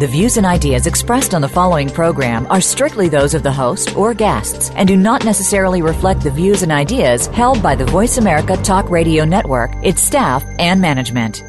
The 0.00 0.06
views 0.06 0.38
and 0.38 0.46
ideas 0.46 0.86
expressed 0.86 1.34
on 1.34 1.42
the 1.42 1.48
following 1.48 1.90
program 1.90 2.46
are 2.46 2.62
strictly 2.62 3.10
those 3.10 3.34
of 3.34 3.42
the 3.42 3.52
host 3.52 3.94
or 3.94 4.14
guests 4.14 4.70
and 4.70 4.88
do 4.88 4.96
not 4.96 5.26
necessarily 5.26 5.82
reflect 5.82 6.22
the 6.22 6.30
views 6.30 6.62
and 6.62 6.72
ideas 6.72 7.26
held 7.26 7.62
by 7.62 7.74
the 7.74 7.84
Voice 7.84 8.16
America 8.16 8.56
Talk 8.56 8.88
Radio 8.88 9.26
Network, 9.26 9.72
its 9.82 10.00
staff, 10.00 10.42
and 10.58 10.80
management. 10.80 11.42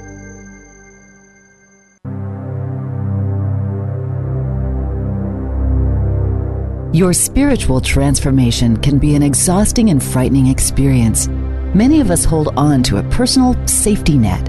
Your 6.93 7.13
spiritual 7.13 7.79
transformation 7.79 8.75
can 8.75 8.99
be 8.99 9.15
an 9.15 9.23
exhausting 9.23 9.91
and 9.91 10.03
frightening 10.03 10.47
experience. 10.47 11.29
Many 11.73 12.01
of 12.01 12.11
us 12.11 12.25
hold 12.25 12.49
on 12.57 12.83
to 12.83 12.97
a 12.97 13.03
personal 13.11 13.55
safety 13.65 14.17
net, 14.17 14.43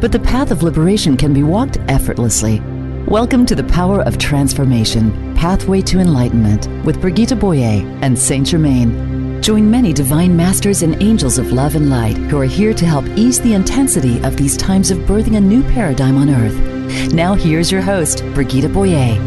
but 0.00 0.10
the 0.10 0.20
path 0.20 0.50
of 0.52 0.62
liberation 0.62 1.18
can 1.18 1.34
be 1.34 1.42
walked 1.42 1.76
effortlessly. 1.88 2.62
Welcome 3.08 3.44
to 3.46 3.54
the 3.54 3.64
Power 3.64 4.00
of 4.02 4.16
Transformation 4.16 5.34
Pathway 5.34 5.82
to 5.82 5.98
Enlightenment 5.98 6.68
with 6.84 7.00
Brigitte 7.00 7.38
Boyer 7.38 7.82
and 8.00 8.18
Saint 8.18 8.46
Germain. 8.46 9.42
Join 9.42 9.70
many 9.70 9.92
divine 9.92 10.34
masters 10.34 10.82
and 10.82 11.02
angels 11.02 11.36
of 11.36 11.52
love 11.52 11.74
and 11.74 11.90
light 11.90 12.16
who 12.16 12.38
are 12.38 12.44
here 12.44 12.72
to 12.72 12.86
help 12.86 13.04
ease 13.08 13.40
the 13.40 13.52
intensity 13.52 14.22
of 14.22 14.36
these 14.36 14.56
times 14.56 14.90
of 14.90 14.98
birthing 14.98 15.36
a 15.36 15.40
new 15.40 15.62
paradigm 15.64 16.16
on 16.16 16.30
earth. 16.30 17.12
Now, 17.12 17.34
here's 17.34 17.70
your 17.70 17.82
host, 17.82 18.24
Brigitte 18.34 18.72
Boyer. 18.72 19.18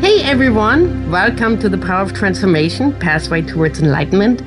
Hey 0.00 0.22
everyone, 0.24 1.10
welcome 1.10 1.58
to 1.60 1.68
the 1.68 1.78
Power 1.78 2.02
of 2.02 2.12
Transformation 2.12 2.92
Pathway 2.98 3.42
Towards 3.42 3.80
Enlightenment. 3.80 4.42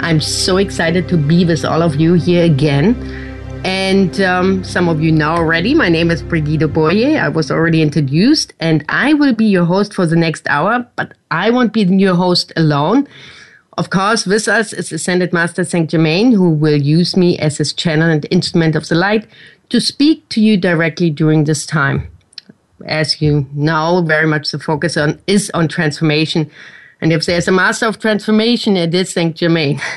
I'm 0.00 0.20
so 0.20 0.56
excited 0.58 1.08
to 1.08 1.16
be 1.16 1.44
with 1.44 1.64
all 1.64 1.82
of 1.82 1.96
you 1.96 2.14
here 2.14 2.44
again. 2.44 3.25
And 3.66 4.20
um, 4.20 4.62
some 4.62 4.88
of 4.88 5.00
you 5.02 5.10
know 5.10 5.32
already, 5.32 5.74
my 5.74 5.88
name 5.88 6.12
is 6.12 6.22
Brigitte 6.22 6.72
Boyer. 6.72 7.18
I 7.18 7.26
was 7.26 7.50
already 7.50 7.82
introduced, 7.82 8.52
and 8.60 8.84
I 8.88 9.12
will 9.12 9.34
be 9.34 9.46
your 9.46 9.64
host 9.64 9.92
for 9.92 10.06
the 10.06 10.14
next 10.14 10.46
hour, 10.48 10.86
but 10.94 11.14
I 11.32 11.50
won't 11.50 11.72
be 11.72 11.82
your 11.82 12.14
host 12.14 12.52
alone. 12.56 13.08
Of 13.76 13.90
course, 13.90 14.24
with 14.24 14.46
us 14.46 14.72
is 14.72 14.92
Ascended 14.92 15.32
Master 15.32 15.64
Saint 15.64 15.90
Germain, 15.90 16.30
who 16.30 16.48
will 16.48 16.80
use 16.80 17.16
me 17.16 17.40
as 17.40 17.58
his 17.58 17.72
channel 17.72 18.08
and 18.08 18.24
instrument 18.30 18.76
of 18.76 18.86
the 18.86 18.94
light 18.94 19.26
to 19.70 19.80
speak 19.80 20.28
to 20.28 20.40
you 20.40 20.56
directly 20.56 21.10
during 21.10 21.42
this 21.42 21.66
time. 21.66 22.08
As 22.84 23.20
you 23.20 23.48
know, 23.52 24.00
very 24.06 24.28
much 24.28 24.52
the 24.52 24.60
focus 24.60 24.96
on 24.96 25.20
is 25.26 25.50
on 25.54 25.66
transformation 25.66 26.48
and 27.00 27.12
if 27.12 27.26
there's 27.26 27.48
a 27.48 27.52
master 27.52 27.86
of 27.86 27.98
transformation, 27.98 28.76
it 28.76 28.94
is 28.94 29.10
Saint 29.10 29.36
Germain. 29.36 29.80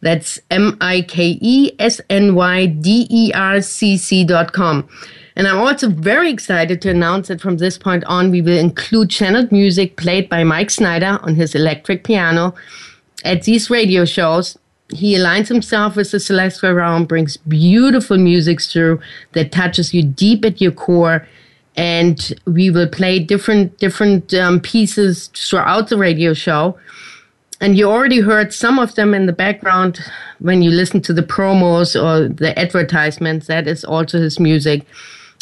That's 0.00 0.38
M 0.50 0.76
I 0.80 1.02
K 1.02 1.36
E 1.40 1.72
S 1.78 2.00
N 2.08 2.36
Y 2.36 2.66
D 2.66 3.08
E 3.10 3.32
R 3.34 3.60
C 3.60 3.96
C.com. 3.96 4.88
And 5.34 5.48
I'm 5.48 5.58
also 5.58 5.88
very 5.88 6.30
excited 6.30 6.80
to 6.82 6.90
announce 6.90 7.26
that 7.28 7.40
from 7.40 7.56
this 7.56 7.78
point 7.78 8.04
on, 8.04 8.30
we 8.30 8.42
will 8.42 8.58
include 8.58 9.10
channeled 9.10 9.50
music 9.50 9.96
played 9.96 10.28
by 10.28 10.44
Mike 10.44 10.70
Snyder 10.70 11.18
on 11.22 11.34
his 11.36 11.54
electric 11.54 12.04
piano 12.04 12.54
at 13.24 13.44
these 13.44 13.70
radio 13.70 14.04
shows. 14.04 14.58
He 14.92 15.14
aligns 15.14 15.48
himself 15.48 15.96
with 15.96 16.12
the 16.12 16.20
celestial 16.20 16.72
realm, 16.72 17.04
brings 17.04 17.36
beautiful 17.36 18.18
music 18.18 18.62
through 18.62 19.00
that 19.32 19.52
touches 19.52 19.92
you 19.92 20.02
deep 20.02 20.44
at 20.44 20.60
your 20.60 20.72
core 20.72 21.26
and 21.78 22.34
we 22.44 22.70
will 22.70 22.88
play 22.88 23.20
different 23.20 23.78
different 23.78 24.34
um, 24.34 24.60
pieces 24.60 25.28
throughout 25.28 25.88
the 25.88 25.96
radio 25.96 26.34
show. 26.34 26.76
And 27.60 27.78
you 27.78 27.88
already 27.88 28.20
heard 28.20 28.52
some 28.52 28.78
of 28.78 28.94
them 28.96 29.14
in 29.14 29.26
the 29.26 29.32
background 29.32 30.00
when 30.40 30.60
you 30.62 30.70
listen 30.70 31.00
to 31.02 31.12
the 31.12 31.22
promos 31.22 32.00
or 32.00 32.28
the 32.28 32.56
advertisements. 32.58 33.46
That 33.46 33.66
is 33.66 33.84
also 33.84 34.20
his 34.20 34.38
music. 34.38 34.84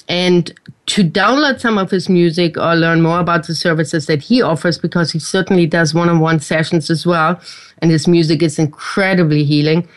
And 0.08 0.54
to 0.86 1.02
download 1.02 1.58
some 1.60 1.78
of 1.78 1.90
his 1.90 2.08
music 2.08 2.56
or 2.56 2.76
learn 2.76 3.00
more 3.02 3.18
about 3.18 3.46
the 3.46 3.54
services 3.54 4.06
that 4.06 4.22
he 4.22 4.40
offers 4.40 4.78
because 4.78 5.12
he 5.12 5.18
certainly 5.18 5.66
does 5.66 5.94
one-on-one 5.94 6.40
sessions 6.40 6.90
as 6.90 7.04
well 7.04 7.40
and 7.78 7.90
his 7.90 8.06
music 8.06 8.40
is 8.40 8.58
incredibly 8.58 9.42
healing 9.42 9.88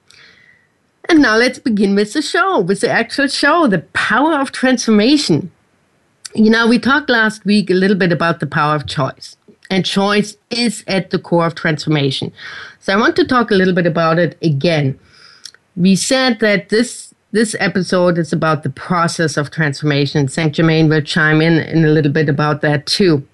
And 1.08 1.22
now 1.22 1.36
let's 1.36 1.58
begin 1.58 1.96
with 1.96 2.12
the 2.12 2.22
show, 2.22 2.60
with 2.60 2.82
the 2.82 2.90
actual 2.90 3.26
show, 3.26 3.66
The 3.66 3.80
Power 3.94 4.38
of 4.38 4.52
Transformation. 4.52 5.50
You 6.36 6.50
know, 6.50 6.68
we 6.68 6.78
talked 6.78 7.10
last 7.10 7.44
week 7.44 7.68
a 7.68 7.74
little 7.74 7.96
bit 7.96 8.12
about 8.12 8.38
the 8.38 8.46
power 8.46 8.76
of 8.76 8.86
choice, 8.86 9.36
and 9.70 9.84
choice 9.84 10.36
is 10.50 10.84
at 10.86 11.10
the 11.10 11.18
core 11.18 11.46
of 11.46 11.56
transformation. 11.56 12.32
So 12.78 12.92
I 12.92 12.96
want 12.96 13.16
to 13.16 13.26
talk 13.26 13.50
a 13.50 13.54
little 13.54 13.74
bit 13.74 13.86
about 13.86 14.20
it 14.20 14.38
again. 14.40 15.00
We 15.76 15.96
said 15.96 16.38
that 16.38 16.68
this 16.68 17.13
this 17.34 17.56
episode 17.58 18.16
is 18.16 18.32
about 18.32 18.62
the 18.62 18.70
process 18.70 19.36
of 19.36 19.50
transformation. 19.50 20.28
Saint 20.28 20.54
Germain 20.54 20.88
will 20.88 21.02
chime 21.02 21.42
in 21.42 21.54
in 21.58 21.84
a 21.84 21.88
little 21.88 22.12
bit 22.12 22.28
about 22.28 22.60
that 22.60 22.86
too. 22.86 23.26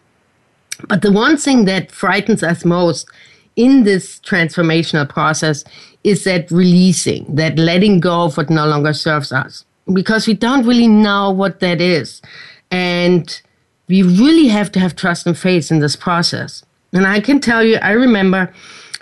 But 0.88 1.03
the 1.03 1.12
one 1.12 1.37
thing 1.37 1.66
that 1.66 1.93
frightens 1.93 2.43
us 2.43 2.65
most 2.65 3.06
in 3.56 3.84
this 3.84 4.19
transformational 4.21 5.06
process 5.06 5.65
is 6.03 6.25
that 6.25 6.50
releasing, 6.50 7.27
that 7.37 7.59
letting 7.59 8.00
go 8.00 8.22
of 8.22 8.38
what 8.38 8.49
no 8.49 8.66
longer 8.66 8.94
serves 8.94 9.33
us, 9.33 9.66
because 9.93 10.27
we 10.27 10.32
don't 10.32 10.65
really 10.65 10.88
know 10.88 11.31
what 11.31 11.61
that 11.61 11.82
is. 11.82 12.22
And 12.71 13.38
we 13.87 14.02
really 14.02 14.49
have 14.49 14.73
to 14.73 14.81
have 14.81 14.97
trust 14.97 15.26
and 15.26 15.37
faith 15.37 15.70
in 15.70 15.81
this 15.81 15.94
process. 15.94 16.64
And 16.94 17.06
I 17.06 17.20
can 17.20 17.38
tell 17.38 17.62
you, 17.62 17.76
I 17.82 17.91
remember 17.91 18.50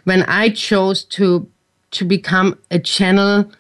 when 0.03 0.25
I 0.25 0.51
chose 0.51 1.05
to 1.05 1.49
to 1.93 2.05
become 2.05 2.59
a 2.73 2.81
channel 2.81 3.51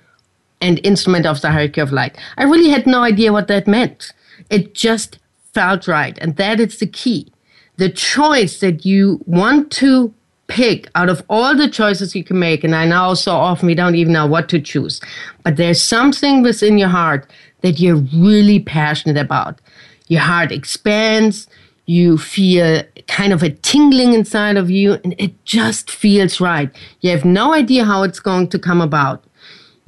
and 0.61 0.81
instrument 0.85 1.27
of 1.27 1.41
the 1.41 1.51
hierarchy 1.51 1.81
of 1.81 1.93
light. 1.93 2.17
I 2.37 2.45
really 2.45 2.71
had 2.71 2.87
no 2.87 3.03
idea 3.03 3.33
what 3.33 3.49
that 3.49 3.67
meant. 3.67 4.13
It 4.51 4.75
just 4.75 5.19
felt 5.53 5.89
right. 5.89 6.19
And 6.19 6.37
that 6.37 6.61
is 6.61 6.79
the 6.79 6.87
key. 6.87 7.33
The 7.77 7.89
choice 7.91 8.61
that 8.61 8.85
you 8.85 9.23
want 9.27 9.71
to 9.73 10.13
pick 10.49 10.89
out 10.95 11.09
of 11.09 11.23
all 11.29 11.55
the 11.55 11.69
choices 11.69 12.17
you 12.17 12.25
can 12.25 12.39
make. 12.39 12.65
And 12.65 12.75
I 12.75 12.87
know 12.87 13.15
so 13.15 13.33
often 13.33 13.67
we 13.67 13.75
don't 13.75 13.95
even 13.95 14.13
know 14.13 14.27
what 14.27 14.49
to 14.49 14.61
choose, 14.61 15.01
but 15.45 15.57
there's 15.57 15.81
something 15.81 16.43
within 16.43 16.79
your 16.79 16.89
heart 16.89 17.31
that 17.61 17.79
you're 17.79 18.03
really 18.15 18.59
passionate 18.59 19.19
about. 19.19 19.61
Your 20.09 20.23
heart 20.23 20.51
expands. 20.51 21.47
You 21.87 22.19
feel 22.19 22.83
kind 23.07 23.33
of 23.33 23.43
a 23.43 23.51
tingling 23.51 24.13
inside 24.13 24.57
of 24.57 24.71
you 24.71 24.95
and 25.05 25.15
it 25.19 25.45
just 25.45 25.91
feels 25.91 26.41
right. 26.41 26.71
You 27.01 27.11
have 27.11 27.25
no 27.25 27.55
idea 27.55 27.85
how 27.85 28.03
it's 28.03 28.21
going 28.21 28.49
to 28.49 28.59
come 28.59 28.81
about 28.81 29.25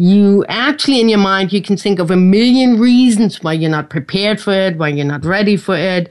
you 0.00 0.44
actually 0.48 1.00
in 1.00 1.08
your 1.08 1.18
mind 1.18 1.52
you 1.52 1.62
can 1.62 1.76
think 1.76 1.98
of 1.98 2.10
a 2.10 2.16
million 2.16 2.78
reasons 2.80 3.42
why 3.42 3.52
you're 3.52 3.70
not 3.70 3.90
prepared 3.90 4.40
for 4.40 4.52
it 4.52 4.78
why 4.78 4.88
you're 4.88 5.04
not 5.06 5.24
ready 5.24 5.56
for 5.56 5.76
it 5.76 6.10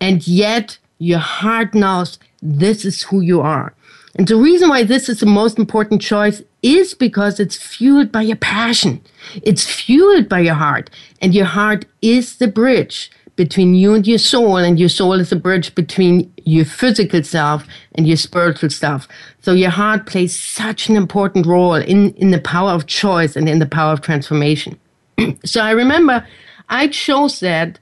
And 0.00 0.26
yet 0.26 0.78
your 0.98 1.18
heart 1.18 1.74
knows 1.74 2.18
this 2.42 2.84
is 2.84 3.02
who 3.04 3.20
you 3.20 3.40
are. 3.40 3.74
And 4.16 4.28
the 4.28 4.36
reason 4.36 4.70
why 4.70 4.84
this 4.84 5.08
is 5.08 5.20
the 5.20 5.26
most 5.26 5.58
important 5.58 6.02
choice 6.02 6.42
is 6.62 6.94
because 6.94 7.40
it's 7.40 7.56
fueled 7.56 8.12
by 8.12 8.22
your 8.22 8.36
passion. 8.36 9.02
It's 9.42 9.64
fueled 9.64 10.28
by 10.28 10.40
your 10.40 10.54
heart. 10.54 10.90
And 11.22 11.34
your 11.34 11.46
heart 11.46 11.86
is 12.02 12.36
the 12.38 12.48
bridge 12.48 13.10
between 13.36 13.74
you 13.74 13.94
and 13.94 14.06
your 14.06 14.18
soul, 14.18 14.56
and 14.56 14.80
your 14.80 14.88
soul 14.88 15.12
is 15.14 15.30
a 15.30 15.36
bridge 15.36 15.74
between 15.74 16.32
your 16.44 16.64
physical 16.64 17.22
self 17.22 17.66
and 17.94 18.08
your 18.08 18.16
spiritual 18.16 18.70
self. 18.70 19.06
So 19.42 19.52
your 19.52 19.70
heart 19.70 20.06
plays 20.06 20.38
such 20.38 20.88
an 20.88 20.96
important 20.96 21.46
role 21.46 21.74
in, 21.74 22.12
in 22.14 22.30
the 22.30 22.40
power 22.40 22.70
of 22.70 22.86
choice 22.86 23.36
and 23.36 23.48
in 23.48 23.58
the 23.58 23.66
power 23.66 23.92
of 23.92 24.00
transformation. 24.00 24.78
so 25.44 25.60
I 25.60 25.70
remember 25.70 26.26
I 26.68 26.88
chose 26.88 27.40
that. 27.40 27.78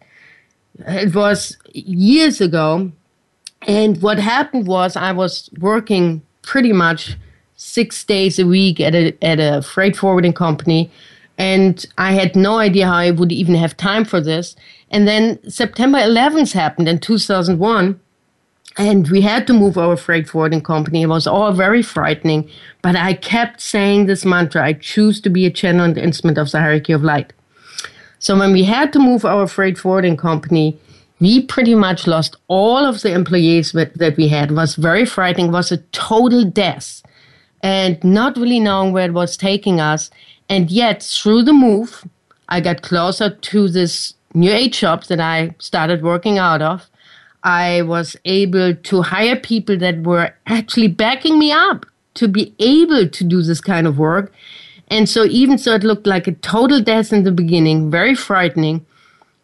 Uh, 0.87 0.93
it 0.93 1.15
was 1.15 1.57
years 1.73 2.41
ago. 2.41 2.91
And 3.63 4.03
what 4.03 4.19
happened 4.19 4.67
was 4.67 4.97
I 4.97 5.13
was 5.13 5.49
working 5.59 6.23
pretty 6.43 6.73
much 6.73 7.17
six 7.57 8.05
days 8.05 8.39
a 8.39 8.47
week 8.47 8.81
at 8.81 8.95
a, 8.95 9.17
at 9.25 9.39
a 9.41 9.63
freight 9.63 9.97
forwarding 9.97 10.33
company. 10.33 10.91
And 11.39 11.85
I 11.99 12.13
had 12.13 12.37
no 12.37 12.59
idea 12.59 12.87
how 12.87 12.97
I 12.97 13.11
would 13.11 13.33
even 13.33 13.55
have 13.55 13.77
time 13.77 14.05
for 14.05 14.21
this. 14.21 14.55
And 14.95 15.09
then 15.09 15.41
September 15.51 15.99
11th 15.99 16.53
happened 16.53 16.89
in 16.89 17.01
2001. 17.01 17.99
And 18.77 19.11
we 19.11 19.23
had 19.23 19.45
to 19.49 19.53
move 19.53 19.77
our 19.77 19.97
freight 19.97 20.29
forwarding 20.29 20.63
company. 20.63 21.03
It 21.03 21.09
was 21.09 21.27
all 21.27 21.53
very 21.53 21.83
frightening. 21.83 22.49
But 22.81 22.95
I 22.95 23.15
kept 23.15 23.61
saying 23.61 24.07
this 24.07 24.25
mantra 24.25 24.65
I 24.65 24.75
choose 24.75 25.21
to 25.23 25.31
be 25.31 25.47
a 25.47 25.51
channel 25.51 25.85
and 25.85 25.99
instrument 25.99 26.39
of 26.39 26.53
the 26.53 26.61
hierarchy 26.61 26.93
of 26.93 27.03
light. 27.03 27.33
So 28.21 28.39
when 28.39 28.53
we 28.53 28.63
had 28.63 28.93
to 28.93 29.01
move 29.01 29.25
our 29.25 29.49
freight 29.49 29.79
forwarding 29.79 30.17
company, 30.17 30.79
we 31.19 31.43
pretty 31.43 31.75
much 31.75 32.07
lost 32.07 32.37
all 32.47 32.87
of 32.87 33.03
the 33.03 33.13
employees 33.13 33.73
that 33.73 34.15
we 34.17 34.29
had. 34.29 34.53
It 34.53 34.55
was 34.55 34.77
very 34.77 35.05
frightening. 35.05 35.49
It 35.49 35.53
was 35.53 35.73
a 35.73 35.79
total 35.91 36.45
death 36.45 37.03
and 37.65 38.03
not 38.05 38.37
really 38.37 38.61
knowing 38.61 38.93
where 38.93 39.07
it 39.07 39.13
was 39.13 39.37
taking 39.37 39.81
us. 39.81 40.11
And 40.49 40.71
yet, 40.71 41.03
through 41.03 41.43
the 41.43 41.53
move, 41.53 42.05
I 42.49 42.61
got 42.61 42.83
closer 42.83 43.31
to 43.31 43.69
this 43.69 44.15
new 44.35 44.53
age 44.53 44.75
shop 44.75 45.05
that 45.07 45.21
I 45.21 45.55
started 45.59 46.03
working 46.03 46.39
out 46.39 46.61
of. 46.61 46.91
I 47.43 47.83
was 47.83 48.17
able 48.25 48.75
to 48.75 49.03
hire 49.03 49.37
people 49.37 49.77
that 49.79 50.03
were 50.03 50.35
actually 50.47 50.89
backing 50.89 51.39
me 51.39 51.53
up 51.53 51.87
to 52.15 52.29
be 52.29 52.55
able 52.59 53.09
to 53.09 53.25
do 53.25 53.43
this 53.43 53.61
kind 53.61 53.87
of 53.87 53.99
work. 53.99 54.33
And 54.89 55.09
so, 55.09 55.25
even 55.25 55.59
so, 55.59 55.75
it 55.75 55.85
looked 55.85 56.07
like 56.07 56.27
a 56.27 56.33
total 56.33 56.81
death 56.81 57.13
in 57.13 57.25
the 57.25 57.33
beginning, 57.33 57.91
very 57.91 58.15
frightening. 58.15 58.85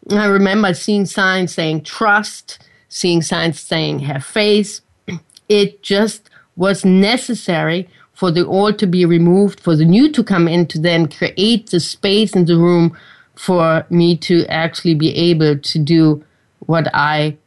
I 0.09 0.25
remember 0.25 0.73
seeing 0.73 1.05
signs 1.05 1.53
saying 1.53 1.83
trust, 1.83 2.59
seeing 2.89 3.21
signs 3.21 3.59
saying 3.59 3.99
have 3.99 4.25
faith. 4.25 4.81
It 5.49 5.83
just 5.83 6.29
was 6.55 6.85
necessary 6.85 7.89
for 8.13 8.31
the 8.31 8.45
old 8.45 8.79
to 8.79 8.87
be 8.87 9.03
removed, 9.03 9.59
for 9.59 9.75
the 9.75 9.83
new 9.83 10.09
to 10.11 10.23
come 10.23 10.47
in 10.47 10.65
to 10.67 10.79
then 10.79 11.07
create 11.07 11.71
the 11.71 11.79
space 11.79 12.33
in 12.35 12.45
the 12.45 12.55
room 12.55 12.95
for 13.41 13.83
me 13.89 14.15
to 14.15 14.45
actually 14.49 14.93
be 14.93 15.09
able 15.15 15.57
to 15.57 15.79
do 15.79 16.23
what 16.59 16.87
I, 16.93 17.37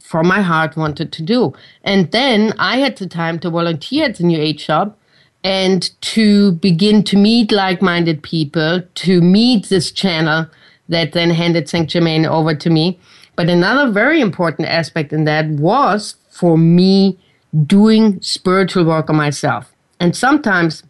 from 0.00 0.26
my 0.26 0.40
heart, 0.40 0.78
wanted 0.78 1.12
to 1.12 1.22
do. 1.22 1.52
And 1.84 2.10
then 2.10 2.54
I 2.58 2.78
had 2.78 2.96
the 2.96 3.06
time 3.06 3.38
to 3.40 3.50
volunteer 3.50 4.06
at 4.06 4.16
the 4.16 4.24
New 4.24 4.40
Age 4.40 4.60
shop 4.60 4.98
and 5.44 5.90
to 6.14 6.52
begin 6.52 7.02
to 7.04 7.18
meet 7.18 7.52
like 7.52 7.82
minded 7.82 8.22
people, 8.22 8.82
to 8.94 9.20
meet 9.20 9.68
this 9.68 9.92
channel 9.92 10.46
that 10.88 11.12
then 11.12 11.28
handed 11.28 11.68
Saint 11.68 11.90
Germain 11.90 12.24
over 12.24 12.54
to 12.54 12.70
me. 12.70 12.98
But 13.36 13.50
another 13.50 13.92
very 13.92 14.22
important 14.22 14.68
aspect 14.68 15.12
in 15.12 15.24
that 15.24 15.46
was 15.48 16.16
for 16.30 16.56
me 16.56 17.18
doing 17.66 18.22
spiritual 18.22 18.86
work 18.86 19.10
on 19.10 19.16
myself. 19.16 19.70
And 20.00 20.16
sometimes 20.16 20.82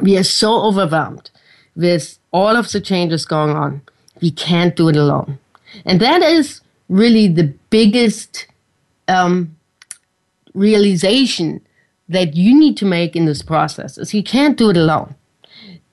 we 0.00 0.16
are 0.16 0.24
so 0.24 0.62
overwhelmed 0.62 1.30
with 1.76 2.18
all 2.32 2.56
of 2.56 2.70
the 2.70 2.80
changes 2.80 3.24
going 3.24 3.56
on, 3.56 3.82
we 4.20 4.30
can't 4.30 4.76
do 4.76 4.88
it 4.88 4.96
alone. 4.96 5.38
And 5.84 6.00
that 6.00 6.22
is 6.22 6.60
really 6.88 7.28
the 7.28 7.52
biggest 7.70 8.46
um, 9.08 9.56
realization 10.54 11.60
that 12.08 12.36
you 12.36 12.58
need 12.58 12.76
to 12.76 12.84
make 12.84 13.16
in 13.16 13.24
this 13.24 13.42
process 13.42 13.98
is 13.98 14.14
you 14.14 14.22
can't 14.22 14.58
do 14.58 14.70
it 14.70 14.76
alone. 14.76 15.14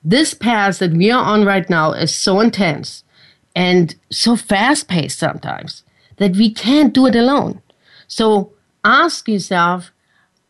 This 0.04 0.34
path 0.34 0.78
that 0.78 0.92
we 0.92 1.10
are 1.10 1.24
on 1.24 1.44
right 1.44 1.68
now 1.70 1.92
is 1.92 2.14
so 2.14 2.40
intense 2.40 3.04
and 3.54 3.94
so 4.10 4.36
fast 4.36 4.88
paced 4.88 5.18
sometimes 5.18 5.84
that 6.16 6.36
we 6.36 6.52
can't 6.52 6.92
do 6.92 7.06
it 7.06 7.14
alone. 7.14 7.62
So 8.08 8.52
ask 8.84 9.28
yourself 9.28 9.90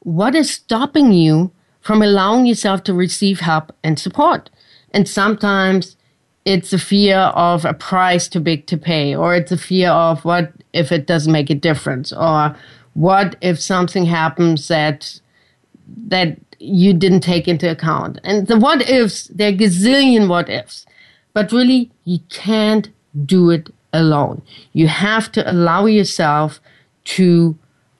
what 0.00 0.34
is 0.34 0.50
stopping 0.50 1.12
you 1.12 1.52
from 1.81 2.02
allowing 2.02 2.46
yourself 2.46 2.82
to 2.84 2.94
receive 2.94 3.40
help 3.40 3.75
and 3.84 3.99
support? 3.99 4.50
And 4.93 5.09
sometimes 5.09 5.97
it's 6.44 6.73
a 6.73 6.79
fear 6.79 7.19
of 7.19 7.65
a 7.65 7.75
price 7.75 8.29
too 8.29 8.41
big 8.41 8.67
to 8.67 8.77
pay, 8.77 9.15
or 9.15 9.35
it's 9.35 9.53
a 9.53 9.56
fear 9.56 9.91
of 9.91 10.25
what 10.25 10.53
if 10.73 10.93
it 10.93 11.06
doesn't 11.06 11.33
make 11.33 11.50
a 11.50 11.55
difference, 11.55 12.12
or 12.12 12.56
what 12.94 13.37
if 13.41 13.61
something 13.61 14.06
happens 14.06 14.69
that 14.69 15.21
that 16.09 16.39
you 16.59 16.94
didn't 16.94 17.21
take 17.21 17.49
into 17.49 17.71
account. 17.71 18.21
And 18.23 18.47
the 18.47 18.59
what 18.59 18.89
ifs, 18.89 19.27
there 19.29 19.49
are 19.49 19.56
gazillion 19.56 20.29
what 20.29 20.49
ifs. 20.49 20.87
But 21.35 21.50
really, 21.53 21.91
you 22.05 22.21
can't 22.29 22.89
do 23.27 23.50
it 23.50 23.71
alone. 23.93 24.43
You 24.73 24.89
have 24.89 25.33
to 25.33 25.50
allow 25.50 25.87
yourself 25.87 26.61
to 27.05 27.56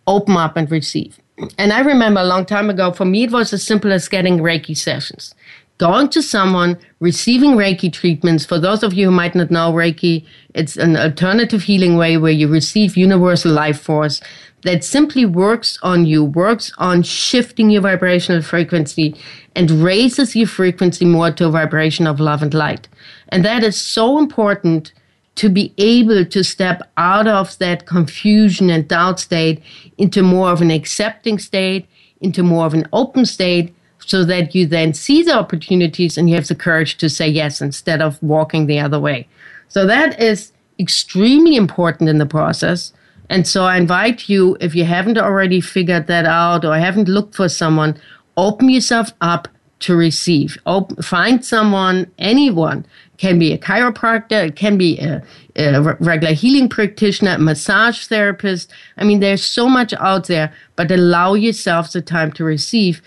open 0.07 0.37
up 0.37 0.57
and 0.57 0.71
receive. 0.71 1.19
And 1.59 1.73
I 1.73 1.81
remember 1.81 2.21
a 2.21 2.25
long 2.25 2.45
time 2.45 2.71
ago, 2.71 2.93
for 2.93 3.05
me, 3.05 3.25
it 3.25 3.31
was 3.33 3.53
as 3.53 3.63
simple 3.63 3.93
as 3.93 4.07
getting 4.09 4.39
Reiki 4.39 4.77
sessions. 4.77 5.35
Going 5.83 6.11
to 6.11 6.23
someone, 6.23 6.79
receiving 7.01 7.57
Reiki 7.57 7.93
treatments. 7.93 8.45
For 8.45 8.57
those 8.57 8.85
of 8.85 8.95
you 8.95 9.07
who 9.07 9.11
might 9.11 9.35
not 9.35 9.51
know 9.51 9.73
Reiki, 9.73 10.25
it's 10.55 10.77
an 10.77 10.97
alternative 10.97 11.65
healing 11.65 11.97
way 11.97 12.17
where 12.17 12.31
you 12.31 12.47
receive 12.47 12.97
universal 12.97 13.51
life 13.51 13.81
force 13.81 14.21
that 14.63 14.85
simply 14.85 15.27
works 15.27 15.81
on 15.83 16.07
you, 16.07 16.25
works 16.25 16.73
on 16.79 17.03
shifting 17.03 17.69
your 17.69 17.83
vibrational 17.83 18.43
frequency 18.43 19.17
and 19.57 19.73
raises 19.73 20.37
your 20.37 20.47
frequency 20.47 21.05
more 21.05 21.33
to 21.33 21.49
a 21.49 21.51
vibration 21.51 22.07
of 22.07 22.21
love 22.21 22.45
and 22.45 22.55
light. 22.55 22.87
And 23.31 23.45
that 23.45 23.65
is 23.65 23.77
so 23.77 24.19
important 24.19 24.93
to 25.35 25.49
be 25.49 25.75
able 25.79 26.25
to 26.25 26.45
step 26.45 26.83
out 26.97 27.27
of 27.27 27.59
that 27.59 27.87
confusion 27.87 28.71
and 28.71 28.87
doubt 28.87 29.19
state 29.19 29.61
into 29.99 30.23
more 30.23 30.53
of 30.53 30.63
an 30.63 30.71
accepting 30.71 31.41
state, 31.41 31.89
into 32.21 32.45
more 32.45 32.67
of 32.67 32.73
an 32.73 32.87
open 32.93 33.27
state, 33.27 33.75
so 34.07 34.25
that 34.25 34.55
you 34.55 34.67
then 34.67 34.95
see 34.95 35.23
the 35.23 35.35
opportunities 35.35 36.19
and 36.19 36.29
you 36.29 36.35
have 36.35 36.49
the 36.49 36.55
courage 36.55 36.97
to 36.99 37.09
say 37.09 37.29
yes 37.29 37.61
instead 37.61 38.03
of 38.03 38.23
walking 38.23 38.67
the 38.67 38.81
other 38.81 39.01
way. 39.01 39.27
So 39.69 39.87
that 39.87 40.21
is 40.21 40.53
extremely 40.79 41.57
important 41.57 42.09
in 42.09 42.19
the 42.19 42.27
process. 42.27 42.93
And 43.31 43.47
so 43.47 43.65
I 43.65 43.77
invite 43.79 44.29
you, 44.29 44.57
if 44.61 44.75
you 44.75 44.85
haven't 44.85 45.17
already 45.17 45.61
figured 45.61 46.07
that 46.09 46.27
out 46.27 46.65
or 46.65 46.77
haven't 46.77 47.09
looked 47.09 47.35
for 47.35 47.49
someone, 47.49 47.97
open 48.37 48.69
yourself 48.69 49.13
up 49.21 49.49
to 49.81 49.97
receive. 49.97 50.59
Open, 50.67 50.97
find 51.03 51.45
someone, 51.45 52.11
anyone 52.19 52.85
can 53.19 53.39
be 53.39 53.53
a 53.53 53.59
chiropractor, 53.59 54.49
it 54.49 54.57
can 54.57 54.77
be 54.77 54.99
a, 54.99 55.23
a 55.57 55.95
regular 56.01 56.35
healing 56.35 56.69
practitioner, 56.69 57.39
massage 57.39 58.07
therapist. 58.07 58.71
I 58.97 59.05
mean, 59.05 59.21
there's 59.21 59.45
so 59.45 59.69
much 59.69 59.93
out 59.95 60.27
there, 60.27 60.53
but 60.77 60.91
allow 60.91 61.35
yourself 61.35 61.93
the 61.93 62.03
time 62.03 62.33
to 62.33 62.45
receive, 62.45 63.03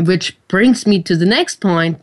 which 0.00 0.36
brings 0.48 0.86
me 0.86 1.02
to 1.02 1.16
the 1.16 1.26
next 1.26 1.60
point. 1.60 2.00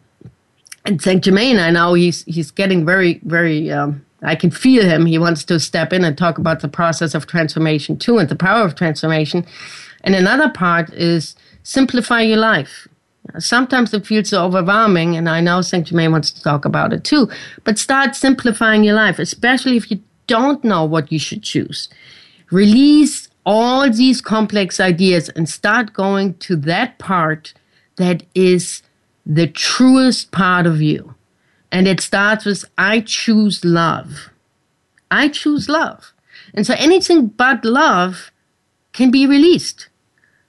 And 0.86 1.02
Saint 1.02 1.24
Germain, 1.24 1.58
I 1.58 1.72
know 1.72 1.94
he's 1.94 2.24
he's 2.26 2.52
getting 2.52 2.86
very 2.86 3.20
very. 3.24 3.72
Um, 3.72 4.06
I 4.22 4.36
can 4.36 4.50
feel 4.50 4.84
him. 4.84 5.06
He 5.06 5.20
wants 5.20 5.44
to 5.46 5.60
step 5.60 5.94
in 5.94 6.04
and 6.04 6.18
talk 6.18 6.38
about 6.38 6.62
the 6.62 6.68
process 6.68 7.14
of 7.14 7.28
transformation 7.28 7.98
too, 7.98 8.18
and 8.18 8.30
the 8.30 8.36
power 8.36 8.64
of 8.64 8.76
transformation. 8.76 9.46
And 10.04 10.16
another 10.16 10.50
part 10.50 10.92
is 10.94 11.36
simplify 11.64 12.22
your 12.22 12.38
life 12.38 12.88
Sometimes 13.40 13.94
it 13.94 14.06
feels 14.06 14.30
so 14.30 14.44
overwhelming, 14.44 15.16
and 15.16 15.28
I 15.28 15.42
know 15.42 15.62
St. 15.62 15.88
Germain 15.88 16.12
wants 16.12 16.32
to 16.32 16.42
talk 16.42 16.66
about 16.66 16.94
it 16.94 17.04
too. 17.04 17.30
But 17.64 17.80
start 17.80 18.16
simplifying 18.16 18.84
your 18.84 18.96
life, 18.96 19.20
especially 19.20 19.78
if 19.78 19.90
you 19.90 20.00
don't 20.28 20.64
know 20.64 20.86
what 20.86 21.12
you 21.12 21.20
should 21.20 21.44
choose. 21.44 21.90
Release 22.52 23.28
all 23.46 23.90
these 23.90 24.22
complex 24.22 24.80
ideas 24.80 25.30
and 25.30 25.50
start 25.50 25.94
going 25.94 26.36
to 26.36 26.56
that 26.56 26.98
part 26.98 27.54
that 27.98 28.24
is 28.34 28.82
the 29.26 29.48
truest 29.48 30.32
part 30.32 30.66
of 30.66 30.82
you. 30.82 31.16
And 31.72 31.88
it 31.88 32.00
starts 32.00 32.46
with 32.46 32.66
I 32.78 33.02
choose 33.02 33.66
love. 33.66 34.30
I 35.12 35.28
choose 35.30 35.68
love. 35.68 36.14
And 36.54 36.66
so 36.66 36.74
anything 36.78 37.28
but 37.28 37.66
love 37.66 38.32
can 38.94 39.12
be 39.12 39.28
released. 39.28 39.90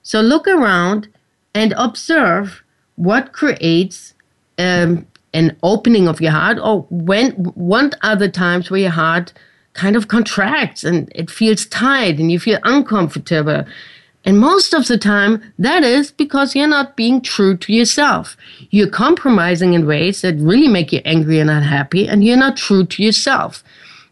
So 0.03 0.21
look 0.21 0.47
around 0.47 1.09
and 1.55 1.75
observe 1.77 2.63
what 2.95 3.33
creates 3.33 4.15
um, 4.59 5.07
an 5.35 5.57
opening 5.63 6.07
of 6.09 6.21
your 6.21 6.33
heart 6.33 6.59
or 6.59 6.87
when 6.91 7.33
what 7.33 7.95
are 8.03 8.17
the 8.17 8.29
times 8.29 8.71
where 8.71 8.81
your 8.81 8.91
heart 8.91 9.33
kind 9.73 9.97
of 9.97 10.09
contracts 10.09 10.85
and 10.85 11.11
it 11.15 11.31
feels 11.31 11.67
tight 11.67 12.19
and 12.19 12.33
you 12.33 12.41
feel 12.41 12.59
uncomfortable. 12.65 13.65
And 14.27 14.41
most 14.41 14.75
of 14.75 14.89
the 14.89 14.99
time, 14.99 15.41
that 15.57 15.85
is 15.85 16.11
because 16.11 16.57
you're 16.57 16.67
not 16.67 16.97
being 16.97 17.21
true 17.21 17.57
to 17.59 17.73
yourself. 17.73 18.37
You're 18.71 18.91
compromising 18.91 19.75
in 19.75 19.87
ways 19.87 20.21
that 20.23 20.35
really 20.35 20.67
make 20.67 20.93
you 20.93 21.01
angry 21.05 21.39
and 21.39 21.49
unhappy, 21.49 22.09
and 22.09 22.25
you're 22.25 22.37
not 22.37 22.57
true 22.57 22.85
to 22.85 23.03
yourself. 23.05 23.63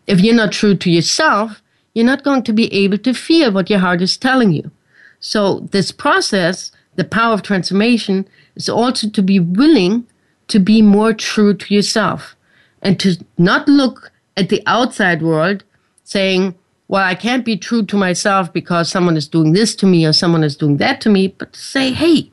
If 0.07 0.21
you're 0.21 0.37
not 0.37 0.53
true 0.53 0.77
to 0.77 0.89
yourself, 0.89 1.61
you're 1.95 2.07
not 2.07 2.23
going 2.23 2.45
to 2.45 2.53
be 2.53 2.73
able 2.73 2.99
to 2.99 3.13
feel 3.13 3.51
what 3.51 3.69
your 3.69 3.81
heart 3.81 4.03
is 4.03 4.17
telling 4.17 4.53
you. 4.53 4.71
So, 5.19 5.61
this 5.73 5.91
process, 5.91 6.71
the 6.95 7.05
power 7.05 7.35
of 7.35 7.43
transformation, 7.43 8.29
is 8.55 8.69
also 8.69 9.09
to 9.09 9.23
be 9.23 9.41
willing 9.41 10.07
to 10.47 10.61
be 10.61 10.81
more 10.81 11.13
true 11.13 11.55
to 11.55 11.75
yourself 11.75 12.37
and 12.83 13.01
to 13.01 13.17
not 13.37 13.67
look 13.67 14.13
at 14.37 14.49
the 14.49 14.63
outside 14.67 15.23
world 15.23 15.65
saying, 16.05 16.55
well, 16.89 17.05
I 17.05 17.15
can't 17.15 17.45
be 17.45 17.57
true 17.57 17.85
to 17.87 17.97
myself 17.97 18.53
because 18.53 18.91
someone 18.91 19.17
is 19.17 19.27
doing 19.27 19.53
this 19.53 19.75
to 19.77 19.87
me 19.87 20.05
or 20.05 20.13
someone 20.13 20.45
is 20.45 20.57
doing 20.57 20.77
that 20.79 21.01
to 21.03 21.09
me, 21.09 21.29
but 21.29 21.55
to 21.55 21.61
say, 21.61 21.93
hey, 21.93 22.31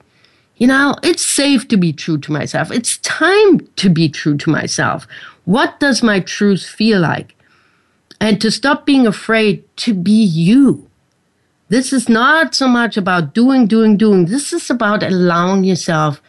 you 0.57 0.67
know, 0.67 0.95
it's 1.01 1.25
safe 1.25 1.67
to 1.69 1.77
be 1.77 1.93
true 1.93 2.17
to 2.19 2.31
myself. 2.31 2.71
It's 2.71 2.97
time 2.97 3.67
to 3.77 3.89
be 3.89 4.09
true 4.09 4.37
to 4.37 4.49
myself. 4.49 5.07
What 5.45 5.79
does 5.79 6.03
my 6.03 6.19
truth 6.19 6.63
feel 6.65 6.99
like? 6.99 7.35
And 8.19 8.39
to 8.41 8.51
stop 8.51 8.85
being 8.85 9.07
afraid 9.07 9.63
to 9.77 9.93
be 9.93 10.23
you. 10.23 10.87
This 11.69 11.93
is 11.93 12.09
not 12.09 12.53
so 12.53 12.67
much 12.67 12.97
about 12.97 13.33
doing, 13.33 13.65
doing, 13.65 13.97
doing. 13.97 14.25
This 14.25 14.51
is 14.51 14.69
about 14.69 15.01
allowing 15.01 15.63
yourself 15.63 16.21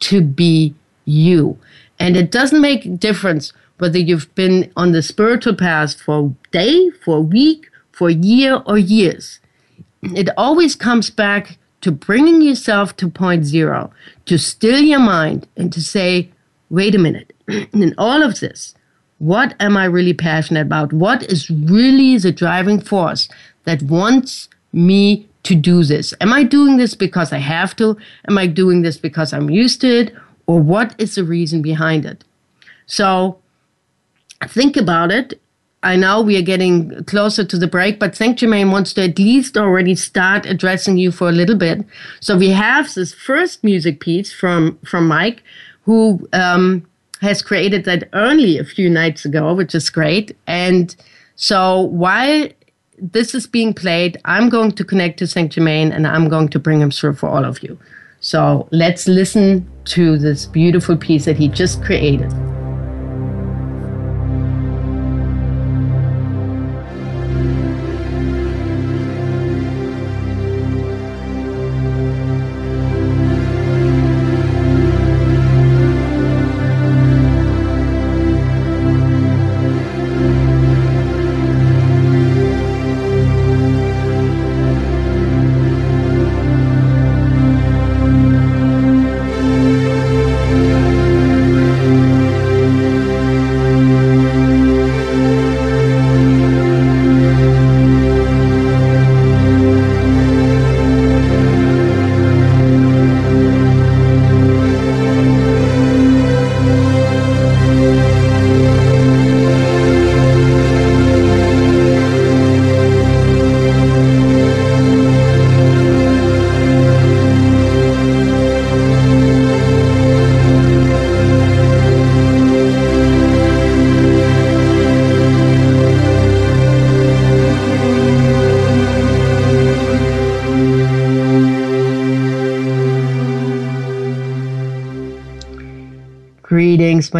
to 0.00 0.20
be 0.20 0.74
you. 1.04 1.56
And 1.98 2.16
it 2.16 2.30
doesn't 2.30 2.60
make 2.60 2.84
a 2.84 2.88
difference 2.88 3.52
whether 3.80 3.98
you've 3.98 4.32
been 4.34 4.70
on 4.76 4.92
the 4.92 5.02
spiritual 5.02 5.54
path 5.54 6.00
for 6.00 6.26
a 6.26 6.50
day, 6.50 6.90
for 7.02 7.16
a 7.16 7.22
week, 7.22 7.70
for 7.92 8.08
a 8.08 8.14
year, 8.14 8.62
or 8.66 8.78
years. 8.78 9.40
It 10.02 10.28
always 10.36 10.76
comes 10.76 11.10
back 11.10 11.58
to 11.80 11.90
bringing 11.90 12.42
yourself 12.42 12.96
to 12.96 13.08
point 13.08 13.44
zero, 13.44 13.90
to 14.26 14.38
still 14.38 14.80
your 14.80 15.00
mind 15.00 15.48
and 15.56 15.72
to 15.72 15.80
say, 15.80 16.30
wait 16.68 16.94
a 16.94 16.98
minute, 16.98 17.32
in 17.48 17.94
all 17.96 18.22
of 18.22 18.40
this, 18.40 18.74
what 19.18 19.54
am 19.60 19.76
I 19.76 19.84
really 19.84 20.14
passionate 20.14 20.62
about? 20.62 20.92
What 20.92 21.22
is 21.24 21.50
really 21.50 22.16
the 22.18 22.32
driving 22.32 22.80
force 22.80 23.28
that 23.64 23.82
wants 23.82 24.48
me 24.72 25.26
to 25.42 25.54
do 25.54 25.84
this? 25.84 26.14
Am 26.20 26.32
I 26.32 26.42
doing 26.42 26.76
this 26.76 26.94
because 26.94 27.32
I 27.32 27.38
have 27.38 27.74
to? 27.76 27.96
Am 28.28 28.36
I 28.36 28.46
doing 28.46 28.82
this 28.82 28.98
because 28.98 29.32
I'm 29.32 29.50
used 29.50 29.80
to 29.82 29.88
it? 29.88 30.14
Or 30.46 30.60
what 30.60 30.94
is 30.98 31.14
the 31.14 31.24
reason 31.24 31.62
behind 31.62 32.04
it? 32.04 32.24
So 32.86 33.38
think 34.46 34.76
about 34.76 35.10
it. 35.10 35.40
I 35.82 35.96
know 35.96 36.20
we 36.20 36.36
are 36.36 36.42
getting 36.42 37.04
closer 37.04 37.42
to 37.42 37.56
the 37.56 37.66
break, 37.66 37.98
but 37.98 38.14
Saint 38.14 38.38
Germain 38.38 38.70
wants 38.70 38.92
to 38.94 39.04
at 39.04 39.18
least 39.18 39.56
already 39.56 39.94
start 39.94 40.44
addressing 40.44 40.98
you 40.98 41.10
for 41.10 41.28
a 41.28 41.32
little 41.32 41.56
bit. 41.56 41.84
So 42.20 42.36
we 42.36 42.50
have 42.50 42.92
this 42.92 43.14
first 43.14 43.64
music 43.64 44.00
piece 44.00 44.30
from 44.32 44.78
from 44.84 45.08
Mike, 45.08 45.42
who 45.84 46.28
um, 46.34 46.86
has 47.22 47.40
created 47.42 47.84
that 47.84 48.08
only 48.12 48.58
a 48.58 48.64
few 48.64 48.90
nights 48.90 49.24
ago, 49.24 49.54
which 49.54 49.74
is 49.74 49.88
great. 49.88 50.36
And 50.46 50.94
so 51.36 51.80
while 51.82 52.48
this 52.98 53.34
is 53.34 53.46
being 53.46 53.72
played, 53.72 54.18
I'm 54.26 54.50
going 54.50 54.72
to 54.72 54.84
connect 54.84 55.18
to 55.20 55.26
Saint 55.26 55.52
Germain 55.52 55.92
and 55.92 56.06
I'm 56.06 56.28
going 56.28 56.48
to 56.50 56.58
bring 56.58 56.80
him 56.80 56.90
through 56.90 57.14
for 57.14 57.28
all 57.28 57.44
of 57.44 57.62
you. 57.62 57.78
So 58.20 58.68
let's 58.70 59.08
listen 59.08 59.66
to 59.86 60.18
this 60.18 60.44
beautiful 60.44 60.96
piece 60.96 61.24
that 61.24 61.36
he 61.36 61.48
just 61.48 61.82
created. 61.82 62.30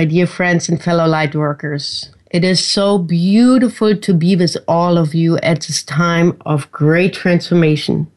My 0.01 0.07
dear 0.07 0.27
friends 0.27 0.67
and 0.67 0.83
fellow 0.83 1.07
light 1.07 1.35
workers. 1.35 2.09
It 2.31 2.43
is 2.43 2.67
so 2.67 2.97
beautiful 2.97 3.95
to 3.95 4.15
be 4.15 4.35
with 4.35 4.57
all 4.67 4.97
of 4.97 5.15
you 5.15 5.37
at 5.43 5.61
this 5.61 5.83
time 5.83 6.41
of 6.47 6.73
great 6.73 7.13
transformation. 7.13 8.11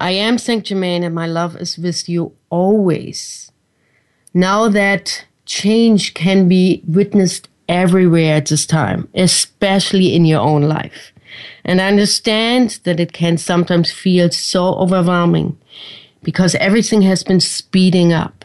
I 0.00 0.12
am 0.12 0.38
Saint 0.38 0.64
Germain 0.64 1.02
and 1.02 1.14
my 1.14 1.26
love 1.26 1.56
is 1.56 1.76
with 1.76 2.08
you 2.08 2.32
always. 2.48 3.52
Now 4.32 4.70
that 4.70 5.26
change 5.44 6.14
can 6.14 6.48
be 6.48 6.82
witnessed 6.88 7.50
everywhere 7.68 8.36
at 8.36 8.46
this 8.46 8.64
time, 8.64 9.10
especially 9.14 10.14
in 10.14 10.24
your 10.24 10.40
own 10.40 10.62
life. 10.62 11.12
And 11.66 11.82
I 11.82 11.88
understand 11.88 12.80
that 12.84 12.98
it 12.98 13.12
can 13.12 13.36
sometimes 13.36 13.92
feel 13.92 14.30
so 14.30 14.72
overwhelming 14.76 15.58
because 16.22 16.54
everything 16.54 17.02
has 17.02 17.22
been 17.22 17.40
speeding 17.40 18.14
up 18.14 18.37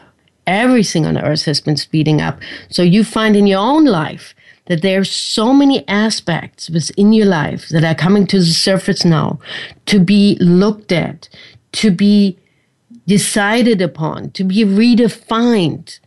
everything 0.46 1.06
on 1.06 1.18
earth 1.18 1.44
has 1.44 1.60
been 1.60 1.76
speeding 1.76 2.20
up. 2.20 2.38
So 2.68 2.82
you 2.82 3.04
find 3.04 3.36
in 3.36 3.46
your 3.46 3.60
own 3.60 3.84
life 3.84 4.34
that 4.66 4.82
there 4.82 5.00
are 5.00 5.04
so 5.04 5.52
many 5.52 5.86
aspects 5.88 6.70
within 6.70 7.12
your 7.12 7.26
life 7.26 7.68
that 7.68 7.84
are 7.84 7.94
coming 7.94 8.26
to 8.28 8.38
the 8.38 8.44
surface 8.44 9.04
now 9.04 9.38
to 9.86 9.98
be 10.00 10.36
looked 10.40 10.92
at, 10.92 11.28
to 11.72 11.90
be 11.90 12.38
decided 13.06 13.82
upon, 13.82 14.30
to 14.30 14.44
be 14.44 14.64
redefined. 14.64 15.98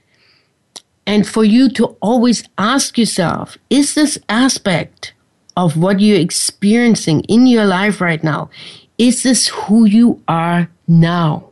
And 1.05 1.27
for 1.27 1.43
you 1.43 1.69
to 1.71 1.95
always 2.01 2.43
ask 2.57 2.97
yourself, 2.97 3.57
is 3.69 3.93
this 3.93 4.17
aspect 4.27 5.13
of 5.55 5.77
what 5.77 5.99
you're 5.99 6.19
experiencing 6.19 7.21
in 7.21 7.47
your 7.47 7.65
life 7.65 8.01
right 8.01 8.23
now, 8.23 8.49
is 8.97 9.23
this 9.23 9.47
who 9.47 9.85
you 9.85 10.21
are 10.27 10.69
now? 10.87 11.46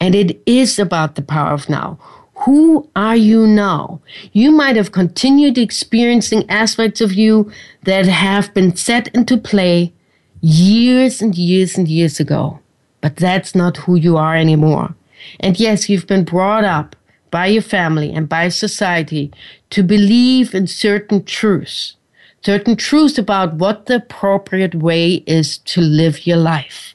And 0.00 0.14
it 0.14 0.40
is 0.46 0.78
about 0.78 1.14
the 1.14 1.22
power 1.22 1.52
of 1.52 1.68
now. 1.68 1.98
Who 2.44 2.90
are 2.96 3.16
you 3.16 3.46
now? 3.46 4.00
You 4.32 4.50
might 4.50 4.76
have 4.76 4.92
continued 4.92 5.56
experiencing 5.56 6.48
aspects 6.50 7.00
of 7.00 7.12
you 7.12 7.50
that 7.84 8.06
have 8.06 8.52
been 8.54 8.76
set 8.76 9.08
into 9.14 9.36
play 9.36 9.92
years 10.40 11.22
and 11.22 11.34
years 11.34 11.78
and 11.78 11.88
years 11.88 12.20
ago. 12.20 12.58
But 13.00 13.16
that's 13.16 13.54
not 13.54 13.78
who 13.78 13.94
you 13.94 14.16
are 14.16 14.36
anymore. 14.36 14.94
And 15.40 15.58
yes, 15.58 15.88
you've 15.88 16.06
been 16.06 16.24
brought 16.24 16.64
up 16.64 16.96
by 17.30 17.46
your 17.46 17.62
family 17.62 18.12
and 18.12 18.28
by 18.28 18.48
society 18.48 19.32
to 19.70 19.82
believe 19.82 20.54
in 20.54 20.66
certain 20.66 21.24
truths, 21.24 21.96
certain 22.44 22.76
truths 22.76 23.16
about 23.16 23.54
what 23.54 23.86
the 23.86 23.96
appropriate 23.96 24.74
way 24.74 25.24
is 25.26 25.58
to 25.58 25.80
live 25.80 26.26
your 26.26 26.36
life 26.36 26.94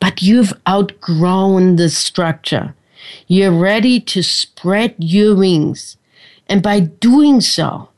but 0.00 0.22
you've 0.22 0.52
outgrown 0.68 1.76
the 1.76 1.88
structure. 1.88 2.74
You're 3.26 3.52
ready 3.52 4.00
to 4.00 4.22
spread 4.22 4.94
your 4.98 5.34
wings. 5.34 5.96
And 6.48 6.62
by 6.62 6.80
doing 6.80 7.40
so, 7.40 7.88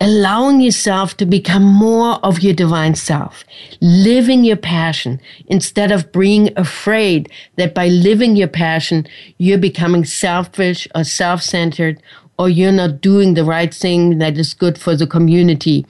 allowing 0.00 0.60
yourself 0.60 1.16
to 1.16 1.26
become 1.26 1.64
more 1.64 2.24
of 2.24 2.40
your 2.40 2.54
divine 2.54 2.94
self, 2.94 3.44
living 3.80 4.44
your 4.44 4.56
passion 4.56 5.20
instead 5.46 5.90
of 5.90 6.12
being 6.12 6.50
afraid 6.56 7.30
that 7.56 7.74
by 7.74 7.88
living 7.88 8.36
your 8.36 8.48
passion, 8.48 9.06
you're 9.38 9.58
becoming 9.58 10.04
selfish 10.04 10.86
or 10.94 11.04
self 11.04 11.42
centered 11.42 12.00
or 12.38 12.48
you're 12.48 12.72
not 12.72 13.00
doing 13.00 13.34
the 13.34 13.44
right 13.44 13.74
thing 13.74 14.18
that 14.18 14.38
is 14.38 14.54
good 14.54 14.78
for 14.78 14.94
the 14.94 15.06
community. 15.06 15.84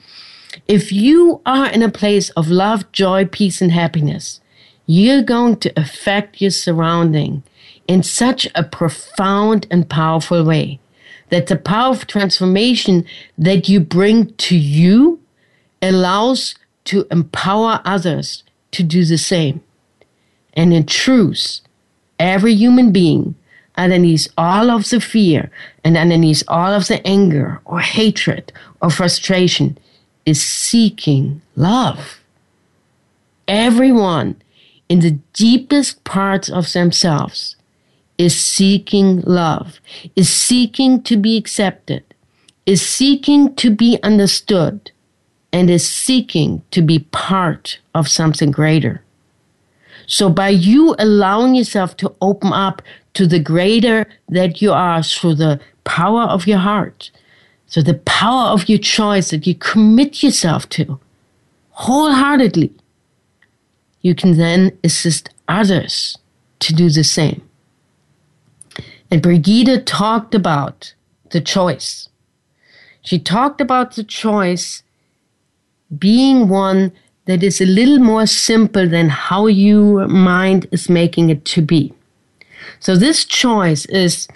If 0.66 0.90
you 0.90 1.42
are 1.44 1.68
in 1.68 1.82
a 1.82 1.90
place 1.90 2.30
of 2.30 2.49
love, 2.49 2.90
joy, 2.92 3.26
peace, 3.26 3.61
and 3.61 3.70
happiness, 3.70 4.40
you're 4.90 5.23
going 5.23 5.54
to 5.54 5.71
affect 5.78 6.40
your 6.40 6.50
surrounding 6.50 7.42
in 7.87 8.02
such 8.02 8.49
a 8.54 8.64
profound 8.64 9.66
and 9.71 9.88
powerful 9.88 10.42
way 10.42 10.80
that 11.28 11.47
the 11.49 11.57
power 11.57 11.90
of 11.90 12.07
transformation 12.07 13.04
that 13.37 13.68
you 13.68 13.80
bring 13.80 14.33
to 14.37 14.57
you 14.57 15.21
allows 15.83 16.54
to 16.85 17.07
empower 17.11 17.83
others 17.85 18.45
to 18.71 18.83
do 18.83 19.04
the 19.04 19.18
same. 19.18 19.61
And 20.54 20.73
in 20.73 20.87
truth, 20.87 21.61
every 22.18 22.54
human 22.54 22.90
being, 22.90 23.35
underneath 23.76 24.26
all 24.38 24.71
of 24.71 24.88
the 24.88 25.02
fear 25.02 25.50
and 25.85 25.99
underneath 25.99 26.42
all 26.49 26.73
of 26.73 26.88
the 26.88 27.07
anger 27.07 27.61
or 27.66 27.80
hatred 27.80 28.54
or 28.80 28.88
frustration, 28.88 29.76
is 30.25 30.42
seeking 30.42 31.42
love. 31.57 32.23
Everyone 33.47 34.40
in 34.88 35.00
the 35.00 35.18
deepest 35.33 36.02
parts 36.04 36.49
of 36.49 36.73
themselves 36.73 37.57
is 38.16 38.38
seeking 38.38 39.21
love, 39.23 39.80
is 40.16 40.28
seeking 40.28 41.02
to 41.02 41.16
be 41.16 41.37
accepted, 41.37 42.02
is 42.66 42.87
seeking 42.87 43.54
to 43.57 43.71
be 43.71 43.99
understood, 44.02 44.90
and 45.52 45.71
is 45.71 45.88
seeking 45.88 46.62
to 46.71 46.83
be 46.83 46.99
part 46.99 47.78
of 47.95 48.09
something 48.09 48.50
greater. 48.50 49.02
So 50.07 50.30
by 50.30 50.49
you 50.49 50.95
allowing 50.99 51.54
yourself 51.54 51.97
to 51.99 52.14
open 52.21 52.52
up 52.52 52.83
to 53.14 53.26
the 53.26 53.38
greater 53.38 54.07
that 54.28 54.61
you 54.61 54.73
are 54.73 55.02
through 55.02 55.35
the 55.37 55.61
power 55.85 56.23
of 56.23 56.47
your 56.47 56.59
heart, 56.59 57.11
so 57.66 57.83
the 57.83 57.95
power 57.95 58.49
of 58.49 58.68
your 58.68 58.78
choice 58.78 59.30
that 59.30 59.47
you 59.47 59.54
commit 59.54 60.23
yourself 60.23 60.68
to 60.71 60.99
wholeheartedly, 61.71 62.73
you 64.00 64.14
can 64.14 64.37
then 64.37 64.76
assist 64.85 65.31
others 65.49 66.19
to 66.61 66.75
do 66.75 66.88
the 66.90 67.05
same. 67.05 67.43
And 69.11 69.23
Brigitte 69.23 69.87
talked 69.87 70.35
about 70.35 70.95
the 71.31 71.40
choice. 71.40 72.09
She 73.02 73.19
talked 73.19 73.61
about 73.61 73.95
the 73.95 74.05
choice 74.05 74.83
being 75.99 76.49
one 76.49 76.93
that 77.25 77.43
is 77.43 77.61
a 77.61 77.67
little 77.67 77.99
more 77.99 78.26
simple 78.26 78.88
than 78.88 79.09
how 79.09 79.47
your 79.47 80.09
mind 80.09 80.67
is 80.71 80.88
making 80.88 81.31
it 81.31 81.45
to 81.47 81.62
be. 81.62 81.93
So, 82.81 82.97
this 82.97 83.25
choice 83.25 83.87
is 83.87 84.28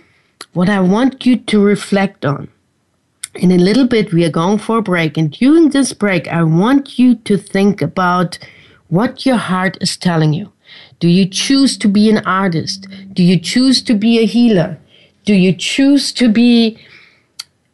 what 0.53 0.69
I 0.69 0.81
want 0.81 1.27
you 1.27 1.37
to 1.37 1.63
reflect 1.63 2.25
on. 2.25 2.49
In 3.35 3.51
a 3.51 3.59
little 3.59 3.87
bit, 3.87 4.13
we 4.13 4.25
are 4.25 4.31
going 4.31 4.59
for 4.59 4.79
a 4.79 4.83
break. 4.83 5.17
And 5.17 5.31
during 5.31 5.71
this 5.71 5.93
break, 5.93 6.29
I 6.29 6.43
want 6.43 6.99
you 6.99 7.15
to 7.15 7.37
think 7.37 7.81
about 7.81 8.39
what 8.93 9.25
your 9.25 9.39
heart 9.39 9.79
is 9.81 9.97
telling 9.97 10.35
you. 10.35 10.53
Do 11.01 11.09
you 11.09 11.25
choose 11.27 11.79
to 11.79 11.89
be 11.89 12.11
an 12.11 12.19
artist? 12.27 12.87
Do 13.15 13.23
you 13.23 13.41
choose 13.41 13.81
to 13.85 13.95
be 13.95 14.19
a 14.19 14.27
healer? 14.27 14.79
Do 15.25 15.33
you 15.33 15.55
choose 15.55 16.13
to 16.13 16.29
be 16.29 16.79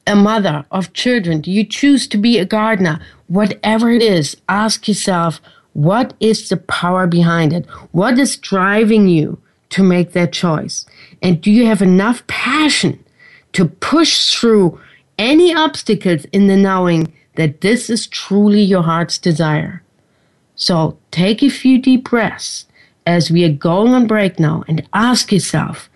a 0.07 0.15
mother 0.15 0.65
of 0.71 0.93
children? 0.93 1.41
Do 1.41 1.51
you 1.51 1.65
choose 1.65 2.07
to 2.09 2.19
be 2.19 2.39
a 2.39 2.45
gardener? 2.45 3.01
Whatever 3.27 3.91
it 3.91 4.01
is, 4.01 4.37
ask 4.49 4.87
yourself, 4.87 5.41
what 5.73 6.15
is 6.21 6.49
the 6.49 6.57
power 6.57 7.09
behind 7.09 7.53
it? 7.53 7.67
What 7.91 8.17
is 8.17 8.37
driving 8.37 9.09
you 9.09 9.41
to 9.71 9.83
make 9.83 10.13
that 10.13 10.33
choice? 10.33 10.87
And 11.21 11.41
do 11.41 11.51
you 11.51 11.67
have 11.67 11.83
enough 11.83 12.25
passion 12.29 13.05
to 13.55 13.65
push 13.65 14.33
through 14.33 14.81
any 15.19 15.53
obstacles 15.53 16.27
in 16.27 16.47
the 16.47 16.57
knowing 16.57 17.13
that 17.35 17.61
this 17.61 17.91
is 17.91 18.07
truly 18.07 18.63
your 18.63 18.85
heart's 18.85 19.19
desire? 19.19 19.83
So 20.59 20.99
take 21.13 21.43
a 21.43 21.49
few 21.49 21.81
deep 21.81 22.11
breaths 22.11 22.67
as 23.07 23.31
we 23.31 23.45
are 23.45 23.53
going 23.53 23.95
on 23.95 24.07
break 24.07 24.39
now 24.39 24.65
and 24.69 24.87
ask 24.93 25.33
yourself, 25.33 25.89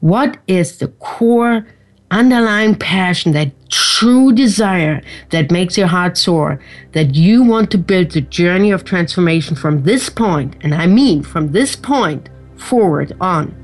what 0.00 0.36
is 0.46 0.78
the 0.78 0.88
core 0.88 1.66
underlying 2.10 2.74
passion, 2.74 3.32
that 3.32 3.52
true 3.70 4.32
desire 4.32 5.02
that 5.30 5.50
makes 5.50 5.78
your 5.78 5.86
heart 5.86 6.18
soar, 6.18 6.60
that 6.92 7.14
you 7.14 7.42
want 7.42 7.70
to 7.70 7.78
build 7.78 8.10
the 8.10 8.20
journey 8.20 8.70
of 8.72 8.84
transformation 8.84 9.54
from 9.54 9.84
this 9.84 10.10
point, 10.10 10.56
and 10.62 10.74
I 10.74 10.86
mean 10.86 11.22
from 11.22 11.52
this 11.52 11.76
point 11.76 12.28
forward 12.56 13.16
on, 13.20 13.54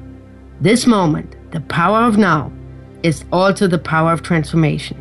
this 0.60 0.86
moment, 0.86 1.34
the 1.50 1.60
power 1.62 2.06
of 2.06 2.16
now, 2.16 2.52
is 3.02 3.24
also 3.32 3.66
the 3.66 3.78
power 3.78 4.12
of 4.12 4.22
transformation. 4.22 5.00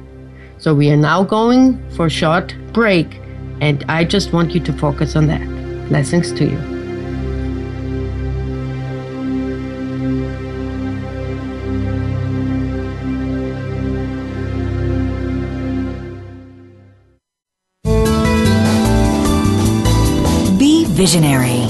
So 0.57 0.73
we 0.73 0.89
are 0.91 0.97
now 0.97 1.23
going 1.23 1.77
for 1.91 2.07
a 2.07 2.09
short 2.09 2.55
break, 2.73 3.19
and 3.63 3.85
I 3.87 4.03
just 4.03 4.33
want 4.33 4.53
you 4.53 4.59
to 4.59 4.73
focus 4.73 5.15
on 5.15 5.27
that. 5.27 5.41
Blessings 5.87 6.33
to 6.33 6.43
you. 6.43 6.57
Be 20.59 20.83
visionary. 20.87 21.67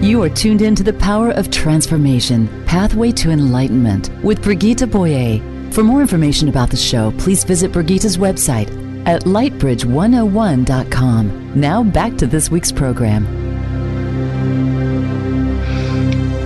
You 0.00 0.22
are 0.22 0.28
tuned 0.28 0.62
in 0.62 0.76
to 0.76 0.84
the 0.84 0.96
power 1.00 1.32
of 1.32 1.50
transformation, 1.50 2.46
Pathway 2.66 3.10
to 3.12 3.32
Enlightenment 3.32 4.10
with 4.22 4.44
Brigitte 4.44 4.88
Boyer. 4.92 5.40
For 5.72 5.82
more 5.82 6.00
information 6.00 6.48
about 6.48 6.70
the 6.70 6.76
show, 6.76 7.10
please 7.18 7.42
visit 7.42 7.72
Brigitte's 7.72 8.16
website 8.16 8.68
at 9.08 9.22
lightbridge101.com. 9.22 11.60
Now 11.60 11.82
back 11.82 12.16
to 12.18 12.28
this 12.28 12.48
week's 12.48 12.70
program. 12.70 13.45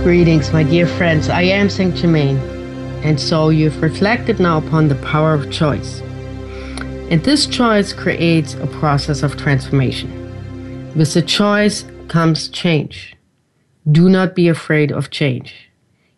Greetings, 0.03 0.51
my 0.51 0.63
dear 0.63 0.87
friends. 0.87 1.29
I 1.29 1.43
am 1.43 1.69
Saint 1.69 1.95
Germain, 1.95 2.37
and 3.03 3.19
so 3.19 3.49
you've 3.49 3.83
reflected 3.83 4.39
now 4.39 4.57
upon 4.57 4.87
the 4.87 4.95
power 4.95 5.35
of 5.35 5.51
choice. 5.51 6.01
And 7.11 7.23
this 7.23 7.45
choice 7.45 7.93
creates 7.93 8.55
a 8.55 8.65
process 8.65 9.21
of 9.21 9.37
transformation. 9.37 10.09
With 10.95 11.13
the 11.13 11.21
choice 11.21 11.85
comes 12.07 12.49
change. 12.49 13.15
Do 13.91 14.09
not 14.09 14.33
be 14.33 14.47
afraid 14.47 14.91
of 14.91 15.11
change. 15.11 15.69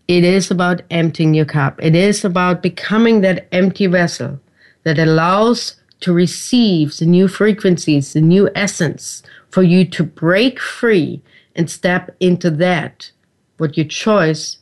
It 0.08 0.24
is 0.24 0.50
about 0.50 0.84
emptying 0.89 1.34
your 1.34 1.43
cup. 1.43 1.78
It 1.84 1.93
is 1.93 2.24
about 2.24 2.63
becoming 2.63 3.19
that 3.19 3.50
empty 3.52 3.88
vessel 3.88 4.39
that 4.84 4.98
allows 4.98 5.76
to 6.00 6.13
receive 6.13 6.96
the 7.00 7.06
new 7.06 7.28
frequencies, 7.28 8.13
the 8.13 8.22
new 8.22 8.50
essence 8.56 9.24
for 9.50 9.62
you 9.62 9.84
to 9.84 10.06
break 10.06 10.58
free 10.58 11.22
and 11.54 11.69
step 11.69 12.15
into 12.22 12.50
that 12.50 13.12
what 13.58 13.78
your 13.78 13.88
choice 13.88 14.58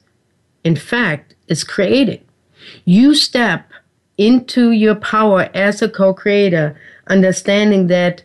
in 0.63 0.75
fact, 0.75 1.35
is 1.47 1.63
creating. 1.63 2.23
You 2.85 3.15
step 3.15 3.69
into 4.17 4.71
your 4.71 4.95
power 4.95 5.49
as 5.53 5.81
a 5.81 5.89
co 5.89 6.13
creator, 6.13 6.79
understanding 7.07 7.87
that 7.87 8.23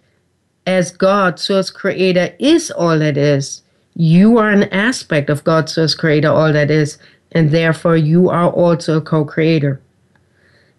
as 0.67 0.91
God, 0.91 1.39
source 1.39 1.71
creator, 1.71 2.35
is 2.39 2.71
all 2.71 2.99
that 2.99 3.17
is, 3.17 3.63
you 3.95 4.37
are 4.39 4.51
an 4.51 4.65
aspect 4.65 5.31
of 5.31 5.45
God, 5.45 5.71
source 5.71 5.95
creator, 5.95 6.29
all 6.29 6.53
that 6.53 6.71
is, 6.71 6.99
and 7.33 7.51
therefore 7.51 7.97
you 7.97 8.29
are 8.29 8.51
also 8.51 8.99
a 8.99 9.03
co 9.03 9.25
creator. 9.25 9.81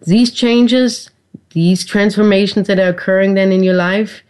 These 0.06 0.32
changes, 0.32 1.10
these 1.52 1.84
transformations 1.86 2.68
that 2.68 2.80
are 2.80 2.90
occurring 2.90 3.34
then 3.34 3.52
in 3.52 3.64
your 3.64 3.74
life, 3.74 4.22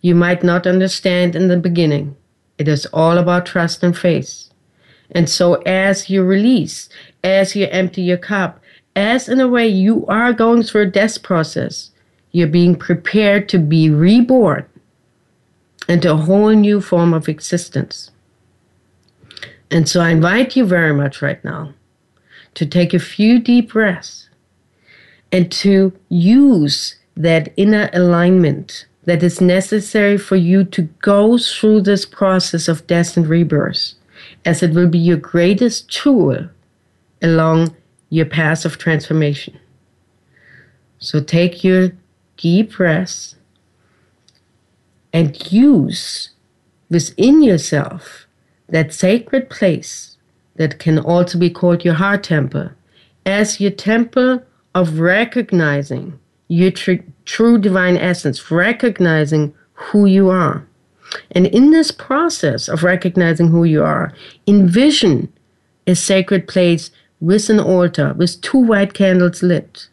you 0.00 0.14
might 0.14 0.42
not 0.42 0.66
understand 0.66 1.36
in 1.36 1.48
the 1.48 1.56
beginning. 1.56 2.16
It 2.58 2.66
is 2.66 2.86
all 2.86 3.18
about 3.18 3.46
trust 3.46 3.82
and 3.82 3.96
faith. 3.96 4.50
And 5.14 5.30
so, 5.30 5.54
as 5.62 6.10
you 6.10 6.24
release, 6.24 6.88
as 7.22 7.54
you 7.54 7.68
empty 7.70 8.02
your 8.02 8.18
cup, 8.18 8.60
as 8.96 9.28
in 9.28 9.40
a 9.40 9.48
way 9.48 9.66
you 9.66 10.04
are 10.06 10.32
going 10.32 10.62
through 10.62 10.82
a 10.82 10.86
death 10.86 11.22
process, 11.22 11.90
you're 12.32 12.48
being 12.48 12.74
prepared 12.74 13.48
to 13.50 13.58
be 13.58 13.88
reborn 13.88 14.66
into 15.88 16.12
a 16.12 16.16
whole 16.16 16.50
new 16.50 16.80
form 16.80 17.14
of 17.14 17.28
existence. 17.28 18.10
And 19.70 19.88
so, 19.88 20.00
I 20.00 20.10
invite 20.10 20.56
you 20.56 20.64
very 20.66 20.92
much 20.92 21.22
right 21.22 21.42
now 21.44 21.74
to 22.54 22.66
take 22.66 22.92
a 22.92 22.98
few 22.98 23.38
deep 23.38 23.72
breaths 23.72 24.28
and 25.32 25.50
to 25.50 25.92
use 26.08 26.96
that 27.16 27.52
inner 27.56 27.90
alignment 27.92 28.86
that 29.04 29.22
is 29.22 29.40
necessary 29.40 30.16
for 30.16 30.36
you 30.36 30.64
to 30.64 30.82
go 31.02 31.38
through 31.38 31.82
this 31.82 32.06
process 32.06 32.68
of 32.68 32.86
death 32.86 33.16
and 33.16 33.26
rebirth, 33.26 33.94
as 34.44 34.62
it 34.62 34.72
will 34.72 34.88
be 34.88 34.98
your 34.98 35.16
greatest 35.16 35.90
tool 35.90 36.48
along 37.22 37.74
your 38.10 38.26
path 38.26 38.64
of 38.64 38.78
transformation. 38.78 39.58
So 40.98 41.20
take 41.20 41.64
your 41.64 41.92
deep 42.36 42.76
breaths 42.76 43.36
and 45.12 45.52
use 45.52 46.30
within 46.90 47.42
yourself 47.42 48.26
that 48.68 48.92
sacred 48.92 49.50
place 49.50 50.16
that 50.56 50.78
can 50.78 50.98
also 50.98 51.38
be 51.38 51.50
called 51.50 51.84
your 51.84 51.94
heart 51.94 52.24
temple 52.24 52.70
as 53.26 53.60
your 53.60 53.70
temple 53.70 54.42
of 54.74 54.98
recognizing 54.98 56.18
your 56.48 56.70
tr- 56.70 57.04
true 57.24 57.58
divine 57.58 57.96
essence, 57.96 58.50
recognizing 58.50 59.54
who 59.72 60.06
you 60.06 60.28
are. 60.28 60.66
And 61.30 61.46
in 61.46 61.70
this 61.70 61.90
process 61.90 62.68
of 62.68 62.82
recognizing 62.82 63.48
who 63.48 63.64
you 63.64 63.82
are, 63.82 64.12
envision 64.46 65.32
a 65.86 65.94
sacred 65.94 66.48
place 66.48 66.90
with 67.20 67.48
an 67.48 67.60
altar 67.60 68.14
with 68.14 68.40
two 68.40 68.58
white 68.58 68.94
candles 68.94 69.42
lit. 69.42 69.88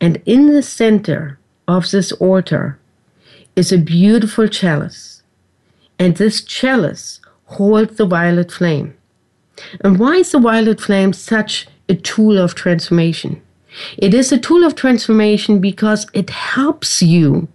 And 0.00 0.20
in 0.26 0.52
the 0.52 0.62
center 0.62 1.38
of 1.66 1.90
this 1.90 2.12
altar 2.12 2.78
is 3.54 3.72
a 3.72 3.78
beautiful 3.78 4.46
chalice. 4.48 5.22
And 5.98 6.16
this 6.16 6.42
chalice 6.42 7.20
holds 7.46 7.96
the 7.96 8.06
violet 8.06 8.52
flame. 8.52 8.94
And 9.80 9.98
why 9.98 10.16
is 10.16 10.32
the 10.32 10.40
violet 10.40 10.80
flame 10.80 11.12
such 11.12 11.66
a 11.88 11.94
tool 11.94 12.36
of 12.38 12.54
transformation? 12.54 13.40
It 13.96 14.14
is 14.14 14.32
a 14.32 14.38
tool 14.38 14.64
of 14.64 14.74
transformation 14.74 15.60
because 15.60 16.06
it 16.12 16.30
helps 16.30 17.02
you 17.02 17.48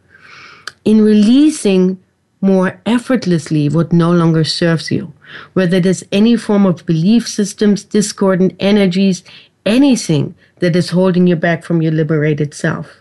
in 0.86 1.02
releasing 1.02 2.02
more 2.42 2.80
effortlessly 2.86 3.70
what 3.70 3.94
no 3.94 4.12
longer 4.12 4.44
serves 4.44 4.92
you, 4.92 5.14
whether 5.54 5.78
it 5.78 5.86
is 5.86 6.06
any 6.12 6.36
form 6.36 6.66
of 6.66 6.86
belief 6.86 7.28
systems, 7.28 7.84
discordant 7.84 8.56
energies, 8.60 9.24
anything 9.66 10.36
that 10.60 10.76
is 10.76 10.90
holding 10.90 11.28
you 11.28 11.36
back 11.36 11.64
from 11.64 11.82
your 11.82 11.92
liberated 11.92 12.54
self. 12.54 12.98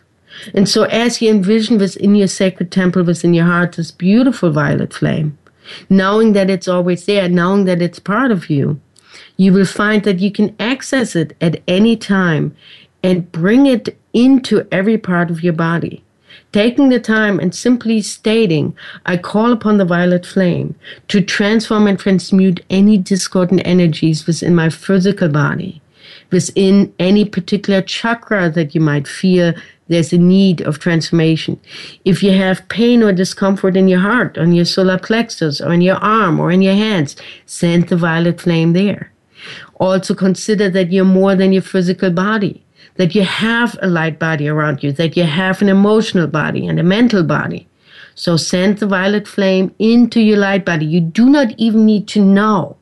And 0.54 0.68
so, 0.68 0.84
as 0.84 1.20
you 1.20 1.30
envision 1.30 1.78
within 1.78 2.14
your 2.14 2.28
sacred 2.28 2.70
temple, 2.70 3.02
within 3.02 3.34
your 3.34 3.46
heart, 3.46 3.72
this 3.72 3.90
beautiful 3.90 4.50
violet 4.50 4.92
flame, 4.92 5.36
knowing 5.88 6.34
that 6.34 6.50
it's 6.50 6.68
always 6.68 7.06
there, 7.06 7.28
knowing 7.28 7.64
that 7.64 7.82
it's 7.82 7.98
part 7.98 8.30
of 8.30 8.48
you, 8.48 8.80
you 9.36 9.52
will 9.52 9.66
find 9.66 10.04
that 10.04 10.20
you 10.20 10.30
can 10.30 10.54
access 10.60 11.16
it 11.16 11.36
at 11.40 11.62
any 11.66 11.96
time 11.96 12.54
and 13.02 13.32
bring 13.32 13.66
it 13.66 13.96
into 14.12 14.66
every 14.70 14.98
part 14.98 15.30
of 15.30 15.42
your 15.42 15.52
body. 15.52 16.04
Taking 16.52 16.88
the 16.88 17.00
time 17.00 17.38
and 17.38 17.54
simply 17.54 18.02
stating, 18.02 18.76
I 19.06 19.16
call 19.16 19.52
upon 19.52 19.78
the 19.78 19.84
violet 19.84 20.26
flame 20.26 20.74
to 21.08 21.20
transform 21.20 21.86
and 21.86 21.98
transmute 21.98 22.64
any 22.70 22.98
discordant 22.98 23.62
energies 23.64 24.26
within 24.26 24.54
my 24.54 24.68
physical 24.68 25.28
body, 25.28 25.80
within 26.30 26.92
any 26.98 27.24
particular 27.24 27.82
chakra 27.82 28.50
that 28.50 28.74
you 28.74 28.80
might 28.80 29.06
feel 29.06 29.54
there's 29.88 30.12
a 30.12 30.18
need 30.18 30.60
of 30.62 30.78
transformation. 30.78 31.60
If 32.04 32.22
you 32.22 32.30
have 32.32 32.68
pain 32.68 33.02
or 33.02 33.12
discomfort 33.12 33.76
in 33.76 33.88
your 33.88 34.00
heart, 34.00 34.38
on 34.38 34.52
your 34.52 34.64
solar 34.64 34.98
plexus, 34.98 35.60
or 35.60 35.72
in 35.72 35.80
your 35.80 35.96
arm, 35.96 36.38
or 36.38 36.52
in 36.52 36.62
your 36.62 36.74
hands, 36.74 37.16
send 37.46 37.88
the 37.88 37.96
violet 37.96 38.40
flame 38.40 38.72
there. 38.72 39.12
Also 39.80 40.14
consider 40.14 40.68
that 40.70 40.92
you're 40.92 41.04
more 41.04 41.34
than 41.34 41.52
your 41.52 41.62
physical 41.62 42.10
body 42.10 42.64
that 43.00 43.14
you 43.14 43.22
have 43.22 43.78
a 43.80 43.88
light 43.88 44.18
body 44.18 44.46
around 44.46 44.82
you, 44.82 44.92
that 44.92 45.16
you 45.16 45.24
have 45.24 45.62
an 45.62 45.70
emotional 45.70 46.26
body 46.26 46.66
and 46.66 46.78
a 46.78 46.82
mental 46.82 47.22
body. 47.22 47.66
So 48.14 48.36
send 48.36 48.76
the 48.76 48.86
violet 48.86 49.26
flame 49.26 49.74
into 49.78 50.20
your 50.20 50.36
light 50.36 50.66
body. 50.66 50.84
You 50.84 51.00
do 51.00 51.30
not 51.30 51.54
even 51.56 51.86
need 51.86 52.06
to 52.08 52.22
know 52.22 52.76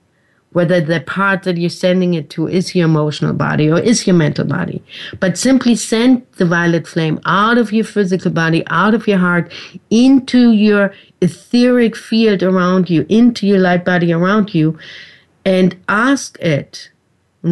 whether 0.51 0.81
the 0.81 0.99
part 1.03 1.45
that 1.45 1.57
you're 1.57 1.71
sending 1.71 2.15
it 2.15 2.31
to 2.31 2.49
is 2.49 2.75
your 2.75 2.87
emotional 2.87 3.33
body 3.33 3.71
or 3.71 3.79
is 3.79 4.09
your 4.09 4.17
mental 4.17 4.45
body. 4.45 4.83
But 5.21 5.39
simply 5.39 5.77
send 5.77 6.27
the 6.33 6.47
violet 6.47 6.89
flame 6.89 7.21
out 7.25 7.57
of 7.57 7.73
your 7.73 7.85
physical 7.85 8.33
body, 8.33 8.65
out 8.71 8.95
of 8.95 9.07
your 9.07 9.19
heart, 9.19 9.53
into 9.89 10.51
your 10.51 10.93
etheric 11.21 11.95
field 11.95 12.43
around 12.43 12.91
you, 12.91 13.07
into 13.09 13.47
your 13.47 13.61
light 13.61 13.85
body 13.85 14.13
around 14.13 14.53
you, 14.53 14.77
and 15.45 15.77
ask 15.89 16.37
it 16.41 16.91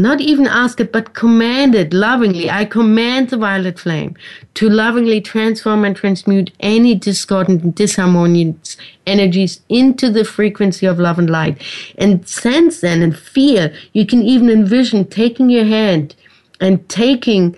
not 0.02 0.20
even 0.20 0.46
ask 0.46 0.80
it, 0.80 0.92
but 0.92 1.14
command 1.14 1.74
it 1.74 1.92
lovingly. 1.92 2.50
I 2.50 2.64
command 2.64 3.30
the 3.30 3.36
violet 3.36 3.78
flame 3.78 4.16
to 4.54 4.68
lovingly 4.68 5.20
transform 5.20 5.84
and 5.84 5.96
transmute 5.96 6.52
any 6.60 6.94
discordant 6.94 7.62
and 7.62 7.74
disharmonious 7.74 8.76
energies 9.06 9.60
into 9.68 10.10
the 10.10 10.24
frequency 10.24 10.86
of 10.86 10.98
love 10.98 11.18
and 11.18 11.30
light. 11.30 11.62
And 11.98 12.28
sense 12.28 12.80
then 12.80 13.02
and 13.02 13.16
feel. 13.16 13.70
You 13.92 14.06
can 14.06 14.22
even 14.22 14.50
envision 14.50 15.06
taking 15.06 15.50
your 15.50 15.64
hand 15.64 16.14
and 16.60 16.88
taking 16.88 17.56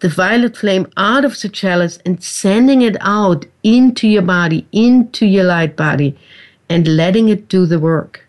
the 0.00 0.08
violet 0.08 0.56
flame 0.56 0.86
out 0.96 1.24
of 1.24 1.40
the 1.40 1.48
chalice 1.48 1.98
and 2.04 2.22
sending 2.22 2.82
it 2.82 2.96
out 3.00 3.46
into 3.62 4.06
your 4.06 4.22
body, 4.22 4.66
into 4.72 5.24
your 5.24 5.44
light 5.44 5.76
body, 5.76 6.16
and 6.68 6.96
letting 6.96 7.28
it 7.28 7.48
do 7.48 7.64
the 7.64 7.78
work. 7.78 8.28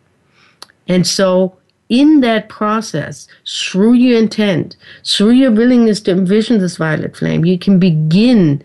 And 0.87 1.05
so 1.05 1.57
in 1.89 2.21
that 2.21 2.49
process, 2.49 3.27
through 3.45 3.93
your 3.93 4.17
intent, 4.17 4.75
through 5.05 5.31
your 5.31 5.51
willingness 5.51 6.01
to 6.01 6.11
envision 6.11 6.59
this 6.59 6.77
violet 6.77 7.15
flame, 7.15 7.45
you 7.45 7.59
can 7.59 7.79
begin 7.79 8.63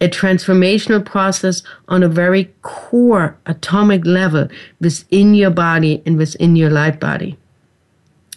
a 0.00 0.08
transformational 0.08 1.04
process 1.04 1.62
on 1.88 2.02
a 2.02 2.08
very 2.08 2.52
core 2.62 3.36
atomic 3.46 4.04
level 4.04 4.48
within 4.80 5.34
your 5.34 5.50
body 5.50 6.02
and 6.04 6.18
within 6.18 6.56
your 6.56 6.70
light 6.70 7.00
body. 7.00 7.36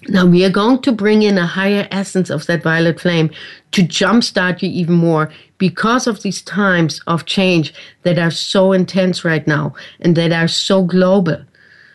Now 0.07 0.25
we 0.25 0.45
are 0.45 0.49
going 0.49 0.81
to 0.83 0.93
bring 0.93 1.23
in 1.23 1.37
a 1.37 1.45
higher 1.45 1.87
essence 1.91 2.29
of 2.29 2.45
that 2.45 2.63
violet 2.63 3.01
flame 3.01 3.31
to 3.71 3.81
jumpstart 3.81 4.61
you 4.61 4.69
even 4.69 4.95
more 4.95 5.29
because 5.57 6.07
of 6.07 6.23
these 6.23 6.41
times 6.41 7.01
of 7.07 7.25
change 7.25 7.73
that 8.03 8.17
are 8.17 8.31
so 8.31 8.71
intense 8.71 9.25
right 9.25 9.45
now 9.45 9.73
and 9.99 10.15
that 10.15 10.31
are 10.31 10.47
so 10.47 10.83
global. 10.83 11.43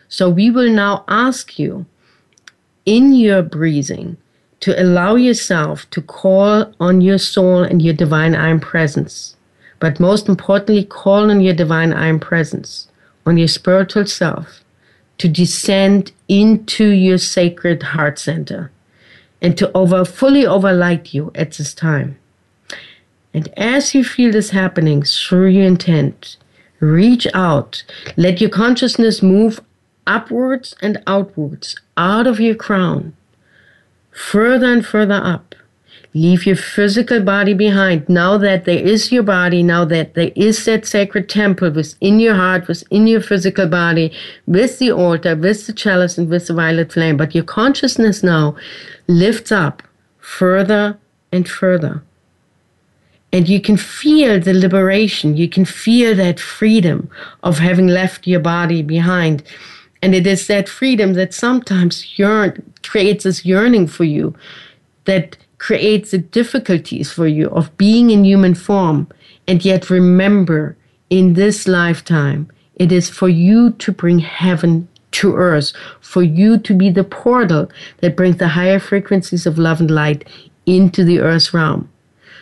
So 0.07 0.29
we 0.29 0.51
will 0.51 0.69
now 0.69 1.03
ask 1.07 1.57
you 1.57 1.87
in 2.85 3.13
your 3.13 3.41
breathing 3.41 4.17
to 4.61 4.81
allow 4.81 5.15
yourself 5.15 5.89
to 5.91 6.01
call 6.01 6.73
on 6.79 7.01
your 7.01 7.17
soul 7.17 7.63
and 7.63 7.81
your 7.81 7.93
divine 7.93 8.35
I 8.35 8.49
am 8.49 8.59
presence. 8.59 9.35
But 9.79 9.99
most 9.99 10.29
importantly, 10.29 10.85
call 10.85 11.29
on 11.29 11.41
your 11.41 11.53
divine 11.53 11.93
I 11.93 12.07
am 12.07 12.19
presence, 12.19 12.87
on 13.25 13.37
your 13.37 13.47
spiritual 13.47 14.05
self, 14.05 14.63
to 15.17 15.27
descend 15.27 16.11
into 16.27 16.89
your 16.89 17.17
sacred 17.17 17.83
heart 17.83 18.17
center 18.17 18.71
and 19.41 19.57
to 19.57 19.71
over 19.73 20.05
fully 20.05 20.45
overlight 20.45 21.13
you 21.13 21.31
at 21.35 21.51
this 21.53 21.73
time. 21.73 22.17
And 23.33 23.49
as 23.57 23.93
you 23.93 24.03
feel 24.03 24.31
this 24.31 24.51
happening 24.51 25.03
through 25.03 25.47
your 25.47 25.65
intent, 25.65 26.37
reach 26.79 27.27
out. 27.33 27.83
Let 28.15 28.39
your 28.39 28.49
consciousness 28.49 29.21
move 29.21 29.59
upwards 30.07 30.75
and 30.81 31.01
outwards, 31.07 31.75
out 31.97 32.27
of 32.27 32.39
your 32.39 32.55
crown, 32.55 33.15
further 34.11 34.71
and 34.71 34.85
further 34.85 35.21
up. 35.23 35.55
Leave 36.13 36.45
your 36.45 36.55
physical 36.55 37.19
body 37.19 37.53
behind. 37.53 38.07
Now 38.07 38.37
that 38.37 38.63
there 38.63 38.79
is 38.79 39.11
your 39.11 39.23
body, 39.23 39.61
now 39.61 39.83
that 39.83 40.13
there 40.13 40.31
is 40.33 40.63
that 40.63 40.85
sacred 40.85 41.27
temple 41.27 41.71
within 41.71 42.21
your 42.21 42.35
heart, 42.35 42.69
within 42.69 43.05
your 43.05 43.19
physical 43.19 43.67
body, 43.67 44.13
with 44.47 44.79
the 44.79 44.93
altar, 44.93 45.35
with 45.35 45.67
the 45.67 45.73
chalice, 45.73 46.17
and 46.17 46.29
with 46.29 46.47
the 46.47 46.53
violet 46.53 46.93
flame. 46.93 47.17
But 47.17 47.35
your 47.35 47.43
consciousness 47.43 48.23
now 48.23 48.55
lifts 49.07 49.51
up 49.51 49.83
further 50.19 50.97
and 51.33 51.49
further. 51.49 52.01
And 53.33 53.49
you 53.49 53.59
can 53.59 53.75
feel 53.75 54.39
the 54.39 54.53
liberation. 54.53 55.35
You 55.35 55.49
can 55.49 55.65
feel 55.65 56.15
that 56.15 56.39
freedom 56.39 57.09
of 57.43 57.59
having 57.59 57.87
left 57.87 58.25
your 58.25 58.39
body 58.39 58.81
behind. 58.81 59.43
And 60.05 60.13
it 60.13 60.27
is 60.27 60.45
that 60.45 60.69
freedom 60.69 61.13
that 61.13 61.33
sometimes 61.33 62.19
yearn, 62.19 62.61
creates 62.83 63.23
this 63.23 63.43
yearning 63.43 63.87
for 63.87 64.03
you 64.03 64.35
that 65.05 65.35
creates 65.57 66.11
the 66.11 66.19
difficulties 66.19 67.11
for 67.11 67.25
you 67.25 67.49
of 67.49 67.75
being 67.75 68.11
in 68.11 68.23
human 68.23 68.53
form. 68.53 69.07
And 69.47 69.65
yet 69.65 69.89
remember, 69.89 70.77
in 71.09 71.33
this 71.33 71.67
lifetime, 71.67 72.51
it 72.75 72.91
is 72.91 73.09
for 73.09 73.29
you 73.29 73.71
to 73.71 73.91
bring 73.91 74.19
heaven 74.19 74.87
to 75.13 75.37
earth, 75.37 75.73
for 76.01 76.21
you 76.21 76.59
to 76.59 76.75
be 76.75 76.91
the 76.91 77.03
portal 77.03 77.71
that 78.01 78.15
brings 78.15 78.37
the 78.37 78.49
higher 78.49 78.77
frequencies 78.77 79.47
of 79.47 79.57
love 79.57 79.79
and 79.79 79.89
light 79.89 80.29
into 80.67 81.03
the 81.03 81.19
earth 81.19 81.51
realm. 81.51 81.89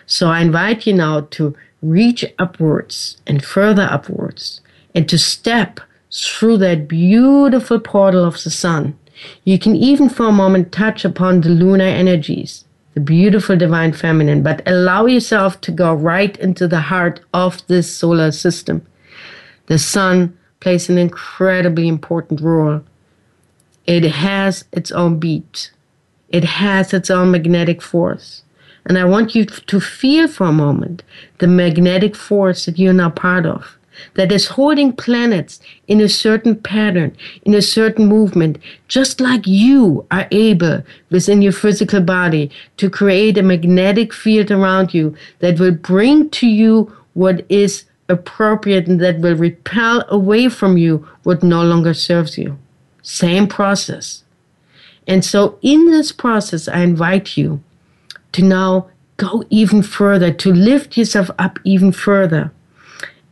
So 0.05 0.27
I 0.27 0.41
invite 0.41 0.85
you 0.85 0.91
now 0.91 1.21
to 1.31 1.55
reach 1.81 2.25
upwards 2.37 3.21
and 3.25 3.41
further 3.41 3.87
upwards 3.89 4.59
and 4.93 5.07
to 5.07 5.17
step 5.17 5.79
through 6.13 6.57
that 6.57 6.87
beautiful 6.87 7.79
portal 7.79 8.23
of 8.23 8.41
the 8.43 8.49
sun. 8.49 8.97
You 9.43 9.57
can 9.57 9.75
even 9.75 10.09
for 10.09 10.27
a 10.27 10.31
moment 10.31 10.71
touch 10.71 11.05
upon 11.05 11.41
the 11.41 11.49
lunar 11.49 11.85
energies 11.85 12.65
the 12.93 12.99
beautiful 12.99 13.55
divine 13.55 13.91
feminine, 13.91 14.43
but 14.43 14.61
allow 14.67 15.05
yourself 15.05 15.59
to 15.61 15.71
go 15.71 15.93
right 15.93 16.37
into 16.37 16.67
the 16.67 16.79
heart 16.79 17.19
of 17.33 17.65
this 17.67 17.93
solar 17.93 18.31
system. 18.31 18.85
The 19.65 19.79
sun 19.79 20.37
plays 20.59 20.89
an 20.89 20.97
incredibly 20.97 21.87
important 21.87 22.39
role. 22.41 22.83
It 23.85 24.03
has 24.03 24.65
its 24.71 24.91
own 24.91 25.19
beat. 25.19 25.71
It 26.29 26.43
has 26.43 26.93
its 26.93 27.09
own 27.09 27.31
magnetic 27.31 27.81
force. 27.81 28.43
And 28.85 28.97
I 28.97 29.05
want 29.05 29.33
you 29.33 29.45
to 29.45 29.79
feel 29.79 30.27
for 30.27 30.45
a 30.45 30.53
moment 30.53 31.03
the 31.39 31.47
magnetic 31.47 32.15
force 32.15 32.65
that 32.65 32.77
you're 32.77 32.93
now 32.93 33.09
part 33.09 33.45
of 33.45 33.77
that 34.15 34.31
is 34.31 34.47
holding 34.47 34.93
planets 34.93 35.59
in 35.87 36.01
a 36.01 36.09
certain 36.09 36.55
pattern, 36.55 37.15
in 37.43 37.53
a 37.53 37.61
certain 37.61 38.05
movement, 38.05 38.57
just 38.87 39.19
like 39.19 39.47
you 39.47 40.05
are 40.11 40.27
able 40.31 40.83
within 41.09 41.41
your 41.41 41.51
physical 41.51 42.01
body 42.01 42.49
to 42.77 42.89
create 42.89 43.37
a 43.37 43.43
magnetic 43.43 44.13
field 44.13 44.51
around 44.51 44.93
you 44.93 45.15
that 45.39 45.59
will 45.59 45.71
bring 45.71 46.29
to 46.29 46.47
you 46.47 46.91
what 47.13 47.45
is 47.49 47.85
appropriate 48.09 48.87
and 48.87 48.99
that 48.99 49.19
will 49.19 49.35
repel 49.35 50.03
away 50.09 50.49
from 50.49 50.77
you 50.77 51.07
what 51.23 51.43
no 51.43 51.63
longer 51.63 51.93
serves 51.93 52.37
you. 52.37 52.57
Same 53.01 53.47
process. 53.47 54.23
And 55.07 55.23
so, 55.25 55.59
in 55.61 55.91
this 55.91 56.11
process, 56.11 56.67
I 56.67 56.79
invite 56.79 57.35
you 57.35 57.61
to 58.31 58.41
now 58.41 58.87
go 59.17 59.43
even 59.49 59.83
further, 59.83 60.31
to 60.31 60.53
lift 60.53 60.97
yourself 60.97 61.29
up 61.37 61.59
even 61.63 61.91
further 61.91 62.51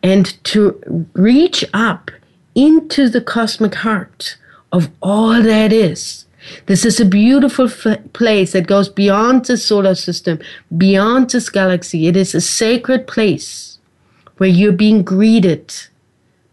and 0.03 0.43
to 0.45 1.07
reach 1.13 1.63
up 1.73 2.11
into 2.55 3.09
the 3.09 3.21
cosmic 3.21 3.75
heart 3.75 4.37
of 4.71 4.89
all 5.01 5.41
that 5.41 5.71
is. 5.71 6.25
This 6.65 6.85
is 6.85 6.99
a 6.99 7.05
beautiful 7.05 7.67
f- 7.67 7.99
place 8.13 8.53
that 8.53 8.67
goes 8.67 8.89
beyond 8.89 9.45
the 9.45 9.57
solar 9.57 9.95
system, 9.95 10.39
beyond 10.75 11.29
this 11.29 11.49
galaxy. 11.49 12.07
It 12.07 12.17
is 12.17 12.33
a 12.33 12.41
sacred 12.41 13.05
place 13.05 13.77
where 14.37 14.49
you're 14.49 14.71
being 14.71 15.03
greeted 15.03 15.71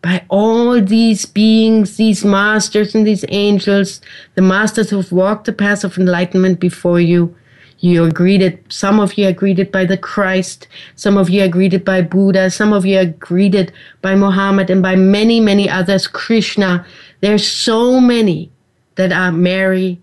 by 0.03 0.25
all 0.29 0.81
these 0.81 1.25
beings, 1.25 1.97
these 1.97 2.25
masters 2.25 2.95
and 2.95 3.07
these 3.07 3.25
angels, 3.29 4.01
the 4.35 4.43
masters 4.43 4.91
who've 4.91 5.11
walked 5.11 5.47
the 5.47 5.53
path 5.53 5.85
of 5.85 5.99
enlightenment 5.99 6.61
before 6.61 7.01
you, 7.01 7.35
you 7.81 8.05
are 8.05 8.11
greeted, 8.11 8.61
some 8.69 8.99
of 8.99 9.15
you 9.15 9.29
are 9.29 9.33
greeted 9.33 9.71
by 9.71 9.85
the 9.85 9.97
Christ, 9.97 10.67
some 10.97 11.17
of 11.17 11.31
you 11.31 11.45
are 11.45 11.49
greeted 11.49 11.85
by 11.85 12.03
Buddha, 12.03 12.51
some 12.51 12.73
of 12.73 12.85
you 12.85 12.99
are 12.99 13.07
greeted 13.07 13.73
by 14.03 14.15
Muhammad 14.15 14.69
and 14.69 14.83
by 14.83 14.97
many, 14.97 15.39
many 15.41 15.69
others, 15.71 16.07
Krishna. 16.07 16.85
There's 17.21 17.47
so 17.47 18.01
many 18.01 18.51
that 18.97 19.13
are 19.13 19.31
Mary, 19.31 20.01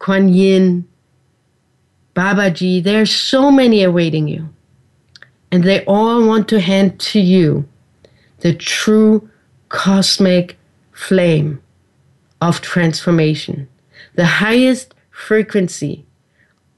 Kuan 0.00 0.28
Yin, 0.28 0.86
Babaji. 2.16 2.82
There's 2.82 3.14
so 3.14 3.50
many 3.50 3.84
awaiting 3.84 4.26
you. 4.26 4.48
And 5.52 5.62
they 5.62 5.84
all 5.84 6.26
want 6.26 6.48
to 6.48 6.60
hand 6.60 6.98
to 6.98 7.20
you 7.20 7.68
the 8.40 8.54
true 8.54 9.30
cosmic 9.68 10.58
flame 10.90 11.62
of 12.40 12.60
transformation, 12.60 13.68
the 14.16 14.26
highest 14.26 14.94
frequency 15.10 16.04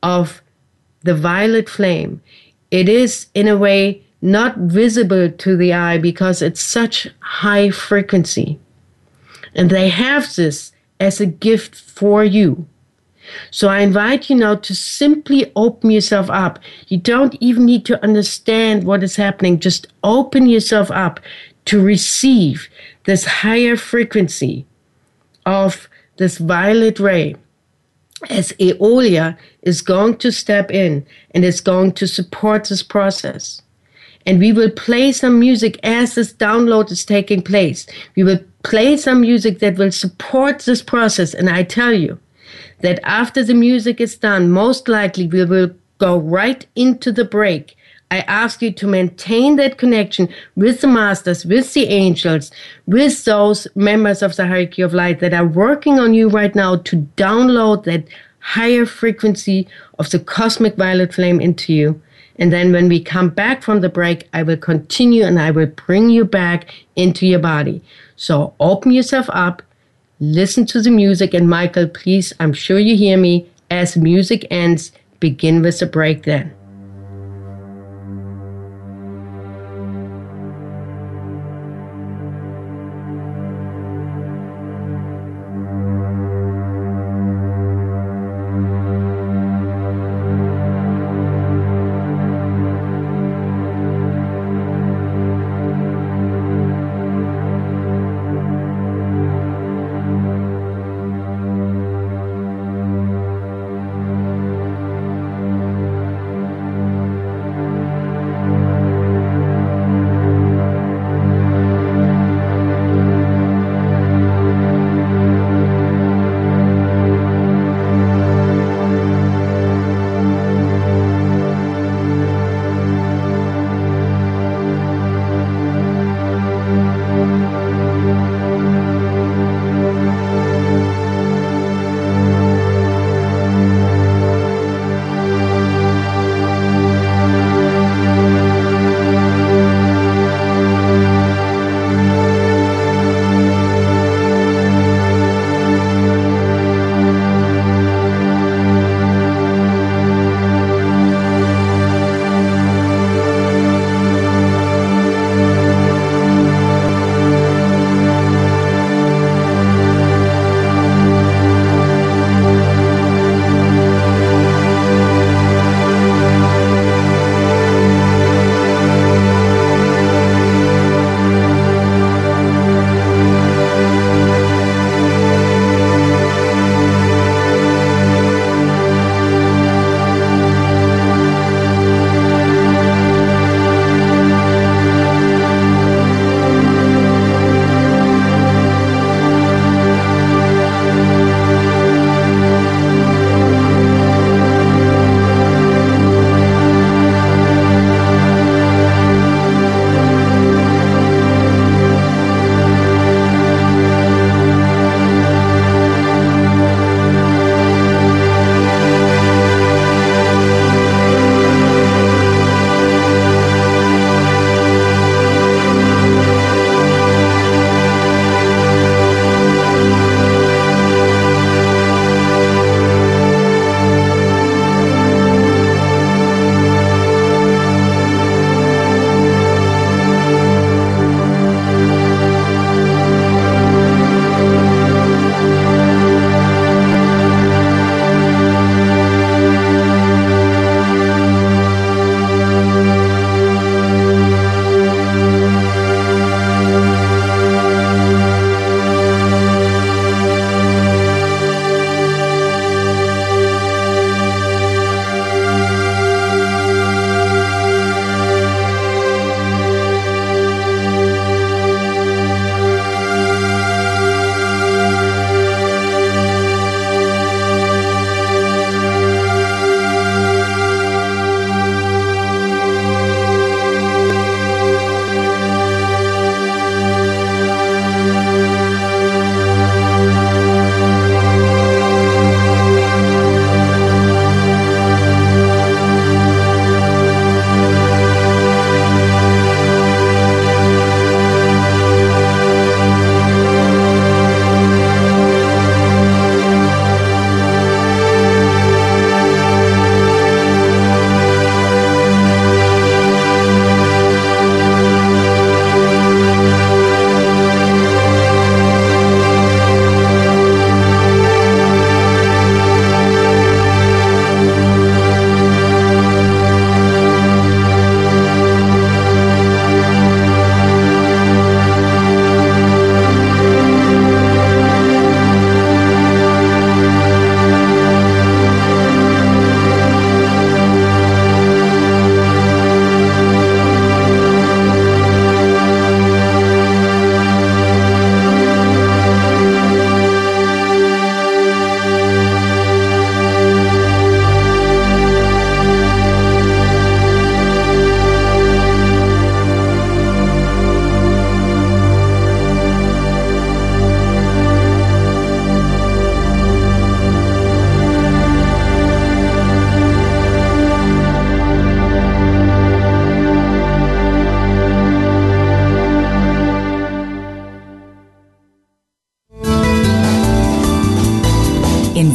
of 0.07 0.41
the 1.03 1.15
violet 1.15 1.69
flame, 1.69 2.23
it 2.71 2.89
is 2.89 3.27
in 3.35 3.49
a 3.49 3.57
way 3.57 4.05
not 4.23 4.57
visible 4.57 5.29
to 5.31 5.57
the 5.57 5.73
eye 5.73 5.99
because 5.99 6.41
it's 6.41 6.63
such 6.63 7.09
high 7.19 7.71
frequency. 7.71 8.59
And 9.53 9.69
they 9.69 9.89
have 9.89 10.35
this 10.37 10.73
as 11.01 11.21
a 11.21 11.27
gift 11.27 11.75
for 11.75 12.25
you. 12.25 12.67
So 13.51 13.69
I 13.69 13.81
invite 13.81 14.31
you 14.31 14.37
now 14.37 14.55
to 14.55 14.75
simply 14.75 15.51
open 15.57 15.91
yourself 15.91 16.31
up. 16.31 16.61
You 16.87 16.99
don't 16.99 17.37
even 17.41 17.65
need 17.65 17.85
to 17.87 18.01
understand 18.05 18.85
what 18.85 19.03
is 19.03 19.17
happening. 19.17 19.59
Just 19.59 19.89
open 20.05 20.47
yourself 20.47 20.89
up 20.93 21.19
to 21.65 21.83
receive 21.83 22.69
this 23.07 23.25
higher 23.25 23.77
frequency 23.77 24.67
of 25.45 25.89
this 26.17 26.39
violet 26.39 27.01
ray 27.01 27.35
as 28.31 28.53
Aeolia 28.55 29.37
is 29.63 29.83
going 29.83 30.17
to 30.19 30.33
step 30.33 30.71
in 30.71 31.07
and 31.33 31.45
is 31.45 31.61
going 31.61 31.93
to 31.93 32.07
support 32.07 32.69
this 32.69 32.83
process. 32.83 33.63
And 34.27 34.41
we 34.41 34.53
will 34.53 34.71
play 34.71 35.13
some 35.13 35.39
music 35.39 35.79
as 35.85 36.15
this 36.15 36.33
download 36.33 36.91
is 36.91 37.05
taking 37.05 37.43
place. 37.43 37.87
We 38.17 38.25
will 38.25 38.41
play 38.65 38.97
some 38.97 39.21
music 39.21 39.61
that 39.61 39.79
will 39.79 39.93
support 39.93 40.61
this 40.61 40.83
process. 40.83 41.33
And 41.33 41.49
I 41.49 41.63
tell 41.63 41.93
you 41.93 42.19
that 42.81 43.01
after 43.05 43.45
the 43.45 43.55
music 43.55 44.01
is 44.01 44.17
done, 44.17 44.51
most 44.51 44.89
likely 44.89 45.29
we 45.29 45.45
will 45.45 45.71
go 45.99 46.19
right 46.19 46.67
into 46.75 47.13
the 47.13 47.25
break 47.25 47.77
I 48.11 48.21
ask 48.21 48.63
you 48.63 48.73
to 48.73 48.87
maintain 48.87 49.57
that 49.57 49.79
connection 49.79 50.29
with 50.55 50.81
the 50.81 50.87
masters, 50.87 51.45
with 51.45 51.75
the 51.75 51.87
angels, 51.89 52.53
with 52.87 53.25
those 53.25 53.67
members 53.75 54.23
of 54.23 54.37
the 54.37 54.47
hierarchy 54.47 54.83
of 54.83 54.95
light 54.95 55.19
that 55.21 55.35
are 55.35 55.47
working 55.47 55.99
on 55.99 56.15
you 56.15 56.29
right 56.29 56.55
now 56.55 56.77
to 56.77 56.97
download 57.17 57.85
that 57.85 58.05
higher 58.39 58.87
frequency 58.87 59.67
of 59.99 60.09
the 60.11 60.21
cosmic 60.21 60.77
violet 60.77 61.13
flame 61.13 61.41
into 61.41 61.73
you. 61.73 62.01
And 62.39 62.53
then 62.53 62.71
when 62.71 62.89
we 62.89 63.03
come 63.03 63.31
back 63.31 63.63
from 63.63 63.81
the 63.81 63.89
break, 63.89 64.29
I 64.33 64.45
will 64.45 64.57
continue 64.57 65.25
and 65.25 65.41
I 65.41 65.51
will 65.51 65.67
bring 65.67 66.11
you 66.11 66.25
back 66.25 66.73
into 66.95 67.27
your 67.27 67.41
body. 67.41 67.83
So 68.15 68.55
open 68.61 68.93
yourself 68.93 69.27
up, 69.31 69.63
listen 70.21 70.65
to 70.67 70.81
the 70.81 70.91
music. 70.91 71.35
And 71.35 71.51
Michael, 71.51 71.89
please, 71.89 72.33
I'm 72.39 72.53
sure 72.53 72.79
you 72.79 72.97
hear 72.97 73.17
me. 73.17 73.51
As 73.69 73.97
music 73.97 74.47
ends, 74.49 74.93
begin 75.19 75.61
with 75.61 75.81
the 75.81 75.87
break 75.87 76.23
then. 76.23 76.56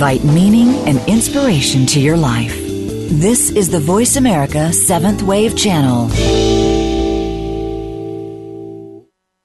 Invite 0.02 0.24
meaning 0.24 0.70
and 0.88 0.98
inspiration 1.08 1.86
to 1.86 2.00
your 2.00 2.18
life. 2.18 2.58
This 3.22 3.52
is 3.52 3.70
the 3.70 3.80
Voice 3.80 4.16
America 4.16 4.74
Seventh 4.74 5.22
Wave 5.22 5.56
Channel. 5.56 6.08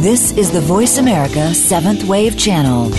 This 0.03 0.31
is 0.37 0.51
the 0.51 0.61
Voice 0.61 0.99
America 0.99 1.55
Seventh 1.55 2.03
Wave 2.03 2.37
Channel. 2.37 2.91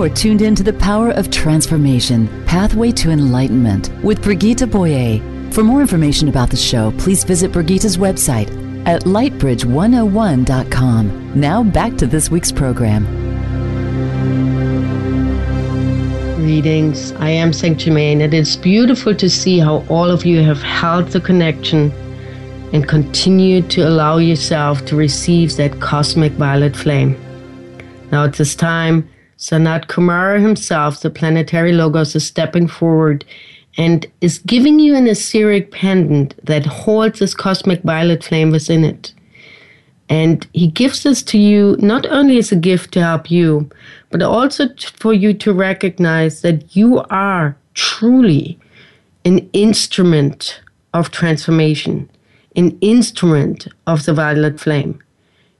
You 0.00 0.06
are 0.06 0.08
tuned 0.08 0.40
in 0.40 0.54
to 0.54 0.62
the 0.62 0.72
power 0.72 1.10
of 1.10 1.30
transformation, 1.30 2.26
Pathway 2.46 2.90
to 2.92 3.10
Enlightenment 3.10 3.90
with 4.02 4.22
Brigitte 4.22 4.70
Boyer. 4.70 5.18
For 5.52 5.62
more 5.62 5.82
information 5.82 6.28
about 6.28 6.48
the 6.48 6.56
show, 6.56 6.92
please 6.92 7.22
visit 7.22 7.52
Brigitte's 7.52 7.98
website 7.98 8.48
at 8.86 9.02
lightbridge101.com. 9.02 11.38
Now 11.38 11.62
back 11.62 11.98
to 11.98 12.06
this 12.06 12.30
week's 12.30 12.50
program. 12.50 13.04
Greetings. 16.36 17.12
I 17.12 17.28
am 17.28 17.52
Saint 17.52 17.80
Germain. 17.80 18.22
And 18.22 18.32
It 18.32 18.38
is 18.38 18.56
beautiful 18.56 19.14
to 19.14 19.28
see 19.28 19.58
how 19.58 19.84
all 19.90 20.10
of 20.10 20.24
you 20.24 20.42
have 20.42 20.62
held 20.62 21.08
the 21.08 21.20
connection 21.20 21.92
and 22.72 22.88
continue 22.88 23.60
to 23.68 23.82
allow 23.82 24.16
yourself 24.16 24.82
to 24.86 24.96
receive 24.96 25.58
that 25.58 25.78
cosmic 25.78 26.32
violet 26.32 26.74
flame. 26.74 27.18
Now 28.10 28.24
at 28.24 28.32
this 28.32 28.54
time, 28.54 29.06
Sanat 29.40 29.86
Kumara 29.86 30.38
himself, 30.38 31.00
the 31.00 31.08
planetary 31.08 31.72
logos, 31.72 32.14
is 32.14 32.26
stepping 32.26 32.68
forward 32.68 33.24
and 33.78 34.06
is 34.20 34.38
giving 34.40 34.78
you 34.78 34.94
an 34.94 35.06
etheric 35.06 35.70
pendant 35.70 36.34
that 36.44 36.66
holds 36.66 37.20
this 37.20 37.34
cosmic 37.34 37.82
violet 37.82 38.22
flame 38.22 38.50
within 38.50 38.84
it. 38.84 39.14
And 40.10 40.46
he 40.52 40.66
gives 40.66 41.04
this 41.04 41.22
to 41.22 41.38
you 41.38 41.76
not 41.78 42.04
only 42.06 42.36
as 42.36 42.52
a 42.52 42.56
gift 42.56 42.92
to 42.92 43.02
help 43.02 43.30
you, 43.30 43.70
but 44.10 44.20
also 44.20 44.68
for 44.98 45.14
you 45.14 45.32
to 45.34 45.54
recognize 45.54 46.42
that 46.42 46.76
you 46.76 46.98
are 47.08 47.56
truly 47.72 48.58
an 49.24 49.48
instrument 49.54 50.60
of 50.92 51.12
transformation, 51.12 52.10
an 52.56 52.76
instrument 52.82 53.68
of 53.86 54.04
the 54.04 54.12
violet 54.12 54.60
flame. 54.60 55.00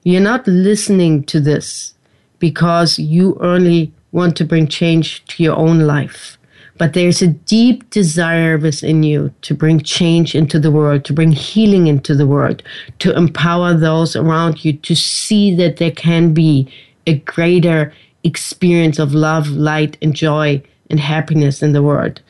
You're 0.02 0.20
not 0.20 0.46
listening 0.46 1.24
to 1.24 1.40
this 1.40 1.94
because 2.40 2.98
you 2.98 3.38
only 3.40 3.92
want 4.12 4.36
to 4.36 4.44
bring 4.44 4.66
change 4.66 5.24
to 5.26 5.42
your 5.42 5.56
own 5.56 5.80
life. 5.80 6.36
But 6.78 6.94
there's 6.94 7.20
a 7.20 7.28
deep 7.28 7.88
desire 7.90 8.56
within 8.56 9.02
you 9.02 9.32
to 9.42 9.54
bring 9.54 9.80
change 9.80 10.34
into 10.34 10.58
the 10.58 10.70
world, 10.70 11.04
to 11.04 11.12
bring 11.12 11.30
healing 11.30 11.86
into 11.86 12.14
the 12.14 12.26
world, 12.26 12.62
to 13.00 13.14
empower 13.14 13.74
those 13.74 14.16
around 14.16 14.64
you 14.64 14.72
to 14.72 14.96
see 14.96 15.54
that 15.56 15.76
there 15.76 15.90
can 15.90 16.32
be 16.32 16.72
a 17.06 17.18
greater 17.18 17.92
experience 18.24 18.98
of 18.98 19.14
love, 19.14 19.48
light, 19.48 19.96
and 20.02 20.14
joy 20.14 20.62
and 20.88 21.00
happiness 21.00 21.62
in 21.62 21.72
the 21.72 21.82
world. 21.82 22.20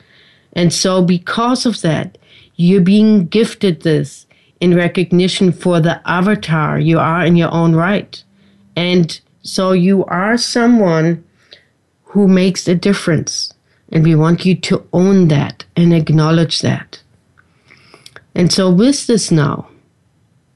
And 0.53 0.73
so, 0.73 1.01
because 1.01 1.65
of 1.65 1.81
that, 1.81 2.17
you're 2.57 2.81
being 2.81 3.27
gifted 3.27 3.81
this 3.81 4.27
in 4.59 4.75
recognition 4.75 5.51
for 5.51 5.79
the 5.79 6.01
avatar 6.07 6.79
you 6.79 6.99
are 6.99 7.25
in 7.25 7.35
your 7.35 7.51
own 7.53 7.73
right. 7.73 8.21
And 8.75 9.19
so 9.41 9.71
you 9.71 10.05
are 10.05 10.37
someone 10.37 11.23
who 12.03 12.27
makes 12.27 12.67
a 12.67 12.75
difference. 12.75 13.53
And 13.91 14.03
we 14.05 14.15
want 14.15 14.45
you 14.45 14.55
to 14.55 14.87
own 14.93 15.27
that 15.27 15.65
and 15.75 15.93
acknowledge 15.93 16.61
that. 16.61 17.01
And 18.33 18.51
so, 18.51 18.69
with 18.71 19.07
this 19.07 19.31
now, 19.31 19.67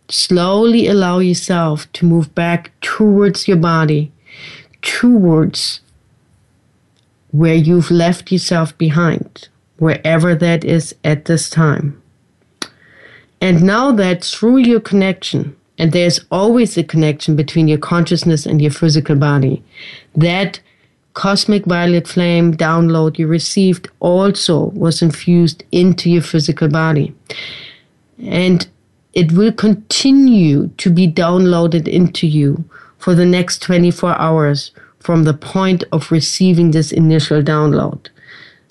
slowly 0.07 0.87
allow 0.87 1.19
yourself 1.19 1.91
to 1.93 2.05
move 2.05 2.33
back 2.33 2.71
towards 2.79 3.47
your 3.47 3.57
body, 3.57 4.13
towards 4.81 5.81
where 7.31 7.55
you've 7.55 7.91
left 7.91 8.31
yourself 8.31 8.77
behind, 8.77 9.49
wherever 9.77 10.33
that 10.35 10.63
is 10.63 10.95
at 11.03 11.25
this 11.25 11.49
time. 11.49 12.01
And 13.41 13.63
now 13.63 13.91
that 13.91 14.23
through 14.23 14.57
your 14.57 14.79
connection, 14.79 15.57
and 15.77 15.91
there's 15.91 16.19
always 16.31 16.77
a 16.77 16.83
connection 16.83 17.35
between 17.35 17.67
your 17.67 17.77
consciousness 17.77 18.45
and 18.45 18.61
your 18.61 18.71
physical 18.71 19.15
body. 19.15 19.63
That 20.15 20.59
cosmic 21.13 21.65
violet 21.65 22.07
flame 22.07 22.55
download 22.55 23.17
you 23.17 23.27
received 23.27 23.89
also 23.99 24.65
was 24.71 25.01
infused 25.01 25.63
into 25.71 26.09
your 26.09 26.21
physical 26.21 26.67
body. 26.67 27.13
And 28.19 28.67
it 29.13 29.31
will 29.31 29.51
continue 29.51 30.67
to 30.77 30.89
be 30.89 31.07
downloaded 31.11 31.87
into 31.87 32.27
you 32.27 32.63
for 32.97 33.15
the 33.15 33.25
next 33.25 33.61
24 33.61 34.17
hours 34.19 34.71
from 34.99 35.23
the 35.23 35.33
point 35.33 35.83
of 35.91 36.11
receiving 36.11 36.71
this 36.71 36.91
initial 36.91 37.41
download. 37.41 38.09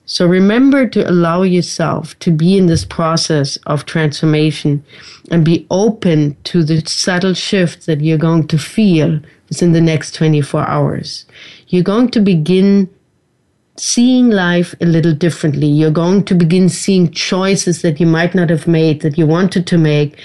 So 0.07 0.27
remember 0.27 0.87
to 0.89 1.09
allow 1.09 1.43
yourself 1.43 2.19
to 2.19 2.31
be 2.31 2.59
in 2.59 2.67
this 2.67 2.85
process 2.85 3.57
of 3.67 3.87
transformation 3.87 4.85
and 5.31 5.45
be 5.45 5.67
open 5.71 6.37
to 6.45 6.63
the 6.63 6.83
subtle 6.87 7.33
shifts 7.33 7.87
that 7.87 8.03
you're 8.03 8.19
going 8.19 8.47
to 8.49 8.59
feel 8.59 9.21
within 9.49 9.73
the 9.73 9.81
next 9.81 10.15
24 10.15 10.69
hours. 10.69 11.25
You're 11.69 11.83
going 11.83 12.11
to 12.11 12.21
begin 12.21 12.91
seeing 13.77 14.29
life 14.29 14.75
a 14.81 14.87
little 14.87 15.15
differently. 15.15 15.67
You're 15.67 15.91
going 15.91 16.25
to 16.27 16.35
begin 16.35 16.69
seeing 16.69 17.11
choices 17.11 17.81
that 17.83 17.99
you 17.99 18.07
might 18.07 18.35
not 18.35 18.51
have 18.51 18.67
made 18.67 19.01
that 19.01 19.17
you 19.17 19.27
wanted 19.27 19.67
to 19.69 19.79
make. 19.79 20.19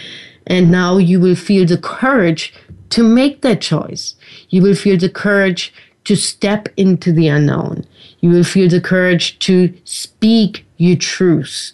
And 0.46 0.70
now 0.70 0.98
you 0.98 1.22
will 1.22 1.36
feel 1.36 1.66
the 1.66 1.78
courage 1.78 2.54
to 2.90 3.04
make 3.04 3.42
that 3.42 3.62
choice. 3.62 4.16
You 4.50 4.62
will 4.62 4.76
feel 4.76 4.98
the 4.98 5.10
courage 5.10 5.74
to 6.04 6.16
step 6.16 6.68
into 6.76 7.12
the 7.12 7.28
unknown. 7.28 7.86
You 8.22 8.30
will 8.32 8.44
feel 8.44 8.70
the 8.70 8.82
courage 8.82 9.40
to 9.40 9.74
speak 9.86 10.66
your 10.78 10.98
truth 10.98 11.74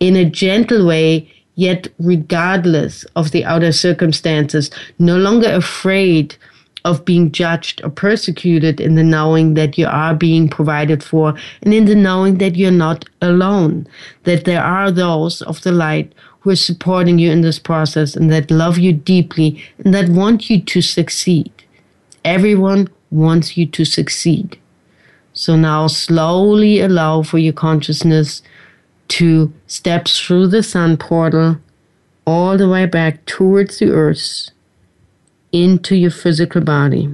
in 0.00 0.16
a 0.16 0.24
gentle 0.28 0.86
way, 0.86 1.30
yet 1.54 1.88
regardless 1.98 3.04
of 3.16 3.30
the 3.30 3.44
outer 3.44 3.72
circumstances, 3.72 4.70
no 4.98 5.16
longer 5.16 5.52
afraid 5.52 6.36
of 6.84 7.04
being 7.04 7.30
judged 7.30 7.80
or 7.84 7.90
persecuted 7.90 8.80
in 8.80 8.96
the 8.96 9.04
knowing 9.04 9.54
that 9.54 9.78
you 9.78 9.86
are 9.86 10.14
being 10.14 10.48
provided 10.48 11.02
for 11.02 11.34
and 11.62 11.72
in 11.72 11.84
the 11.84 11.94
knowing 11.94 12.38
that 12.38 12.56
you're 12.56 12.70
not 12.72 13.04
alone, 13.20 13.86
that 14.24 14.44
there 14.44 14.62
are 14.62 14.90
those 14.90 15.42
of 15.42 15.62
the 15.62 15.72
light 15.72 16.12
who 16.40 16.50
are 16.50 16.56
supporting 16.56 17.18
you 17.18 17.30
in 17.30 17.42
this 17.42 17.58
process 17.58 18.16
and 18.16 18.30
that 18.32 18.50
love 18.50 18.78
you 18.78 18.92
deeply 18.92 19.62
and 19.84 19.94
that 19.94 20.08
want 20.08 20.50
you 20.50 20.60
to 20.60 20.82
succeed. 20.82 21.52
Everyone 22.24 22.88
wants 23.10 23.56
you 23.56 23.66
to 23.66 23.84
succeed. 23.84 24.58
So 25.42 25.56
now 25.56 25.88
slowly 25.88 26.78
allow 26.78 27.22
for 27.22 27.36
your 27.36 27.52
consciousness 27.52 28.42
to 29.08 29.52
step 29.66 30.06
through 30.06 30.46
the 30.46 30.62
sun 30.62 30.96
portal 30.96 31.56
all 32.24 32.56
the 32.56 32.68
way 32.68 32.86
back 32.86 33.26
towards 33.26 33.80
the 33.80 33.90
earth 33.90 34.50
into 35.50 35.96
your 35.96 36.12
physical 36.12 36.60
body. 36.60 37.12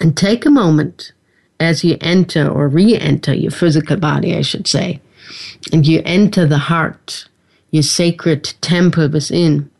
And 0.00 0.16
take 0.16 0.44
a 0.44 0.50
moment 0.50 1.12
as 1.60 1.84
you 1.84 1.96
enter 2.00 2.48
or 2.48 2.66
re 2.66 2.96
enter 2.96 3.32
your 3.32 3.52
physical 3.52 3.96
body, 3.96 4.36
I 4.36 4.42
should 4.42 4.66
say, 4.66 5.00
and 5.72 5.86
you 5.86 6.02
enter 6.04 6.46
the 6.46 6.58
heart, 6.58 7.28
your 7.70 7.84
sacred 7.84 8.54
temple 8.60 9.08
within. 9.08 9.70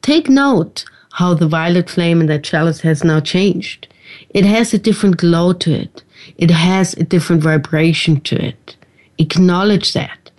Take 0.00 0.30
note 0.30 0.86
how 1.12 1.34
the 1.34 1.46
violet 1.46 1.90
flame 1.90 2.22
in 2.22 2.26
that 2.28 2.42
chalice 2.42 2.80
has 2.80 3.04
now 3.04 3.20
changed. 3.20 3.86
It 4.30 4.46
has 4.46 4.72
a 4.72 4.78
different 4.78 5.18
glow 5.18 5.52
to 5.52 5.70
it. 5.70 6.02
It 6.36 6.50
has 6.50 6.94
a 6.94 7.04
different 7.04 7.42
vibration 7.42 8.20
to 8.22 8.42
it. 8.42 8.76
Acknowledge 9.18 9.92
that. 9.92 10.30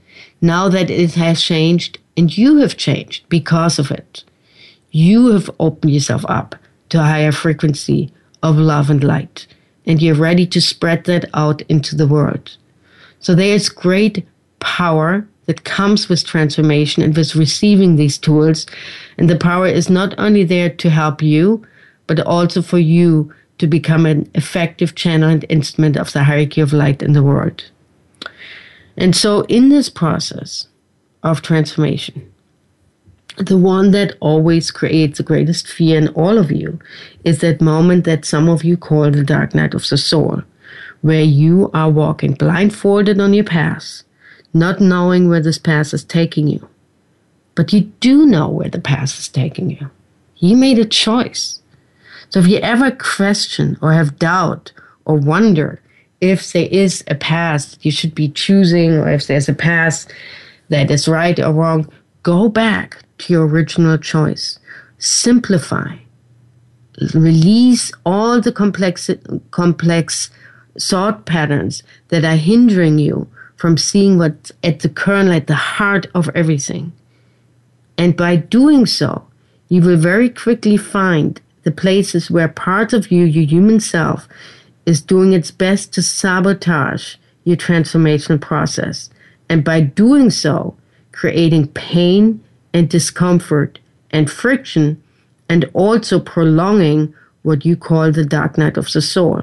Now 0.42 0.70
that 0.70 0.90
it 0.90 1.16
has 1.16 1.42
changed 1.42 2.00
and 2.18 2.36
you 2.38 2.58
have 2.58 2.78
changed 2.78 3.28
because 3.30 3.80
of 3.80 3.92
it, 3.92 4.24
you 4.92 5.28
have 5.28 5.50
opened 5.60 5.94
yourself 5.94 6.26
up 6.28 6.56
to 6.90 7.00
a 7.00 7.04
higher 7.04 7.32
frequency 7.32 8.12
of 8.44 8.58
love 8.58 8.90
and 8.90 9.04
light. 9.04 9.48
And 9.86 10.02
you're 10.02 10.16
ready 10.16 10.46
to 10.48 10.62
spread 10.62 11.06
that 11.06 11.26
out 11.34 11.62
into 11.64 11.96
the 11.96 12.08
world. 12.08 12.58
So 13.20 13.36
there's 13.36 13.70
great 13.70 14.26
power 14.60 15.28
that 15.46 15.64
comes 15.64 16.10
with 16.10 16.26
transformation 16.26 17.04
and 17.04 17.16
with 17.16 17.36
receiving 17.36 17.96
these 17.96 18.18
tools. 18.18 18.66
And 19.18 19.30
the 19.30 19.38
power 19.38 19.68
is 19.68 19.90
not 19.90 20.16
only 20.18 20.44
there 20.44 20.70
to 20.70 20.90
help 20.90 21.22
you, 21.22 21.66
but 22.08 22.20
also 22.20 22.62
for 22.62 22.80
you 22.80 23.34
to 23.58 23.68
become 23.68 24.06
an 24.06 24.30
effective 24.36 24.96
channel 24.96 25.30
and 25.30 25.46
instrument 25.50 25.98
of 25.98 26.12
the 26.12 26.24
hierarchy 26.24 26.62
of 26.62 26.74
light 26.74 27.02
in 27.02 27.14
the 27.14 27.24
world. 27.24 27.64
And 28.98 29.16
so, 29.16 29.42
in 29.44 29.70
this 29.70 29.90
process 29.90 30.68
of 31.24 31.42
transformation, 31.42 32.32
the 33.38 33.58
one 33.58 33.92
that 33.92 34.16
always 34.22 34.72
creates 34.72 35.18
the 35.18 35.24
greatest 35.24 35.68
fear 35.68 35.98
in 35.98 36.08
all 36.10 36.38
of 36.38 36.52
you 36.52 36.80
is 37.26 37.40
that 37.40 37.60
moment 37.60 38.06
that 38.06 38.24
some 38.24 38.48
of 38.48 38.64
you 38.64 38.78
call 38.78 39.12
the 39.12 39.24
dark 39.24 39.54
night 39.54 39.74
of 39.74 39.88
the 39.90 39.98
soul, 39.98 40.42
where 41.02 41.24
you 41.24 41.70
are 41.74 41.90
walking 41.90 42.34
blindfolded 42.34 43.20
on 43.20 43.34
your 43.34 43.44
path, 43.44 44.04
not 44.54 44.80
knowing 44.80 45.28
where 45.28 45.42
this 45.42 45.58
path 45.58 45.94
is 45.94 46.04
taking 46.04 46.48
you. 46.48 46.68
But 47.56 47.74
you 47.74 47.82
do 48.00 48.26
know 48.26 48.50
where 48.50 48.70
the 48.70 48.80
path 48.80 49.20
is 49.20 49.28
taking 49.28 49.70
you. 49.70 49.90
You 50.38 50.56
made 50.56 50.80
a 50.80 50.86
choice. 50.86 51.62
So 52.30 52.40
if 52.40 52.48
you 52.48 52.58
ever 52.58 52.92
question 52.92 53.78
or 53.82 53.94
have 53.94 54.20
doubt 54.20 54.72
or 55.06 55.16
wonder 55.16 55.82
if 56.22 56.54
there 56.54 56.68
is 56.72 57.04
a 57.08 57.16
path 57.16 57.78
you 57.82 57.92
should 57.92 58.16
be 58.16 58.30
choosing 58.30 58.94
or 58.94 59.10
if 59.10 59.28
there's 59.28 59.50
a 59.50 59.54
path 59.54 60.08
that 60.70 60.90
is 60.90 61.08
right 61.08 61.40
or 61.40 61.54
wrong, 61.54 61.90
go 62.24 62.50
back 62.50 63.04
to 63.20 63.34
your 63.34 63.46
original 63.46 63.98
choice. 63.98 64.60
Simplify. 64.98 65.98
Release 67.14 67.92
all 68.06 68.42
the 68.42 68.52
complex, 68.52 69.10
complex 69.52 70.30
thought 70.80 71.26
patterns 71.26 71.84
that 72.08 72.24
are 72.24 72.38
hindering 72.38 73.00
you 73.00 73.28
from 73.58 73.78
seeing 73.78 74.18
what's 74.18 74.52
at 74.64 74.80
the 74.80 74.90
kernel, 74.90 75.34
at 75.34 75.48
the 75.48 75.56
heart 75.56 76.08
of 76.14 76.30
everything. 76.36 76.92
And 77.98 78.16
by 78.16 78.36
doing 78.36 78.86
so, 78.86 79.28
you 79.70 79.82
will 79.82 79.98
very 79.98 80.30
quickly 80.30 80.78
find 80.78 81.40
the 81.66 81.72
places 81.72 82.32
where 82.32 82.48
part 82.48 82.94
of 82.94 83.12
you, 83.12 83.26
your 83.26 83.44
human 83.44 83.80
self, 83.80 84.28
is 84.86 85.02
doing 85.02 85.34
its 85.34 85.52
best 85.52 85.92
to 85.94 86.02
sabotage 86.02 87.16
your 87.44 87.58
transformational 87.58 88.40
process. 88.40 89.10
And 89.50 89.64
by 89.64 89.82
doing 89.82 90.30
so, 90.30 90.78
creating 91.12 91.68
pain 91.70 92.42
and 92.74 92.88
discomfort 92.88 93.80
and 94.12 94.32
friction, 94.32 95.02
and 95.50 95.66
also 95.74 96.20
prolonging 96.20 97.14
what 97.42 97.66
you 97.66 97.76
call 97.76 98.12
the 98.12 98.26
dark 98.26 98.58
night 98.58 98.78
of 98.78 98.92
the 98.92 99.02
soul. 99.02 99.42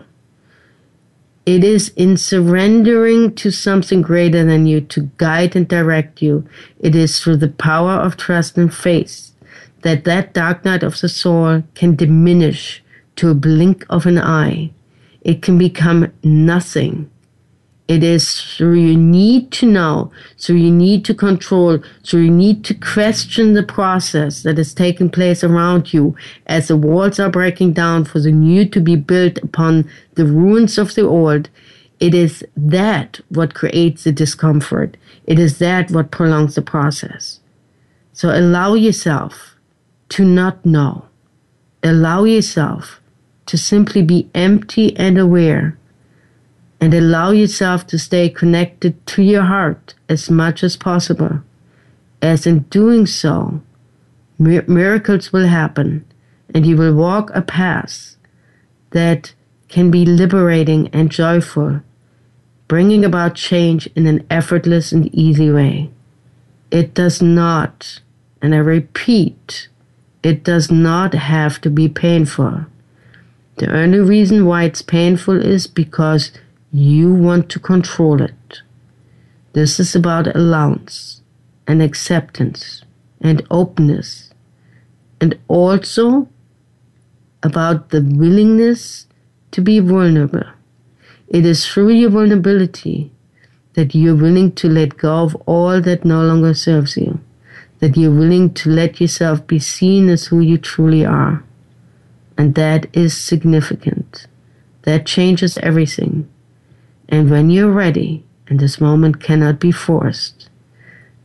It 1.45 1.65
is 1.65 1.89
in 1.97 2.17
surrendering 2.17 3.35
to 3.35 3.51
something 3.51 4.01
greater 4.01 4.45
than 4.45 4.67
you 4.67 4.81
to 4.81 5.11
guide 5.17 5.57
and 5.57 5.67
direct 5.67 6.23
you. 6.23 6.49
It 6.79 6.95
is 6.95 7.19
through 7.19 7.39
the 7.39 7.49
power 7.49 7.93
of 7.93 8.17
trust 8.17 8.57
and 8.57 8.73
faith 8.73 9.32
that 9.83 10.05
that 10.05 10.35
dark 10.35 10.65
night 10.65 10.83
of 10.83 11.01
the 11.01 11.09
soul 11.09 11.63
can 11.75 11.95
diminish 11.95 12.83
to 13.17 13.31
a 13.31 13.35
blink 13.35 13.85
of 13.91 14.07
an 14.07 14.19
eye. 14.19 14.71
It 15.21 15.43
can 15.43 15.59
become 15.59 16.13
nothing. 16.25 17.11
It 17.89 18.03
is 18.03 18.41
through 18.41 18.79
you 18.79 18.97
need 18.97 19.51
to 19.53 19.67
know, 19.67 20.11
through 20.39 20.57
you 20.57 20.71
need 20.71 21.05
to 21.05 21.15
control, 21.15 21.79
through 22.07 22.23
you 22.23 22.31
need 22.31 22.65
to 22.65 22.75
question 22.75 23.55
the 23.55 23.63
process 23.63 24.45
that 24.45 24.59
is 24.59 24.73
taking 24.73 25.11
place 25.11 25.45
around 25.45 25.93
you 25.93 26.17
as 26.47 26.69
the 26.69 26.77
walls 26.77 27.21
are 27.21 27.29
breaking 27.29 27.75
down 27.75 28.05
for 28.05 28.21
the 28.21 28.33
new 28.33 28.67
to 28.69 28.81
be 28.81 28.97
built 28.97 29.39
upon 29.39 29.91
the 30.15 30.25
ruins 30.25 30.79
of 30.79 30.95
the 30.95 31.03
old. 31.03 31.51
It 32.01 32.15
is 32.15 32.45
that 32.57 33.21
what 33.29 33.55
creates 33.55 34.05
the 34.05 34.13
discomfort. 34.13 34.97
It 35.27 35.39
is 35.39 35.59
that 35.59 35.91
what 35.91 36.11
prolongs 36.11 36.55
the 36.55 36.63
process. 36.63 37.41
So 38.13 38.31
allow 38.31 38.75
yourself 38.75 39.52
to 40.13 40.25
not 40.25 40.65
know. 40.65 41.07
Allow 41.83 42.25
yourself 42.25 43.01
to 43.47 43.57
simply 43.57 44.03
be 44.03 44.29
empty 44.35 44.97
and 44.97 45.19
aware 45.19 45.79
and 46.81 46.93
allow 46.95 47.31
yourself 47.31 47.87
to 47.87 47.99
stay 47.99 48.29
connected 48.29 48.95
to 49.07 49.23
your 49.23 49.43
heart 49.43 49.95
as 50.09 50.29
much 50.29 50.65
as 50.65 50.77
possible. 50.77 51.41
As 52.21 52.47
in 52.47 52.61
doing 52.71 53.07
so, 53.07 53.63
mir- 54.39 54.65
miracles 54.67 55.33
will 55.33 55.47
happen 55.47 56.05
and 56.53 56.67
you 56.67 56.77
will 56.77 56.95
walk 56.95 57.31
a 57.35 57.41
path 57.41 58.17
that 58.91 59.33
can 59.69 59.91
be 59.91 60.05
liberating 60.05 60.89
and 60.89 61.11
joyful, 61.11 61.81
bringing 62.69 63.05
about 63.05 63.35
change 63.35 63.87
in 63.97 64.07
an 64.07 64.27
effortless 64.29 64.93
and 64.93 65.13
easy 65.15 65.51
way. 65.51 65.91
It 66.71 66.95
does 66.95 67.23
not, 67.23 68.01
and 68.43 68.55
I 68.55 68.59
repeat, 68.59 69.69
it 70.23 70.45
does 70.45 70.71
not 70.71 71.15
have 71.15 71.61
to 71.61 71.71
be 71.71 71.89
painful. 71.89 72.67
The 73.57 73.75
only 73.75 74.01
reason 74.01 74.47
why 74.47 74.65
it's 74.65 74.83
painful 74.83 75.41
is 75.41 75.67
because 75.67 76.33
you 76.73 77.13
want 77.13 77.49
to 77.51 77.59
control 77.59 78.23
it. 78.23 78.63
This 79.53 79.79
is 79.79 79.95
about 79.95 80.35
allowance 80.35 81.21
and 81.67 81.83
acceptance 81.83 82.83
and 83.21 83.47
openness, 83.51 84.33
and 85.21 85.39
also 85.49 86.29
about 87.43 87.91
the 87.91 88.01
willingness 88.01 89.07
to 89.51 89.61
be 89.61 89.79
vulnerable. 89.81 90.45
It 91.29 91.45
is 91.45 91.67
through 91.67 91.91
your 91.91 92.11
vulnerability 92.11 93.13
that 93.75 93.95
you're 93.95 94.17
willing 94.17 94.53
to 94.53 94.69
let 94.69 94.97
go 94.97 95.25
of 95.25 95.35
all 95.47 95.81
that 95.81 96.05
no 96.05 96.23
longer 96.23 96.55
serves 96.55 96.97
you 96.97 97.21
that 97.83 97.97
you're 97.97 98.15
willing 98.15 98.55
to 98.55 98.71
let 98.71 99.01
yourself 99.01 99.45
be 99.49 99.59
seen 99.59 100.09
as 100.09 100.27
who 100.27 100.39
you 100.39 100.57
truly 100.57 101.05
are. 101.05 101.43
And 102.39 102.55
that 102.55 102.87
is 102.97 103.17
significant. 103.17 104.29
That 104.83 105.05
changes 105.05 105.59
everything. 105.59 106.29
And 107.09 107.29
when 107.29 107.51
you're 107.51 107.73
ready, 107.73 108.25
and 108.47 108.61
this 108.61 108.81
moment 108.81 109.21
cannot 109.21 109.59
be 109.59 109.73
forced, 109.73 110.49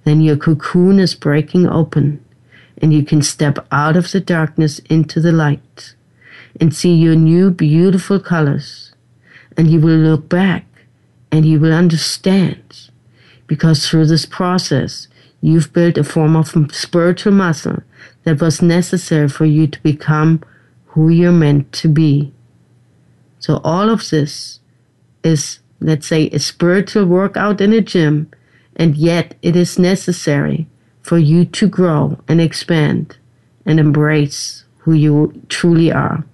then 0.03 0.19
your 0.19 0.35
cocoon 0.35 0.97
is 0.97 1.13
breaking 1.13 1.67
open 1.67 2.25
and 2.81 2.91
you 2.91 3.05
can 3.05 3.21
step 3.21 3.59
out 3.71 3.95
of 3.95 4.11
the 4.11 4.19
darkness 4.19 4.79
into 4.89 5.21
the 5.21 5.31
light 5.31 5.93
and 6.59 6.73
see 6.73 6.95
your 6.95 7.15
new 7.15 7.51
beautiful 7.51 8.19
colors. 8.19 8.93
And 9.55 9.69
you 9.69 9.79
will 9.79 9.97
look 9.97 10.27
back 10.27 10.65
and 11.31 11.45
you 11.45 11.59
will 11.59 11.73
understand 11.73 12.89
because 13.45 13.87
through 13.87 14.07
this 14.07 14.25
process, 14.25 15.07
You've 15.41 15.71
built 15.73 15.97
a 15.97 16.03
form 16.03 16.35
of 16.35 16.53
spiritual 16.73 17.33
muscle 17.33 17.83
that 18.23 18.41
was 18.41 18.61
necessary 18.61 19.29
for 19.29 19.45
you 19.45 19.67
to 19.67 19.81
become 19.83 20.41
who 20.87 21.09
you're 21.09 21.31
meant 21.31 21.71
to 21.73 21.87
be. 21.87 22.33
So, 23.39 23.61
all 23.63 23.89
of 23.89 24.09
this 24.09 24.59
is, 25.23 25.59
let's 25.79 26.07
say, 26.07 26.29
a 26.29 26.39
spiritual 26.39 27.05
workout 27.05 27.61
in 27.61 27.71
a 27.71 27.81
gym, 27.81 28.31
and 28.75 28.95
yet 28.95 29.35
it 29.41 29.55
is 29.55 29.77
necessary 29.77 30.67
for 31.01 31.17
you 31.17 31.45
to 31.45 31.67
grow 31.67 32.19
and 32.27 32.41
expand 32.41 33.17
and 33.65 33.79
embrace 33.79 34.65
who 34.79 34.93
you 34.93 35.41
truly 35.49 35.91
are. 35.91 36.25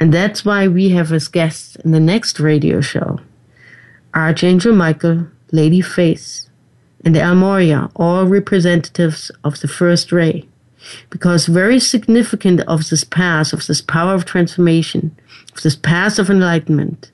And 0.00 0.12
that's 0.12 0.44
why 0.44 0.66
we 0.66 0.88
have 0.90 1.12
as 1.12 1.28
guests 1.28 1.76
in 1.76 1.92
the 1.92 2.00
next 2.00 2.40
radio 2.40 2.80
show 2.80 3.20
Archangel 4.14 4.74
Michael, 4.74 5.28
Lady 5.52 5.80
Faith, 5.80 6.48
and 7.04 7.14
the 7.14 7.20
El 7.20 7.90
all 7.96 8.26
representatives 8.26 9.30
of 9.44 9.60
the 9.60 9.68
first 9.68 10.12
ray. 10.12 10.46
Because 11.10 11.46
very 11.46 11.78
significant 11.78 12.60
of 12.62 12.88
this 12.88 13.04
path, 13.04 13.52
of 13.52 13.66
this 13.66 13.80
power 13.80 14.14
of 14.14 14.24
transformation, 14.24 15.16
of 15.54 15.62
this 15.62 15.76
path 15.76 16.18
of 16.18 16.28
enlightenment, 16.28 17.10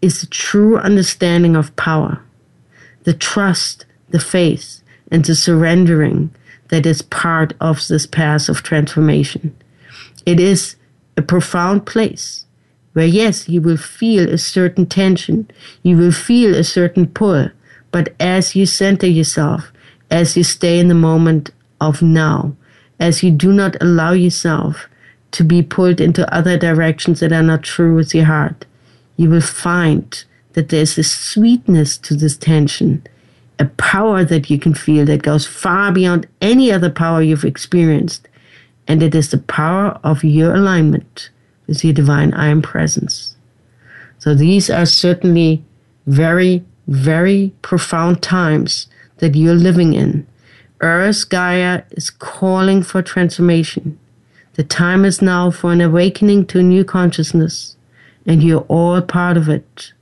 is 0.00 0.20
the 0.20 0.26
true 0.26 0.78
understanding 0.78 1.54
of 1.54 1.74
power, 1.76 2.22
the 3.04 3.12
trust, 3.14 3.84
the 4.08 4.20
faith, 4.20 4.82
and 5.10 5.24
the 5.24 5.34
surrendering 5.34 6.30
that 6.68 6.86
is 6.86 7.02
part 7.02 7.52
of 7.60 7.86
this 7.88 8.06
path 8.06 8.48
of 8.48 8.62
transformation. 8.62 9.54
It 10.24 10.40
is 10.40 10.76
a 11.16 11.22
profound 11.22 11.86
place 11.86 12.46
where, 12.92 13.06
yes, 13.06 13.48
you 13.48 13.60
will 13.60 13.76
feel 13.76 14.28
a 14.28 14.38
certain 14.38 14.86
tension, 14.86 15.48
you 15.82 15.96
will 15.96 16.12
feel 16.12 16.54
a 16.54 16.64
certain 16.64 17.06
pull, 17.06 17.50
But 17.92 18.14
as 18.20 18.54
you 18.54 18.66
center 18.66 19.06
yourself, 19.06 19.72
as 20.10 20.36
you 20.36 20.44
stay 20.44 20.78
in 20.78 20.88
the 20.88 20.94
moment 20.94 21.50
of 21.80 22.02
now, 22.02 22.54
as 22.98 23.22
you 23.22 23.30
do 23.30 23.52
not 23.52 23.76
allow 23.80 24.12
yourself 24.12 24.88
to 25.32 25.44
be 25.44 25.62
pulled 25.62 26.00
into 26.00 26.32
other 26.34 26.58
directions 26.58 27.20
that 27.20 27.32
are 27.32 27.42
not 27.42 27.62
true 27.62 27.94
with 27.94 28.14
your 28.14 28.26
heart, 28.26 28.66
you 29.16 29.30
will 29.30 29.40
find 29.40 30.24
that 30.52 30.68
there's 30.68 30.98
a 30.98 31.04
sweetness 31.04 31.96
to 31.98 32.14
this 32.14 32.36
tension, 32.36 33.06
a 33.58 33.66
power 33.66 34.24
that 34.24 34.50
you 34.50 34.58
can 34.58 34.74
feel 34.74 35.04
that 35.06 35.22
goes 35.22 35.46
far 35.46 35.92
beyond 35.92 36.26
any 36.40 36.72
other 36.72 36.90
power 36.90 37.22
you've 37.22 37.44
experienced. 37.44 38.28
And 38.88 39.02
it 39.02 39.14
is 39.14 39.30
the 39.30 39.38
power 39.38 39.98
of 40.02 40.24
your 40.24 40.54
alignment 40.54 41.30
with 41.66 41.84
your 41.84 41.92
divine 41.92 42.34
I 42.34 42.48
am 42.48 42.60
presence. 42.60 43.36
So 44.18 44.34
these 44.34 44.68
are 44.68 44.86
certainly 44.86 45.62
very, 46.06 46.64
very 46.90 47.52
profound 47.62 48.20
times 48.20 48.88
that 49.18 49.36
you're 49.36 49.54
living 49.54 49.94
in. 49.94 50.26
Earth 50.80 51.28
Gaia 51.28 51.84
is 51.92 52.10
calling 52.10 52.82
for 52.82 53.00
transformation. 53.00 53.98
The 54.54 54.64
time 54.64 55.04
is 55.04 55.22
now 55.22 55.52
for 55.52 55.72
an 55.72 55.80
awakening 55.80 56.46
to 56.46 56.62
new 56.62 56.84
consciousness, 56.84 57.76
and 58.26 58.42
you're 58.42 58.66
all 58.68 59.00
part 59.00 59.36
of 59.36 59.48
it. 59.48 59.92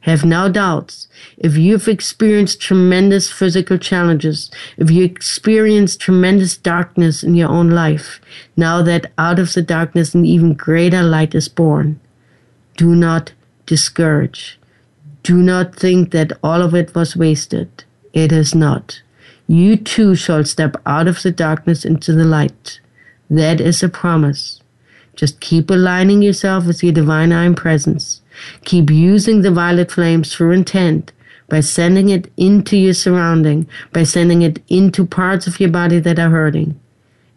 Have 0.00 0.24
no 0.24 0.48
doubts. 0.48 1.06
If 1.36 1.56
you've 1.56 1.86
experienced 1.86 2.60
tremendous 2.60 3.30
physical 3.30 3.76
challenges, 3.78 4.50
if 4.76 4.90
you 4.90 5.04
experienced 5.04 6.00
tremendous 6.00 6.56
darkness 6.56 7.22
in 7.22 7.34
your 7.34 7.50
own 7.50 7.70
life, 7.70 8.20
now 8.56 8.82
that 8.82 9.12
out 9.18 9.38
of 9.38 9.52
the 9.52 9.62
darkness 9.62 10.14
an 10.14 10.24
even 10.24 10.54
greater 10.54 11.02
light 11.02 11.34
is 11.34 11.48
born, 11.48 12.00
do 12.76 12.96
not 12.96 13.32
discourage. 13.66 14.58
Do 15.22 15.42
not 15.42 15.76
think 15.76 16.10
that 16.10 16.32
all 16.42 16.62
of 16.62 16.74
it 16.74 16.94
was 16.94 17.16
wasted. 17.16 17.84
It 18.12 18.32
is 18.32 18.54
not. 18.54 19.02
You 19.46 19.76
too 19.76 20.14
shall 20.14 20.44
step 20.44 20.76
out 20.84 21.06
of 21.06 21.22
the 21.22 21.30
darkness 21.30 21.84
into 21.84 22.12
the 22.12 22.24
light. 22.24 22.80
That 23.30 23.60
is 23.60 23.82
a 23.82 23.88
promise. 23.88 24.60
Just 25.14 25.40
keep 25.40 25.70
aligning 25.70 26.22
yourself 26.22 26.66
with 26.66 26.82
your 26.82 26.92
divine 26.92 27.32
I 27.32 27.52
presence. 27.54 28.20
Keep 28.64 28.90
using 28.90 29.42
the 29.42 29.50
violet 29.50 29.92
flames 29.92 30.32
for 30.32 30.52
intent 30.52 31.12
by 31.48 31.60
sending 31.60 32.08
it 32.08 32.32
into 32.36 32.76
your 32.76 32.94
surrounding, 32.94 33.68
by 33.92 34.04
sending 34.04 34.42
it 34.42 34.62
into 34.68 35.06
parts 35.06 35.46
of 35.46 35.60
your 35.60 35.70
body 35.70 35.98
that 36.00 36.18
are 36.18 36.30
hurting. 36.30 36.80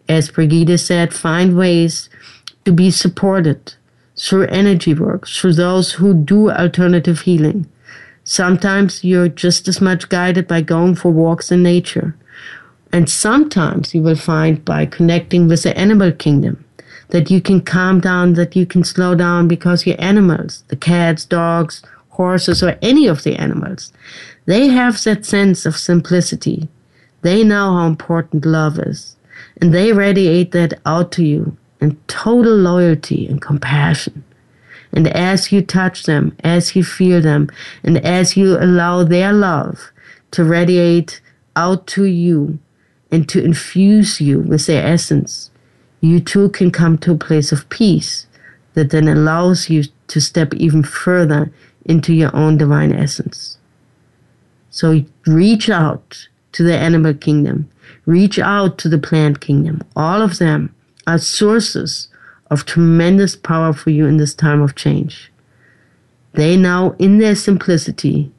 As 0.08 0.30
Brigitte 0.30 0.80
said, 0.80 1.12
find 1.12 1.56
ways 1.56 2.08
to 2.64 2.72
be 2.72 2.90
supported 2.90 3.74
through 4.16 4.46
energy 4.46 4.94
work, 4.94 5.28
through 5.28 5.52
those 5.52 5.92
who 5.92 6.14
do 6.14 6.50
alternative 6.50 7.20
healing. 7.20 7.66
Sometimes 8.28 9.04
you're 9.04 9.28
just 9.28 9.68
as 9.68 9.80
much 9.80 10.08
guided 10.08 10.48
by 10.48 10.60
going 10.60 10.96
for 10.96 11.12
walks 11.12 11.52
in 11.52 11.62
nature. 11.62 12.16
And 12.92 13.08
sometimes 13.08 13.94
you 13.94 14.02
will 14.02 14.16
find 14.16 14.64
by 14.64 14.86
connecting 14.86 15.46
with 15.46 15.62
the 15.62 15.78
animal 15.78 16.10
kingdom 16.10 16.64
that 17.10 17.30
you 17.30 17.40
can 17.40 17.60
calm 17.60 18.00
down, 18.00 18.32
that 18.32 18.56
you 18.56 18.66
can 18.66 18.82
slow 18.82 19.14
down 19.14 19.46
because 19.46 19.86
your 19.86 19.94
animals, 20.00 20.64
the 20.66 20.76
cats, 20.76 21.24
dogs, 21.24 21.82
horses, 22.10 22.64
or 22.64 22.76
any 22.82 23.06
of 23.06 23.22
the 23.22 23.36
animals, 23.36 23.92
they 24.46 24.66
have 24.66 25.00
that 25.04 25.24
sense 25.24 25.64
of 25.64 25.76
simplicity. 25.76 26.68
They 27.22 27.44
know 27.44 27.74
how 27.74 27.86
important 27.86 28.44
love 28.44 28.76
is, 28.80 29.14
and 29.60 29.72
they 29.72 29.92
radiate 29.92 30.50
that 30.50 30.80
out 30.84 31.12
to 31.12 31.24
you 31.24 31.56
in 31.80 31.96
total 32.08 32.56
loyalty 32.56 33.28
and 33.28 33.40
compassion. 33.40 34.24
And 34.96 35.08
as 35.08 35.52
you 35.52 35.60
touch 35.60 36.04
them, 36.04 36.34
as 36.42 36.74
you 36.74 36.82
feel 36.82 37.20
them, 37.20 37.50
and 37.84 37.98
as 37.98 38.34
you 38.34 38.56
allow 38.56 39.04
their 39.04 39.30
love 39.30 39.92
to 40.30 40.42
radiate 40.42 41.20
out 41.54 41.86
to 41.88 42.04
you 42.04 42.58
and 43.12 43.28
to 43.28 43.44
infuse 43.44 44.22
you 44.22 44.40
with 44.40 44.64
their 44.64 44.84
essence, 44.84 45.50
you 46.00 46.18
too 46.18 46.48
can 46.48 46.70
come 46.70 46.96
to 46.98 47.12
a 47.12 47.18
place 47.18 47.52
of 47.52 47.68
peace 47.68 48.26
that 48.72 48.88
then 48.90 49.06
allows 49.06 49.68
you 49.68 49.84
to 50.08 50.18
step 50.18 50.54
even 50.54 50.82
further 50.82 51.52
into 51.84 52.14
your 52.14 52.34
own 52.34 52.56
divine 52.56 52.92
essence. 52.92 53.58
So 54.70 55.04
reach 55.26 55.68
out 55.68 56.26
to 56.52 56.62
the 56.62 56.76
animal 56.76 57.12
kingdom, 57.12 57.68
reach 58.06 58.38
out 58.38 58.78
to 58.78 58.88
the 58.88 58.98
plant 58.98 59.40
kingdom. 59.40 59.82
All 59.94 60.22
of 60.22 60.38
them 60.38 60.74
are 61.06 61.18
sources 61.18 62.08
of 62.50 62.64
tremendous 62.64 63.36
power 63.36 63.72
for 63.72 63.90
you 63.90 64.06
in 64.06 64.16
this 64.16 64.34
time 64.34 64.62
of 64.62 64.74
change. 64.74 65.32
They 66.34 66.56
now, 66.56 66.94
in 66.98 67.18
their 67.18 67.34
simplicity, 67.34 68.30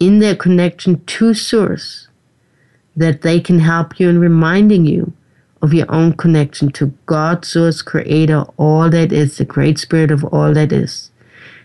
in 0.00 0.18
their 0.18 0.34
connection 0.34 1.04
to 1.04 1.32
Source, 1.32 2.08
that 2.96 3.22
they 3.22 3.40
can 3.40 3.60
help 3.60 4.00
you 4.00 4.08
in 4.08 4.18
reminding 4.18 4.84
you 4.84 5.12
of 5.62 5.72
your 5.72 5.90
own 5.90 6.12
connection 6.14 6.70
to 6.72 6.92
God, 7.06 7.44
Source, 7.44 7.82
Creator, 7.82 8.44
all 8.56 8.90
that 8.90 9.12
is, 9.12 9.38
the 9.38 9.44
Great 9.44 9.78
Spirit 9.78 10.10
of 10.10 10.24
all 10.24 10.52
that 10.54 10.72
is. 10.72 11.10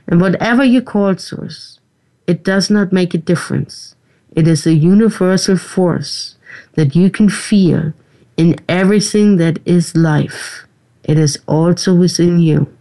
And 0.07 0.21
whatever 0.21 0.63
you 0.63 0.81
call 0.81 1.17
Source, 1.17 1.79
it 2.27 2.43
does 2.43 2.69
not 2.69 2.91
make 2.91 3.13
a 3.13 3.17
difference. 3.17 3.95
It 4.35 4.47
is 4.47 4.65
a 4.65 4.73
universal 4.73 5.57
force 5.57 6.35
that 6.73 6.95
you 6.95 7.09
can 7.09 7.29
feel 7.29 7.93
in 8.37 8.55
everything 8.69 9.37
that 9.37 9.59
is 9.65 9.95
life. 9.95 10.65
It 11.03 11.17
is 11.17 11.39
also 11.47 11.93
within 11.95 12.39
you. 12.39 12.71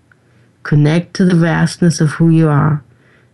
Connect 0.62 1.14
to 1.14 1.24
the 1.24 1.36
vastness 1.36 2.00
of 2.00 2.10
who 2.10 2.30
you 2.30 2.48
are 2.48 2.84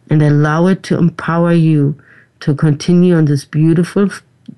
and 0.08 0.22
allow 0.22 0.66
it 0.66 0.82
to 0.84 0.96
empower 0.96 1.52
you 1.52 2.00
to 2.40 2.54
continue 2.54 3.14
on 3.14 3.24
this 3.24 3.44
beautiful 3.44 4.08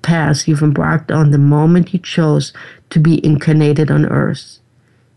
path 0.01 0.47
you've 0.47 0.61
embarked 0.61 1.11
on 1.11 1.31
the 1.31 1.37
moment 1.37 1.93
you 1.93 1.99
chose 1.99 2.53
to 2.89 2.99
be 2.99 3.23
incarnated 3.25 3.89
on 3.89 4.05
earth. 4.05 4.59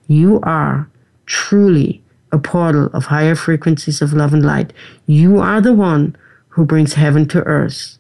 You 0.09 0.41
are 0.43 0.89
truly 1.27 2.03
a 2.31 2.39
portal 2.39 2.87
of 2.95 3.07
higher 3.07 3.35
frequencies 3.35 4.01
of 4.01 4.13
love 4.13 4.33
and 4.33 4.45
light. 4.45 4.73
You 5.07 5.39
are 5.39 5.61
the 5.61 5.75
one 5.75 6.17
who 6.49 6.65
brings 6.65 6.95
heaven 6.95 7.29
to 7.29 7.43
earth. 7.45 7.99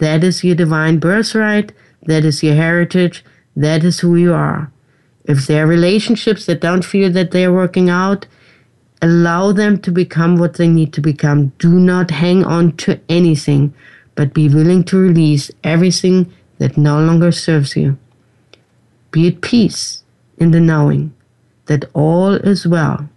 That 0.00 0.24
is 0.24 0.42
your 0.44 0.56
divine 0.56 0.98
birthright. 0.98 1.72
That 2.02 2.24
is 2.24 2.42
your 2.42 2.54
heritage. 2.54 3.24
That 3.56 3.84
is 3.84 4.00
who 4.00 4.16
you 4.16 4.34
are. 4.34 4.70
If 5.28 5.46
there 5.46 5.64
are 5.64 5.68
relationships 5.68 6.46
that 6.46 6.62
don't 6.62 6.84
feel 6.84 7.12
that 7.12 7.30
they're 7.32 7.52
working 7.52 7.90
out, 7.90 8.26
allow 9.02 9.52
them 9.52 9.78
to 9.82 9.90
become 9.90 10.36
what 10.36 10.54
they 10.54 10.66
need 10.66 10.94
to 10.94 11.02
become. 11.02 11.48
Do 11.58 11.78
not 11.78 12.10
hang 12.10 12.44
on 12.44 12.76
to 12.78 12.98
anything, 13.10 13.74
but 14.14 14.32
be 14.32 14.48
willing 14.48 14.84
to 14.84 14.96
release 14.96 15.50
everything 15.62 16.32
that 16.56 16.78
no 16.78 16.98
longer 17.00 17.30
serves 17.30 17.76
you. 17.76 17.98
Be 19.10 19.28
at 19.28 19.42
peace 19.42 20.02
in 20.38 20.50
the 20.50 20.60
knowing 20.60 21.14
that 21.66 21.84
all 21.92 22.34
is 22.34 22.66
well. 22.66 23.08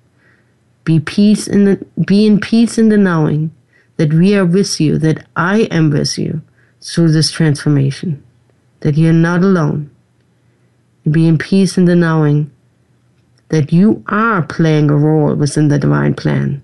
Be 0.84 1.00
peace 1.00 1.48
in 1.48 1.64
the, 1.64 1.86
be 2.06 2.28
in 2.28 2.42
peace 2.42 2.78
in 2.78 2.90
the 2.90 2.98
knowing 2.98 3.52
that 3.96 4.14
we 4.14 4.36
are 4.36 4.46
with 4.46 4.82
you, 4.82 4.98
that 4.98 5.28
I 5.36 5.62
am 5.72 5.92
with 5.92 6.18
you 6.18 6.42
through 6.82 7.12
this 7.12 7.32
transformation, 7.32 8.22
that 8.82 8.98
you're 8.98 9.14
not 9.14 9.44
alone. 9.44 9.91
Be 11.10 11.28
in 11.28 11.38
peace 11.38 11.78
in 11.78 11.86
the 11.86 11.96
knowing 11.96 12.52
that 13.50 13.74
you 13.74 14.04
are 14.08 14.42
playing 14.44 14.90
a 14.90 14.96
role 14.96 15.36
within 15.36 15.68
the 15.68 15.80
divine 15.80 16.14
plan, 16.14 16.62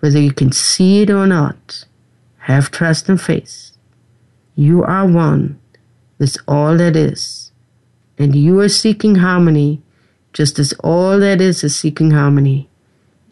whether 0.00 0.20
you 0.20 0.32
can 0.32 0.52
see 0.52 1.02
it 1.02 1.10
or 1.10 1.26
not. 1.26 1.84
Have 2.38 2.70
trust 2.70 3.08
and 3.08 3.20
faith. 3.20 3.72
You 4.54 4.82
are 4.82 5.06
one 5.06 5.58
with 6.18 6.36
all 6.46 6.76
that 6.76 6.96
is, 6.96 7.52
and 8.18 8.34
you 8.34 8.60
are 8.60 8.68
seeking 8.68 9.16
harmony 9.16 9.82
just 10.32 10.58
as 10.58 10.72
all 10.84 11.18
that 11.18 11.40
is 11.40 11.64
is 11.64 11.74
seeking 11.76 12.10
harmony, 12.10 12.68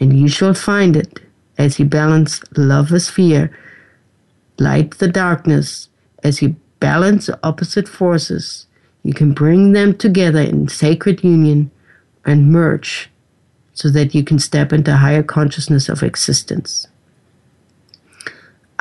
and 0.01 0.19
you 0.19 0.29
shall 0.29 0.55
find 0.55 0.97
it 0.97 1.21
as 1.59 1.79
you 1.79 1.85
balance 1.85 2.41
love 2.57 2.91
with 2.91 3.09
fear, 3.09 3.57
light 4.59 4.99
the 4.99 5.09
darkness, 5.09 5.89
as 6.23 6.43
you 6.43 6.57
balance 6.81 7.31
opposite 7.43 7.89
forces, 7.89 8.66
you 9.07 9.15
can 9.15 9.33
bring 9.33 9.71
them 9.71 9.97
together 9.97 10.41
in 10.41 10.67
sacred 10.67 11.23
union 11.23 11.71
and 12.25 12.51
merge 12.51 13.09
so 13.73 13.89
that 13.89 14.17
you 14.17 14.25
can 14.25 14.41
step 14.41 14.73
into 14.73 14.97
higher 14.97 15.23
consciousness 15.23 15.89
of 15.89 16.03
existence. 16.03 16.89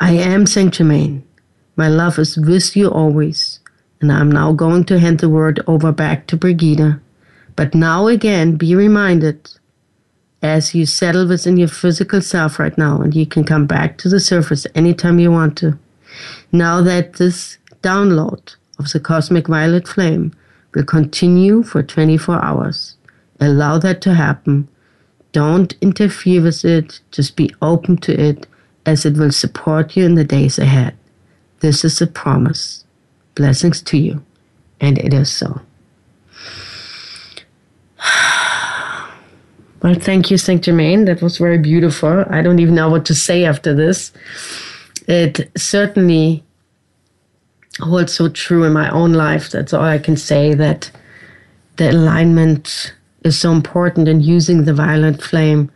I 0.00 0.14
am 0.14 0.44
Saint 0.46 0.74
Germain. 0.74 1.22
My 1.76 1.88
love 1.88 2.18
is 2.18 2.36
with 2.36 2.76
you 2.76 2.90
always. 2.90 3.60
And 4.00 4.10
I'm 4.10 4.32
now 4.32 4.52
going 4.52 4.82
to 4.86 4.98
hand 4.98 5.20
the 5.20 5.28
word 5.28 5.62
over 5.68 5.92
back 5.92 6.26
to 6.26 6.36
Brigitte. 6.36 6.98
But 7.54 7.72
now 7.72 8.08
again, 8.08 8.56
be 8.56 8.74
reminded 8.74 9.48
as 10.42 10.74
you 10.74 10.86
settle 10.86 11.28
within 11.28 11.56
your 11.56 11.68
physical 11.68 12.20
self 12.20 12.58
right 12.58 12.76
now, 12.76 13.00
and 13.00 13.14
you 13.14 13.26
can 13.26 13.44
come 13.44 13.66
back 13.66 13.96
to 13.98 14.08
the 14.08 14.18
surface 14.18 14.66
anytime 14.74 15.20
you 15.20 15.30
want 15.30 15.56
to. 15.58 15.78
Now 16.50 16.82
that 16.82 17.14
this 17.14 17.58
download 17.82 18.56
of 18.78 18.90
the 18.92 19.00
cosmic 19.00 19.48
violet 19.48 19.88
flame 19.88 20.32
will 20.74 20.84
continue 20.84 21.62
for 21.62 21.82
24 21.82 22.44
hours, 22.44 22.96
allow 23.40 23.78
that 23.78 24.00
to 24.02 24.14
happen. 24.14 24.68
Don't 25.32 25.74
interfere 25.80 26.42
with 26.42 26.64
it, 26.64 27.00
just 27.10 27.36
be 27.36 27.54
open 27.62 27.96
to 27.98 28.12
it 28.12 28.46
as 28.84 29.04
it 29.04 29.16
will 29.16 29.32
support 29.32 29.96
you 29.96 30.04
in 30.04 30.14
the 30.14 30.24
days 30.24 30.58
ahead. 30.58 30.96
This 31.60 31.84
is 31.84 32.00
a 32.00 32.06
promise. 32.06 32.84
Blessings 33.34 33.82
to 33.82 33.98
you. 33.98 34.22
And 34.80 34.98
it 34.98 35.12
is 35.12 35.30
so. 35.30 35.60
Well, 39.82 39.94
thank 39.94 40.30
you, 40.30 40.38
Saint 40.38 40.64
Germain. 40.64 41.04
That 41.04 41.22
was 41.22 41.36
very 41.36 41.58
beautiful. 41.58 42.24
I 42.30 42.42
don't 42.42 42.58
even 42.58 42.74
know 42.74 42.88
what 42.90 43.04
to 43.04 43.14
say 43.14 43.44
after 43.44 43.74
this. 43.74 44.10
It 45.06 45.50
certainly 45.56 46.42
holds 47.80 48.14
so 48.14 48.28
true 48.28 48.64
in 48.64 48.72
my 48.72 48.90
own 48.90 49.12
life. 49.12 49.50
That's 49.50 49.72
all 49.72 49.84
I 49.84 49.98
can 49.98 50.16
say 50.16 50.54
that 50.54 50.90
the 51.76 51.90
alignment 51.90 52.94
is 53.24 53.38
so 53.38 53.52
important 53.52 54.08
and 54.08 54.24
using 54.24 54.64
the 54.64 54.74
violet 54.74 55.22
flame 55.22 55.70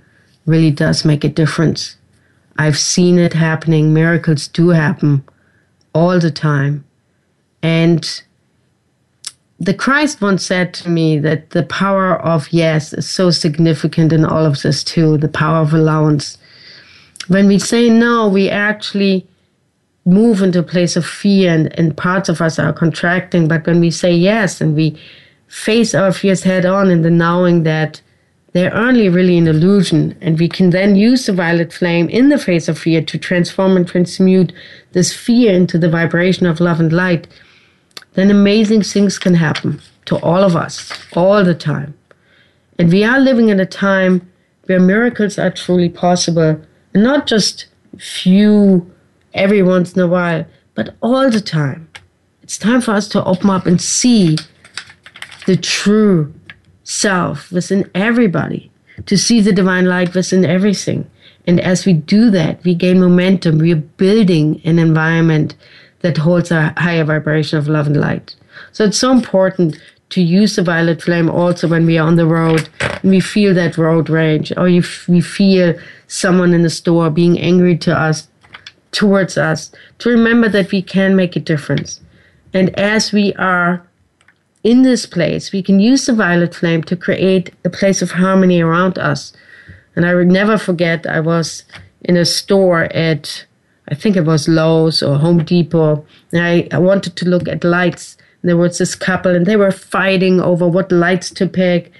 really 0.46 0.70
does 0.70 1.05
make 1.05 1.24
a 1.24 1.28
difference. 1.28 1.96
I've 2.57 2.78
seen 2.78 3.18
it 3.18 3.32
happening. 3.32 3.92
Miracles 3.92 4.48
do 4.48 4.70
happen 4.70 5.24
all 5.94 6.18
the 6.18 6.30
time. 6.30 6.84
And 7.62 8.22
the 9.59 9.74
Christ 9.74 10.22
once 10.22 10.44
said 10.44 10.72
to 10.74 10.88
me 10.88 11.18
that 11.18 11.51
the 11.51 11.64
power 11.64 12.16
of 12.20 12.51
yes 12.51 12.94
is 12.94 13.09
so 13.09 13.30
significant 13.30 14.12
in 14.12 14.24
all 14.24 14.46
of 14.46 14.62
this 14.62 14.82
too, 14.82 15.18
the 15.18 15.28
power 15.28 15.59
of 15.59 15.74
allowance. 15.74 16.38
When 17.28 17.46
we 17.46 17.59
say 17.59 17.90
no, 17.90 18.26
we 18.26 18.48
actually 18.48 19.26
move 20.11 20.42
into 20.42 20.58
a 20.58 20.64
place 20.64 20.96
of 20.96 21.06
fear 21.06 21.52
and, 21.52 21.78
and 21.78 21.96
parts 21.96 22.28
of 22.28 22.40
us 22.40 22.58
are 22.58 22.72
contracting. 22.72 23.48
But 23.48 23.66
when 23.66 23.80
we 23.80 23.90
say 23.90 24.12
yes 24.12 24.61
and 24.61 24.74
we 24.74 24.98
face 25.48 25.94
our 25.94 26.12
fears 26.12 26.42
head 26.42 26.66
on 26.66 26.90
in 26.90 27.02
the 27.02 27.11
knowing 27.11 27.62
that 27.62 28.00
they're 28.52 28.74
only 28.74 29.08
really 29.08 29.38
an 29.38 29.46
illusion, 29.46 30.18
and 30.20 30.38
we 30.38 30.48
can 30.48 30.70
then 30.70 30.96
use 30.96 31.26
the 31.26 31.32
violet 31.32 31.72
flame 31.72 32.08
in 32.08 32.30
the 32.30 32.38
face 32.38 32.68
of 32.68 32.78
fear 32.78 33.00
to 33.00 33.16
transform 33.16 33.76
and 33.76 33.86
transmute 33.86 34.52
this 34.92 35.14
fear 35.14 35.54
into 35.54 35.78
the 35.78 35.88
vibration 35.88 36.46
of 36.46 36.58
love 36.58 36.80
and 36.80 36.92
light 36.92 37.28
then 38.14 38.30
amazing 38.30 38.82
things 38.82 39.18
can 39.18 39.34
happen 39.34 39.80
to 40.06 40.16
all 40.16 40.42
of 40.42 40.56
us 40.56 40.92
all 41.14 41.44
the 41.44 41.54
time. 41.54 41.96
And 42.78 42.90
we 42.90 43.04
are 43.04 43.20
living 43.20 43.48
in 43.50 43.61
a 43.61 43.66
time 43.66 44.30
where 44.64 44.80
miracles 44.80 45.38
are 45.38 45.50
truly 45.50 45.88
possible, 45.88 46.61
and 46.94 47.02
not 47.02 47.26
just 47.26 47.66
few 47.98 48.89
every 49.34 49.62
once 49.62 49.94
in 49.94 50.00
a 50.00 50.06
while, 50.06 50.44
but 50.74 50.94
all 51.00 51.30
the 51.30 51.40
time. 51.40 51.88
It's 52.42 52.58
time 52.58 52.80
for 52.80 52.92
us 52.92 53.08
to 53.08 53.24
open 53.24 53.50
up 53.50 53.66
and 53.66 53.80
see 53.80 54.36
the 55.46 55.56
true 55.56 56.32
self 56.84 57.52
within 57.52 57.88
everybody, 57.94 58.70
to 59.06 59.16
see 59.16 59.40
the 59.40 59.52
divine 59.52 59.86
light 59.86 60.14
within 60.14 60.44
everything. 60.44 61.08
And 61.46 61.60
as 61.60 61.86
we 61.86 61.92
do 61.92 62.30
that, 62.30 62.62
we 62.64 62.74
gain 62.74 63.00
momentum. 63.00 63.58
We 63.58 63.72
are 63.72 63.76
building 63.76 64.60
an 64.64 64.78
environment 64.78 65.54
that 66.00 66.16
holds 66.16 66.50
a 66.50 66.74
higher 66.76 67.04
vibration 67.04 67.58
of 67.58 67.68
love 67.68 67.86
and 67.86 68.00
light. 68.00 68.34
So 68.72 68.84
it's 68.84 68.98
so 68.98 69.12
important 69.12 69.78
to 70.10 70.20
use 70.20 70.56
the 70.56 70.62
violet 70.62 71.02
flame 71.02 71.30
also 71.30 71.68
when 71.68 71.86
we 71.86 71.96
are 71.96 72.06
on 72.06 72.16
the 72.16 72.26
road 72.26 72.68
and 72.80 73.10
we 73.10 73.20
feel 73.20 73.54
that 73.54 73.78
road 73.78 74.10
rage 74.10 74.52
or 74.56 74.68
if 74.68 75.06
we 75.08 75.20
feel 75.20 75.78
someone 76.08 76.52
in 76.52 76.62
the 76.62 76.70
store 76.70 77.10
being 77.10 77.38
angry 77.38 77.76
to 77.78 77.96
us, 77.96 78.28
towards 78.93 79.38
us, 79.38 79.70
to 79.99 80.11
remember 80.11 80.49
that 80.49 80.72
we 80.72 80.82
can 80.82 81.16
make 81.16 81.36
a 81.36 81.41
difference. 81.41 82.01
And 82.53 82.76
as 82.78 83.12
we 83.12 83.32
are 83.34 83.86
in 84.64 84.82
this 84.82 85.07
place, 85.07 85.53
we 85.53 85.62
can 85.62 85.80
use 85.80 86.07
the 86.07 86.12
violet 86.12 86.55
flame 86.55 86.82
to 86.84 86.97
create 86.97 87.55
a 87.64 87.70
place 87.70 88.03
of 88.03 88.12
harmony 88.12 88.61
around 88.61 88.99
us. 88.99 89.32
And 89.97 90.05
I 90.05 90.14
would 90.14 90.28
never 90.28 90.59
forget, 90.59 91.07
I 91.07 91.20
was 91.20 91.64
in 92.03 92.16
a 92.16 92.24
store 92.24 92.84
at 92.93 93.45
I 93.91 93.95
think 93.95 94.16
it 94.16 94.24
was 94.24 94.49
Lowe's 94.49 95.03
or 95.03 95.18
Home 95.18 95.45
Depot. 95.45 96.05
And 96.32 96.43
I, 96.43 96.68
I 96.72 96.78
wanted 96.78 97.16
to 97.16 97.28
look 97.28 97.49
at 97.49 97.64
lights. 97.64 98.16
There 98.43 98.57
was 98.57 98.78
this 98.78 98.95
couple 98.95 99.34
and 99.34 99.47
they 99.47 99.57
were 99.57 99.72
fighting 99.72 100.41
over 100.41 100.66
what 100.66 100.93
lights 100.93 101.30
to 101.30 101.47
pick. 101.47 101.93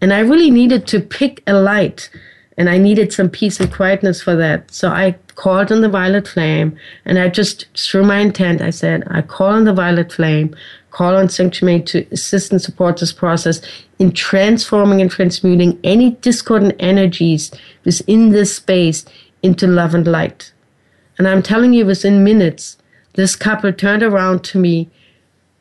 And 0.00 0.12
I 0.12 0.20
really 0.20 0.50
needed 0.50 0.86
to 0.88 1.00
pick 1.00 1.42
a 1.46 1.54
light 1.54 2.10
and 2.56 2.68
I 2.68 2.76
needed 2.76 3.12
some 3.12 3.30
peace 3.30 3.58
and 3.58 3.72
quietness 3.72 4.22
for 4.22 4.36
that. 4.36 4.70
So 4.70 4.90
I 4.90 5.16
called 5.40 5.72
on 5.72 5.80
the 5.80 5.88
violet 5.88 6.28
flame 6.28 6.76
and 7.06 7.18
I 7.18 7.30
just, 7.30 7.66
through 7.74 8.04
my 8.04 8.18
intent, 8.18 8.60
I 8.60 8.68
said, 8.68 9.04
I 9.06 9.22
call 9.22 9.54
on 9.54 9.64
the 9.64 9.72
violet 9.72 10.12
flame, 10.12 10.54
call 10.90 11.16
on 11.16 11.30
Saint 11.30 11.54
to 11.54 12.06
assist 12.12 12.52
and 12.52 12.60
support 12.60 12.98
this 12.98 13.14
process 13.14 13.62
in 13.98 14.12
transforming 14.12 15.00
and 15.00 15.10
transmuting 15.10 15.80
any 15.82 16.10
discordant 16.20 16.74
energies 16.78 17.50
within 17.86 18.28
this 18.32 18.54
space 18.54 19.06
into 19.42 19.66
love 19.66 19.94
and 19.94 20.06
light. 20.06 20.52
And 21.16 21.26
I'm 21.26 21.42
telling 21.42 21.72
you, 21.72 21.86
within 21.86 22.22
minutes, 22.22 22.76
this 23.14 23.34
couple 23.34 23.72
turned 23.72 24.02
around 24.02 24.44
to 24.44 24.58
me, 24.58 24.90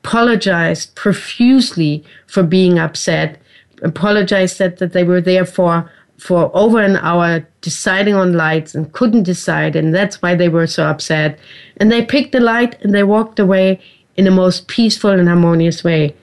apologized 0.04 0.94
profusely 0.96 2.04
for 2.28 2.44
being 2.44 2.78
upset, 2.78 3.40
apologized 3.82 4.58
said 4.58 4.78
that 4.80 4.92
they 4.92 5.06
were 5.06 5.22
there 5.22 5.46
for 5.46 5.90
for 6.20 6.52
over 6.54 6.82
an 6.82 6.98
hour 6.98 7.48
deciding 7.62 8.14
on 8.14 8.34
lights 8.34 8.76
and 8.76 8.92
couldn't 8.94 9.24
decide, 9.24 9.76
and 9.76 9.94
that's 9.94 10.22
why 10.22 10.36
they 10.36 10.50
were 10.50 10.68
so 10.68 10.86
upset. 10.86 11.40
And 11.78 11.92
they 11.92 12.06
picked 12.06 12.34
the 12.34 12.40
light 12.40 12.80
and 12.82 12.94
they 12.94 13.04
walked 13.04 13.40
away 13.40 13.80
in 14.18 14.26
the 14.26 14.32
most 14.32 14.68
peaceful 14.68 15.12
and 15.12 15.28
harmonious 15.28 15.84
way. 15.84 16.16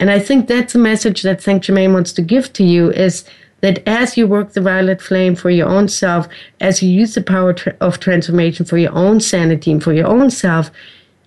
And 0.00 0.10
I 0.10 0.18
think 0.18 0.48
that's 0.48 0.74
a 0.74 0.78
message 0.78 1.22
that 1.22 1.42
Saint 1.42 1.62
Germain 1.62 1.92
wants 1.92 2.12
to 2.14 2.22
give 2.22 2.52
to 2.54 2.64
you 2.64 2.90
is 2.92 3.24
that 3.60 3.86
as 3.86 4.16
you 4.16 4.26
work 4.26 4.52
the 4.52 4.60
violet 4.60 5.00
flame 5.00 5.34
for 5.34 5.50
your 5.50 5.68
own 5.68 5.88
self, 5.88 6.28
as 6.60 6.82
you 6.82 6.90
use 6.90 7.14
the 7.14 7.22
power 7.22 7.54
of 7.80 8.00
transformation 8.00 8.66
for 8.66 8.78
your 8.78 8.92
own 8.92 9.20
sanity 9.20 9.72
and 9.72 9.82
for 9.82 9.92
your 9.92 10.06
own 10.06 10.30
self, 10.30 10.70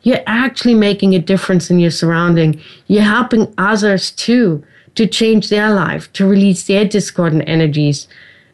you're 0.03 0.23
actually 0.27 0.75
making 0.75 1.15
a 1.15 1.19
difference 1.19 1.69
in 1.69 1.79
your 1.79 1.91
surrounding. 1.91 2.61
You're 2.87 3.03
helping 3.03 3.53
others 3.57 4.11
too 4.11 4.63
to 4.97 5.07
change 5.07 5.49
their 5.49 5.71
life, 5.71 6.11
to 6.13 6.27
release 6.27 6.63
their 6.63 6.83
discordant 6.83 7.43
energies, 7.47 8.07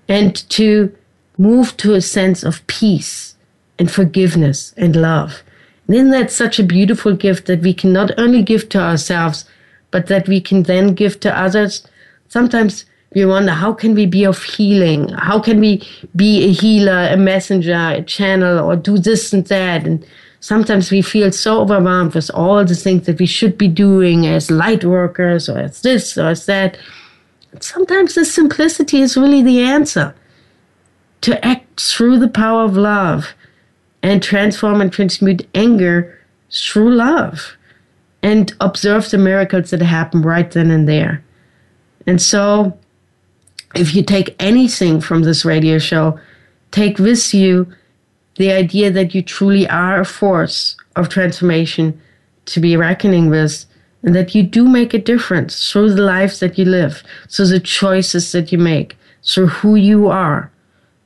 and 0.08 0.36
to 0.50 0.94
move 1.38 1.76
to 1.78 1.94
a 1.94 2.02
sense 2.02 2.44
of 2.44 2.66
peace 2.68 3.36
and 3.80 3.90
forgiveness 3.90 4.74
and 4.78 4.96
love. 4.96 5.42
And 5.88 5.96
isn't 5.96 6.12
that 6.12 6.32
such 6.32 6.60
a 6.60 6.64
beautiful 6.64 7.16
gift 7.16 7.48
that 7.48 7.62
we 7.62 7.74
can 7.74 7.92
not 7.92 8.12
only 8.20 8.44
give 8.44 8.70
to 8.70 8.80
ourselves, 8.80 9.46
but 9.90 10.08
that 10.08 10.28
we 10.28 10.42
can 10.42 10.64
then 10.64 10.94
give 10.94 11.20
to 11.22 11.40
others? 11.40 11.88
Sometimes 12.28 12.86
we 13.16 13.26
wonder 13.26 13.52
how 13.52 13.74
can 13.74 13.94
we 13.94 14.06
be 14.06 14.26
of 14.26 14.42
healing 14.42 15.08
how 15.10 15.40
can 15.40 15.60
we 15.60 15.88
be 16.16 16.46
a 16.46 16.52
healer 16.52 17.10
a 17.12 17.18
messenger 17.18 17.94
a 17.96 18.02
channel 18.02 18.58
or 18.60 18.76
do 18.76 18.98
this 18.98 19.32
and 19.34 19.46
that 19.48 19.86
and 19.86 20.04
sometimes 20.44 20.92
we 20.92 21.02
feel 21.02 21.32
so 21.32 21.62
overwhelmed 21.62 22.14
with 22.14 22.30
all 22.34 22.66
the 22.66 22.76
things 22.76 23.06
that 23.06 23.18
we 23.18 23.26
should 23.26 23.58
be 23.58 23.70
doing 23.70 24.28
as 24.28 24.52
light 24.52 24.84
workers 24.84 25.48
or 25.48 25.58
as 25.58 25.82
this 25.84 26.18
or 26.18 26.28
as 26.28 26.46
that. 26.48 26.78
Sometimes 27.62 28.16
the 28.16 28.26
simplicity 28.26 29.00
is 29.00 29.16
really 29.16 29.42
the 29.42 29.62
answer. 29.62 30.14
To 31.22 31.46
act 31.46 31.80
through 31.80 32.20
the 32.20 32.28
power 32.28 32.66
of 32.66 32.76
love 32.76 33.34
and 34.02 34.22
transform 34.22 34.82
and 34.82 34.92
transmute 34.92 35.48
anger 35.56 36.20
through 36.52 36.94
love 36.94 37.56
and 38.22 38.54
observe 38.60 39.10
the 39.10 39.18
miracles 39.18 39.70
that 39.70 39.82
happen 39.82 40.24
right 40.24 40.52
then 40.52 40.72
and 40.72 40.90
there. 40.90 41.24
And 42.06 42.22
so 42.22 42.78
if 43.76 43.96
you 43.96 44.04
take 44.04 44.36
anything 44.40 45.00
from 45.00 45.24
this 45.24 45.46
radio 45.46 45.80
show, 45.80 46.20
take 46.72 47.00
with 47.00 47.34
you 47.34 47.74
the 48.36 48.52
idea 48.52 48.92
that 48.92 49.14
you 49.14 49.22
truly 49.22 49.68
are 49.70 50.02
a 50.02 50.06
force 50.06 50.76
of 50.96 51.10
transformation 51.10 52.00
to 52.46 52.60
be 52.60 52.76
reckoning 52.76 53.30
with, 53.30 53.66
and 54.04 54.16
that 54.16 54.36
you 54.36 54.44
do 54.44 54.68
make 54.68 54.94
a 54.94 55.00
difference 55.00 55.72
through 55.72 55.94
the 55.94 56.02
lives 56.02 56.40
that 56.40 56.58
you 56.58 56.66
live, 56.66 57.04
through 57.30 57.48
the 57.48 57.60
choices 57.60 58.32
that 58.34 58.52
you 58.52 58.58
make, 58.58 58.98
through 59.26 59.48
who 59.48 59.76
you 59.76 60.08
are, 60.08 60.52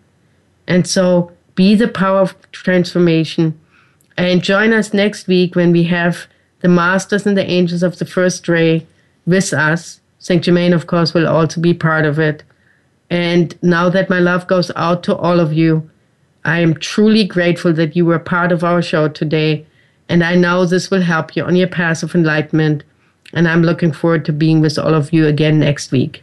And 0.68 0.86
so 0.86 1.32
be 1.54 1.74
the 1.74 1.88
power 1.88 2.20
of 2.20 2.36
transformation. 2.52 3.58
And 4.18 4.42
join 4.42 4.74
us 4.74 4.92
next 4.92 5.26
week 5.28 5.54
when 5.54 5.72
we 5.72 5.84
have 5.84 6.26
the 6.60 6.68
masters 6.68 7.26
and 7.26 7.38
the 7.38 7.50
angels 7.50 7.82
of 7.82 7.98
the 7.98 8.04
first 8.04 8.46
ray 8.48 8.86
with 9.24 9.54
us. 9.54 10.02
St. 10.18 10.44
Germain, 10.44 10.74
of 10.74 10.86
course, 10.86 11.14
will 11.14 11.26
also 11.26 11.58
be 11.58 11.72
part 11.72 12.04
of 12.04 12.18
it. 12.18 12.42
And 13.08 13.56
now 13.62 13.88
that 13.88 14.10
my 14.10 14.18
love 14.18 14.46
goes 14.46 14.70
out 14.76 15.02
to 15.04 15.16
all 15.16 15.40
of 15.40 15.54
you, 15.54 15.90
I 16.44 16.60
am 16.60 16.74
truly 16.74 17.24
grateful 17.24 17.72
that 17.72 17.96
you 17.96 18.04
were 18.04 18.18
part 18.18 18.52
of 18.52 18.62
our 18.62 18.82
show 18.82 19.08
today. 19.08 19.64
And 20.12 20.22
I 20.22 20.34
know 20.34 20.66
this 20.66 20.90
will 20.90 21.00
help 21.00 21.34
you 21.34 21.42
on 21.42 21.56
your 21.56 21.68
path 21.68 22.02
of 22.02 22.14
enlightenment. 22.14 22.84
And 23.32 23.48
I'm 23.48 23.62
looking 23.62 23.92
forward 23.92 24.26
to 24.26 24.32
being 24.32 24.60
with 24.60 24.78
all 24.78 24.92
of 24.92 25.10
you 25.10 25.26
again 25.26 25.58
next 25.58 25.90
week. 25.90 26.22